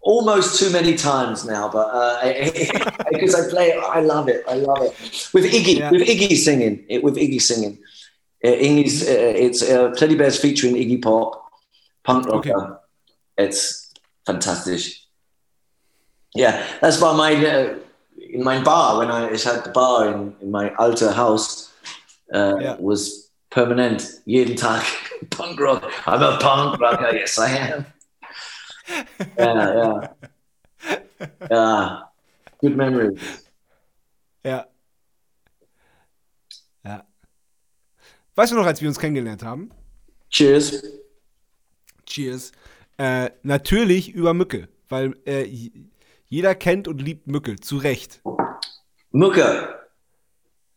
[0.00, 2.20] almost too many times now, but uh,
[3.10, 4.44] because I play it, I love it.
[4.48, 4.92] I love it
[5.34, 5.90] with Iggy Yeah.
[5.90, 7.78] with Iggy singing it with Iggy singing.
[8.44, 11.50] Uh, Iggy's uh, it's uh, Teddy Bears featuring Iggy Pop,
[12.04, 12.50] punk rocker.
[12.56, 12.74] Okay.
[13.36, 13.92] It's
[14.26, 14.80] fantastic.
[16.34, 17.78] Yeah, that's why my uh,
[18.30, 21.72] in my bar when I, I had the bar in, in my alter house
[22.32, 22.76] uh, Yeah.
[22.78, 24.22] was permanent.
[24.24, 24.82] Jeden Tag
[25.30, 25.84] punk rock.
[26.06, 27.14] I'm a punk rocker.
[27.14, 27.86] yes, I am.
[29.38, 32.02] Yeah, yeah, yeah.
[32.60, 33.20] Good memories.
[34.44, 34.66] Ja.
[36.84, 37.04] Ja.
[38.34, 39.70] Weißt du noch, als wir uns kennengelernt haben?
[40.30, 40.82] Cheers.
[42.06, 42.52] Cheers.
[42.96, 45.44] Äh, natürlich über Mücke, weil äh,
[46.26, 48.20] jeder kennt und liebt Mücke, zu Recht.
[49.10, 49.74] Mucke.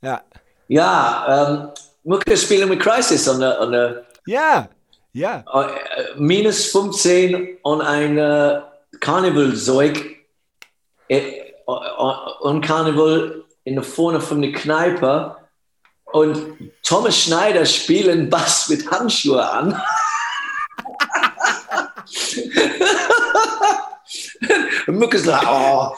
[0.01, 0.23] Ja.
[0.67, 1.73] Ja, ähm,
[2.03, 4.69] Mucke spielen mit Crisis an der, der Ja,
[5.13, 5.43] ja.
[5.61, 8.61] äh, minus 15 und ein äh,
[8.99, 10.17] Karnevalzeug
[11.07, 15.35] äh, und Karneval in der vorne von der Kneipe
[16.05, 19.81] und Thomas Schneider spielen Bass mit Handschuhe an.
[24.87, 25.95] Mucke ist like, oh,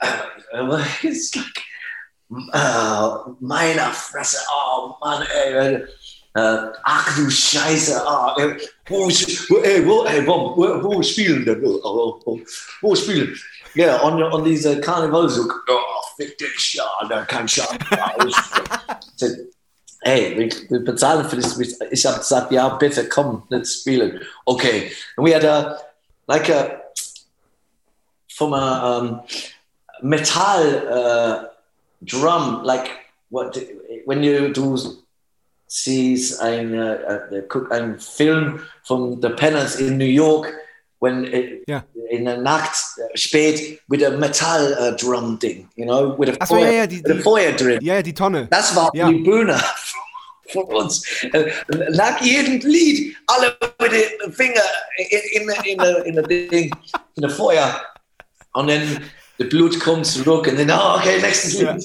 [0.00, 1.63] äh, it's like,
[2.30, 5.84] oh, meiner Fresse, oh Mann, ey.
[6.36, 8.56] Äh, ach du Scheiße, ah, äh,
[9.62, 11.62] ey, wo, ey, wo, wo, wo spielen denn?
[11.62, 12.40] Wo, wo,
[12.80, 13.38] wo, spielen?
[13.74, 17.68] Ja, und, und diese Karnevalsuk, oh, fick dich, ja, da kann ich ja.
[20.04, 21.58] Ey, wir, wir bezahlen für das.
[21.58, 24.20] Ich habe gesagt, ja, bitte, komm, let's spielen.
[24.44, 24.92] Okay.
[25.16, 25.78] We had a,
[26.26, 26.82] like a,
[28.28, 29.22] from a um,
[30.02, 31.44] metal uh,
[32.06, 32.90] drum, like
[33.30, 33.58] what,
[34.06, 34.76] when you do
[35.66, 40.52] sees ein, äh, uh, guck einen Film von The Pennants in New York,
[41.00, 41.84] when it, Ja.
[42.10, 46.36] in der Nacht äh, spät with a metal äh, drum thing, you know, with a,
[46.40, 47.78] Ach so, Feuer, ja, ja, die- a die- Feuer drin.
[47.82, 48.46] Ja, ja, die Tonne.
[48.50, 49.08] Das war Ja.
[49.08, 49.60] die Bühne
[50.52, 51.02] von uns.
[51.90, 54.62] Nach jedem Lied, alle mit den Finger
[54.98, 56.70] in, in, in, der- in, der Ding,
[57.16, 57.80] in the Feuer.
[58.52, 59.02] Und dann
[59.38, 61.72] das Blut kommt zurück und dann, oh, okay, nächstes Ja.
[61.72, 61.84] Lied.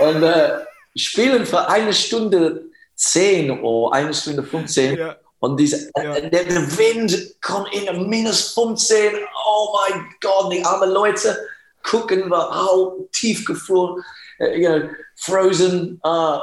[0.00, 0.58] Und äh,
[0.96, 2.64] spielen für eine Stunde
[2.94, 4.96] 10 oder eine Stunde 15.
[4.96, 5.16] Ja.
[5.40, 6.14] Und diese, Ja.
[6.14, 6.46] äh, der,
[6.78, 9.12] Wind kommt in minus 15.
[9.46, 11.36] Oh mein Gott, die armen Leute
[11.82, 14.02] gucken, oh, tief gefroren,
[14.40, 16.00] äh, you know, frozen.
[16.04, 16.38] Uh,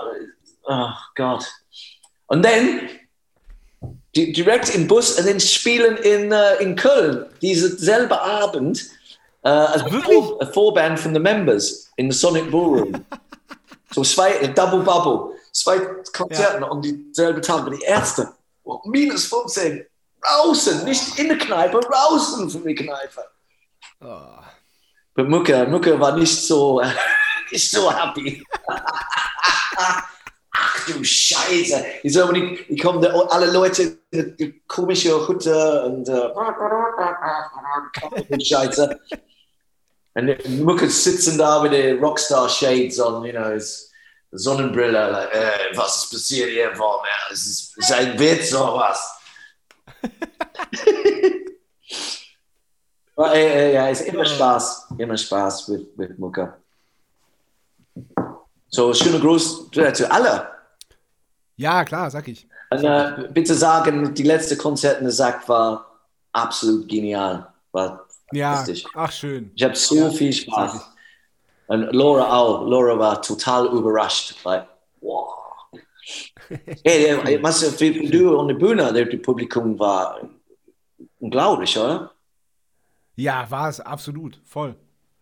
[0.64, 1.46] oh Gott.
[2.28, 2.90] Und dann
[4.16, 8.86] di- direkt im Bus und dann spielen in, äh, in Köln, diesen selben Abend,
[9.46, 10.04] äh, als Wirklich?
[10.04, 13.06] Vor, Vorband von The Members in the Sonic Ballroom.
[13.92, 15.80] so zwei, äh, Double Bubble, zwei
[16.12, 18.34] Konzerten um dieselbe Tag, aber die erste,
[18.86, 19.86] minus 15.
[20.22, 23.26] Draußen, nicht in der Kneipe, draußen von der Kneipe.
[24.02, 25.22] Oh.
[25.24, 26.82] Mucke, Mucke war nicht so,
[27.52, 28.44] nicht so happy.
[30.58, 31.86] Ach du Scheiße.
[32.02, 36.30] Ich, so, ich, ich komme da, alle Leute mit komische Hütte und äh,
[38.44, 39.00] Scheiße.
[40.16, 43.92] Und Mucke sitzen da mit den Rockstar Shades on, you know, his
[44.32, 45.12] Sonnenbrille.
[45.12, 47.34] Like, äh, was ist passiert hier vor mir?
[47.34, 49.20] Es ist, ist ein Witz oder was?
[53.18, 54.88] Äh, äh, ja, ist immer Spaß.
[54.98, 56.54] Immer Spaß mit, mit Mucke.
[58.68, 60.50] So, schöner Gruß zu, zu alle.
[61.56, 62.46] Ja, klar, sag ich.
[62.72, 65.86] Und, äh, bitte sagen, die letzte Konzert in der Sack war
[66.34, 67.48] absolut genial.
[67.72, 68.66] War Ja,
[68.96, 69.52] ach schön.
[69.56, 70.92] Ich habe so viel Spaß.
[71.68, 72.66] Und Laura auch.
[72.68, 74.36] Laura war total überrascht.
[74.44, 74.68] Like,
[75.02, 75.30] wow.
[76.84, 80.20] Hey, der- was für du an der Bühne, der das Publikum war
[81.20, 82.12] unglaublich, oder?
[83.16, 84.76] Ja, war es absolut, voll.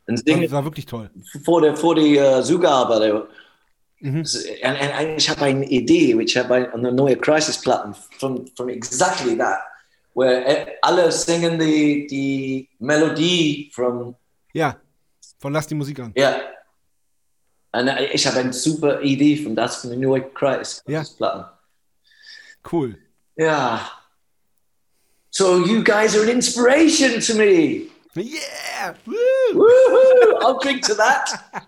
[0.08, 1.10] Und Das war wirklich toll.
[1.46, 3.00] vor der vor die äh, Zugabe.
[3.00, 3.28] Der,
[4.06, 4.18] Mhm.
[4.20, 9.38] und, und ich habe eine Idee, ich habe ein- eine neue Crisis-Platten von, von exactly
[9.38, 9.60] that,
[10.14, 14.16] where äh, alle singen die, die Melodie von
[14.54, 14.78] Ja,
[15.40, 16.12] von Lass die Musik an.
[16.16, 16.36] Ja.
[17.72, 20.84] Und äh, ich habe eine super Idee von das von den neuen Kreis.
[20.88, 21.04] Ja.
[21.18, 21.46] Platten.
[22.72, 22.98] Cool.
[23.36, 23.90] Ja.
[25.30, 27.90] So you guys are an inspiration to me.
[28.16, 28.94] Yeah!
[29.06, 29.16] Woo!
[29.54, 30.40] Woohoo!
[30.42, 31.40] I'll drink to that.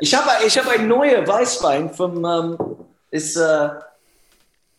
[0.00, 2.58] Ich habe ich habe ein neuer Weißwein vom ähm,
[3.10, 3.70] ist äh,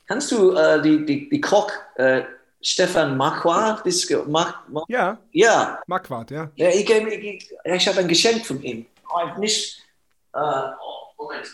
[0.08, 2.24] kannst du äh, die die die Koch äh,
[2.66, 3.86] Stefan Marquardt
[4.28, 6.50] Mar, Mar, Ja, ja Marquardt, ja.
[6.56, 8.88] Ja, ich, ich, ich habe ein Geschenk von ihm.
[9.38, 9.84] Nicht.
[10.34, 11.48] Äh, oh, Moment.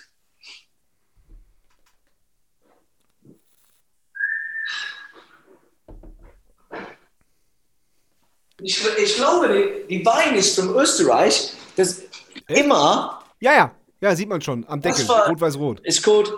[8.61, 11.53] Ich, ich glaube, die, die Wein ist von Österreich.
[11.76, 12.03] Das
[12.48, 13.76] immer Ja, ja.
[13.99, 14.65] Ja, sieht man schon.
[14.68, 15.06] Am Deckel.
[15.06, 15.82] Rot-Weiß-Rot.
[15.82, 16.32] ist called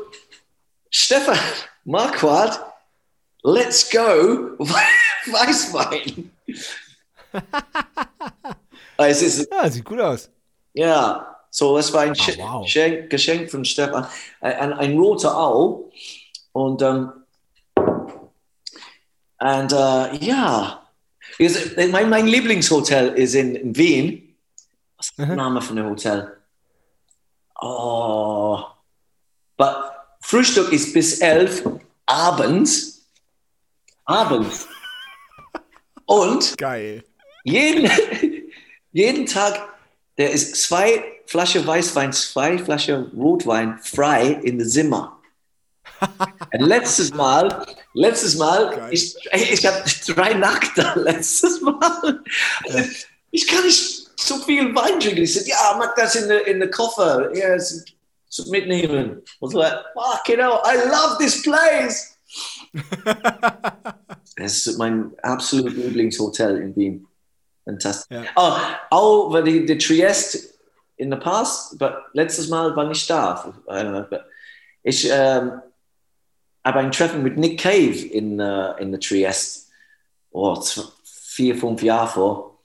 [0.89, 1.37] Stefan
[1.85, 2.59] Marquardt.
[3.43, 4.55] Let's go
[5.27, 6.31] Weißwein.
[8.97, 10.29] es ist Ja, sieht gut aus.
[10.73, 12.63] Ja, so es war ein Ah, Sch- wow.
[12.63, 14.07] Geschenk, Geschenk von Stefan.
[14.41, 15.91] Ein, ein, roter Au.
[16.53, 17.11] Und, ähm,
[17.75, 20.87] und äh, ja,
[21.37, 24.35] Ist- mein, mein Lieblingshotel ist in, in Wien.
[24.97, 25.35] Was ist der Mhm.
[25.35, 26.37] Name von dem Hotel?
[27.59, 28.59] Oh,
[30.33, 31.63] Frühstück ist bis elf
[32.07, 33.03] abends.
[34.05, 34.67] Abends.
[36.07, 37.03] Und Geil.
[37.43, 37.87] jeden,
[38.93, 39.61] jeden Tag,
[40.17, 45.21] der ist zwei Flaschen Weißwein, zwei Flaschen Rotwein frei in der Zimmer.
[46.01, 48.89] Und letztes Mal, letztes Mal, Geil.
[48.91, 52.23] ich, ich habe drei Nachte letztes Mal.
[53.29, 55.21] Ich kann nicht so viel Wein trinken.
[55.21, 57.29] Ich sagte, ja, mach das in der Koffer.
[57.37, 57.85] Ja, es-
[58.33, 59.21] so mitnehmen.
[59.39, 62.17] Und so, fuck, you know, I love this place.
[64.35, 67.07] Es ist mein absolut Lieblingshotel in Wien.
[67.65, 68.17] Fantastisch.
[68.17, 68.23] Ja.
[68.35, 68.51] Oh,
[68.89, 70.39] oh auch weil die, die Trieste
[70.97, 71.77] in the past,
[72.13, 73.53] letztes Mal war ich da.
[74.81, 75.61] Ich ähm,
[76.63, 79.67] habe ein Treffen mit Nick Cave in, äh, in der Trieste.
[80.31, 82.59] Oh, z- vier, fünf Jahre vor.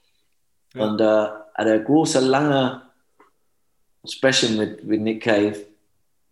[0.73, 0.85] Ja.
[0.85, 2.88] Und äh, hatte eine er große, lange
[4.11, 5.65] Sprechen mit, mit Nick Cave.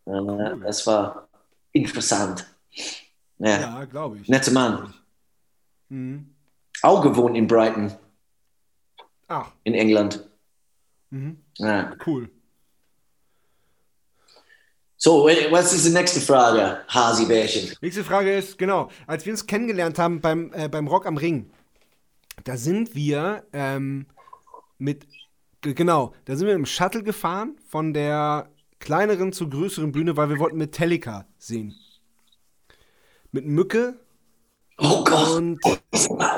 [0.05, 0.55] Äh.
[0.63, 1.27] Das war
[1.71, 2.45] interessant.
[3.39, 4.27] Ja, Ja, glaube ich.
[4.27, 4.93] netter Mann.
[5.89, 6.33] Mhm.
[6.81, 7.91] Auch gewohnt in Brighton,
[9.27, 10.23] Ach, in England.
[11.09, 11.37] mhm.
[11.57, 11.95] Ja.
[12.05, 12.29] cool.
[14.99, 17.75] So, was ist die nächste Frage, Hasi-Bärchen?
[17.81, 21.51] Nächste Frage ist, genau, als wir uns kennengelernt haben beim, äh, beim Rock am Ring,
[22.43, 24.07] da sind wir ähm,
[24.79, 25.05] mit,
[25.75, 28.49] genau, da sind wir im Shuttle gefahren von der
[28.79, 31.75] kleineren zur größeren Bühne, weil wir wollten Metallica sehen.
[33.31, 33.99] Mit Mücke
[34.79, 35.75] Oh Gott, und oh,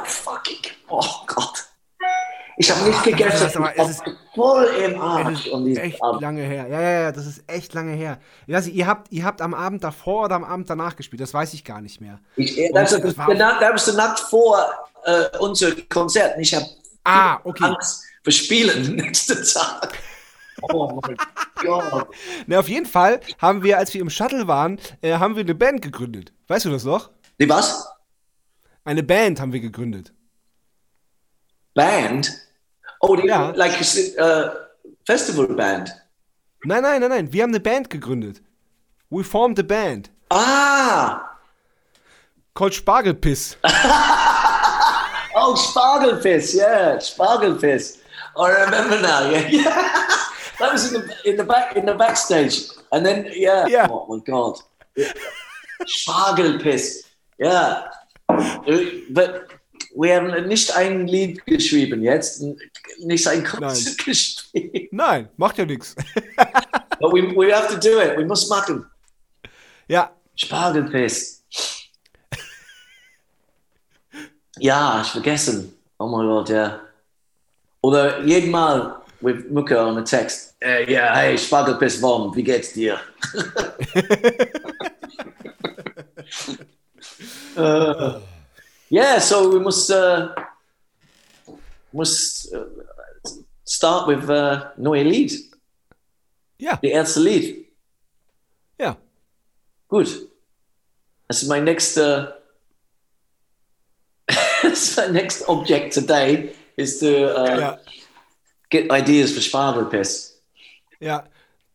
[0.05, 0.57] fucking,
[0.87, 1.65] oh Gott.
[2.55, 3.31] Ich habe nicht gegessen.
[3.31, 4.03] das ist aber- es ist-
[4.33, 5.45] voll im Es Arsch.
[5.45, 6.21] ist um diesen echt Abend.
[6.21, 6.67] lange her.
[6.69, 8.19] Ja, ja, ja, das ist echt lange her.
[8.47, 11.53] Nicht, ihr habt, ihr habt am Abend davor oder am Abend danach gespielt, das weiß
[11.53, 12.19] ich gar nicht mehr.
[12.37, 14.65] Ich, das, das, es war- das, das war die Nacht vor
[15.05, 16.37] äh, unser Konzert.
[16.39, 16.65] Ich habe
[17.03, 17.63] Ah, okay.
[17.65, 19.97] Angst für Spielen nächsten Tag.
[20.61, 21.17] Oh mein
[21.55, 22.07] Gott.
[22.47, 25.55] Na, auf jeden Fall haben wir, als wir im Shuttle waren, äh, haben wir eine
[25.55, 26.33] Band gegründet.
[26.47, 27.11] Weißt du das noch?
[27.39, 27.87] Die was?
[28.83, 30.13] Eine Band haben wir gegründet.
[31.73, 32.31] Band?
[32.99, 33.51] Oh, die, Ja.
[33.51, 34.49] like uh,
[35.05, 35.95] Festival Band.
[36.63, 37.33] Nein, nein, nein, nein.
[37.33, 38.41] Wir haben eine Band gegründet.
[39.09, 40.11] We formed a band.
[40.29, 41.29] Ah!
[42.59, 43.55] called Spargelpiss.
[45.35, 47.98] oh, Spargelpiss, yeah, Spargelpiss.
[48.39, 49.29] I remember now.
[49.29, 50.07] Yeah, yeah.
[50.59, 53.67] that was in the in the back in the backstage, and then yeah.
[53.67, 53.87] Yeah.
[53.89, 54.59] Oh my god,
[55.85, 57.03] Spargelpiss.
[57.37, 57.89] Yeah,
[59.11, 59.49] but
[59.95, 62.43] wir haben nicht ein Lied geschrieben jetzt,
[62.99, 64.87] nicht ein Konzert geschrieben.
[64.91, 65.95] Nein, macht ja nichts.
[67.01, 68.17] But we, we have to do it.
[68.17, 68.85] We must machen.
[69.87, 71.43] Ja, Spargelpiss.
[74.61, 75.73] Ja, ich vergessen.
[75.97, 76.81] Oh mein Gott, ja.
[77.81, 80.55] Oder jeden Mal mit Mucke on a text.
[80.61, 82.99] Äh, ja, hey, Spargelpiss, Wom, wie geht's dir?
[87.57, 88.19] uh,
[88.89, 90.29] yeah, so we must uh,
[91.93, 92.65] must uh,
[93.65, 95.31] start with uh, neue Lied.
[96.57, 97.65] ja, Die erste Lied.
[98.79, 98.97] ja.
[99.87, 100.07] Gut.
[101.27, 102.35] Das ist mein nächster.
[104.61, 107.77] That's my next object today is to uh, Ja.
[108.69, 110.41] get ideas for Spargelpiss.
[110.99, 111.23] Ja.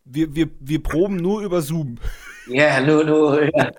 [0.04, 1.98] Wir, wir, wir proben nur über Zoom.
[2.46, 3.40] Yeah, no, no.
[3.40, 3.70] Yeah.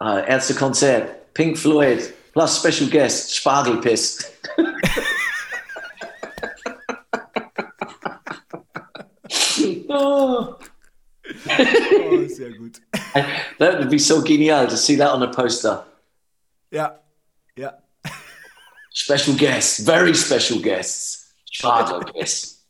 [0.00, 4.30] uh, erste Konzert, Pink Floyd, plus special guest, Spargelpiss.
[9.88, 10.56] oh,
[11.46, 12.80] Oh, sehr gut.
[13.58, 15.84] that would be so genial to see that on a poster.
[16.70, 16.98] Ja,
[17.56, 17.72] ja.
[18.94, 21.32] Special guests, very special guests.
[21.52, 22.60] Spargelpiss.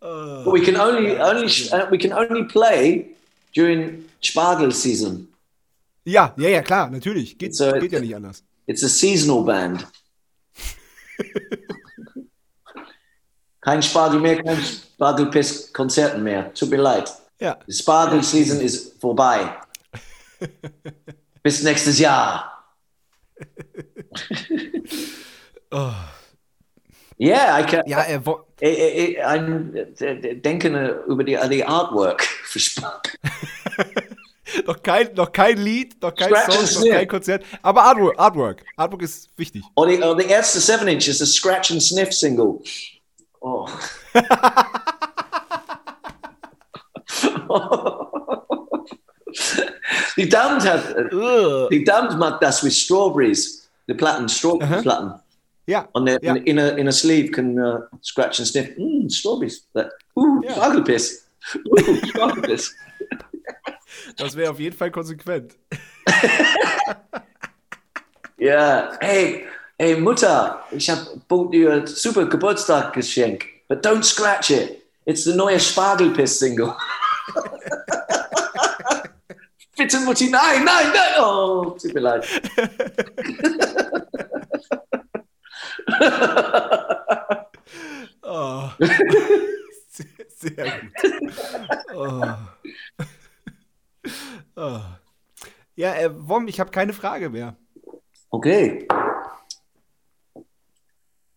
[0.00, 3.06] but we can only only uh, we can only play
[3.54, 5.28] during Spargel season.
[6.04, 7.38] Ja, ja, ja, klar, natürlich.
[7.38, 8.42] Geht, So- geht ja nicht anders.
[8.66, 9.86] It's a seasonal band.
[13.60, 16.52] kein Spargel mehr, kein Spargelpiss Konzerten mehr.
[16.54, 17.10] Tut mir leid.
[17.40, 19.56] Ja, The Spargel season is vorbei.
[21.42, 22.59] Bis nächstes Jahr.
[25.72, 25.94] Oh.
[27.16, 27.82] Yeah, I can.
[27.86, 32.58] ja er wo- Ich, ich, ich, ein, äh, denken äh, über die, die Artwork für
[32.58, 33.12] Spargel.
[34.66, 37.44] noch, kein, noch kein Lied, noch kein Scratch Song, noch kein Konzert.
[37.62, 38.64] Aber Artwork, Artwork.
[38.76, 39.62] Artwork ist wichtig.
[39.76, 42.60] Or the, or the erste 7 Inch is a Scratch and Sniff single.
[43.40, 43.68] Oh.
[50.20, 51.68] Die Damned hat, Ugh.
[51.70, 53.68] die Damned macht das with strawberries.
[53.86, 53.94] The
[54.28, 54.82] strawberry Aha.
[54.82, 55.14] Platten.
[55.66, 56.34] Ja, On the, ja.
[56.34, 58.76] in, a, in a sleeve can uh, scratch and sniff.
[58.76, 59.66] Mm, strawberries.
[59.74, 60.54] That, ooh, Yeah.
[60.54, 61.26] Spargelpiss.
[61.56, 62.74] Ooh, Spargelpiss.
[64.16, 65.56] das wäre auf jeden Fall konsequent.
[68.42, 69.44] Ja, hey,
[69.78, 74.82] hey Mutter, ich hab bought dir ein super Geburtstagsgeschenk, but don't scratch it.
[75.04, 76.74] It's the neue Spargelpiss-Single.
[79.80, 81.24] Bitte Mutti, nein, nein, nein.
[81.24, 82.22] Oh, tut mir leid.
[88.22, 88.68] Oh.
[89.88, 90.92] sehr, sehr gut.
[91.94, 92.22] Oh.
[94.54, 94.80] Oh.
[95.76, 97.56] Ja, äh, Wom, ich habe keine Frage mehr.
[98.28, 98.86] Okay.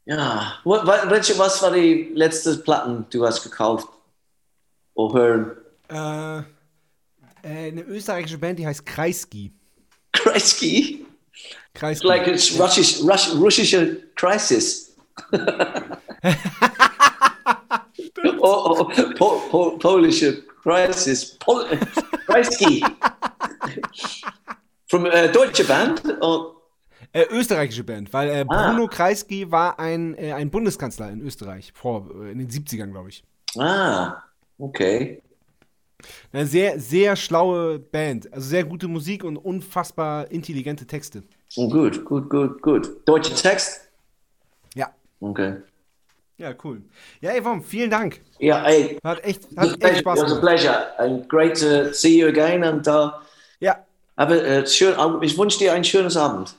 [0.04, 3.88] Ja, welche, was war die letzte Platten, du hast gekauft?
[4.96, 5.52] Oder hören?
[5.88, 6.44] Äh,
[7.44, 9.52] äh, eine österreichische Band, die heißt Kreisky.
[10.12, 11.06] Kreisky?
[11.74, 12.08] Kreisky.
[12.08, 14.96] Like it's Russisch, Rush, russische Crisis.
[18.40, 20.24] oh, oh, po, po, Polish
[20.62, 21.38] crisis.
[21.40, 21.66] Pol
[22.28, 22.84] Kreisky.
[24.88, 26.02] From a Deutsche Band?
[26.22, 26.52] Oh,
[27.16, 28.72] Äh, österreichische Band, weil äh, Ah.
[28.72, 33.10] Bruno Kreisky war ein, äh, ein Bundeskanzler in Österreich, vor, äh, in den 70ern, glaube
[33.10, 33.24] ich.
[33.60, 34.24] ah,
[34.58, 35.22] okay.
[36.32, 38.32] Eine sehr, sehr schlaue Band.
[38.34, 41.24] Also sehr gute Musik und unfassbar intelligente Texte.
[41.56, 43.08] Oh, gut, gut, gut, gut.
[43.08, 43.90] Deutscher Text?
[44.76, 44.90] Ja.
[45.20, 45.58] Okay.
[46.38, 46.82] Ja, cool.
[47.22, 48.20] Ja, ey, Wom, vielen Dank.
[48.42, 50.18] Yeah, hey, Hat echt, it was, hat a echt pleasure.
[50.18, 50.42] Spaß it was a gemacht.
[50.42, 52.64] pleasure and great to see you again.
[52.64, 53.12] And uh,
[53.60, 53.86] Ja,
[54.18, 56.56] have a, uh, schön, ich wünsche dir ein schönes Abend.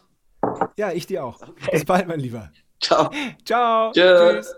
[0.77, 1.41] ja, ich dir auch.
[1.73, 2.51] Bis bald, mein Lieber.
[2.81, 3.11] Ciao.
[3.45, 3.91] Ciao.
[3.93, 4.55] Tschüss.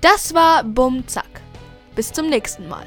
[0.00, 1.42] Das war Bum Zack.
[1.94, 2.86] Bis zum nächsten Mal.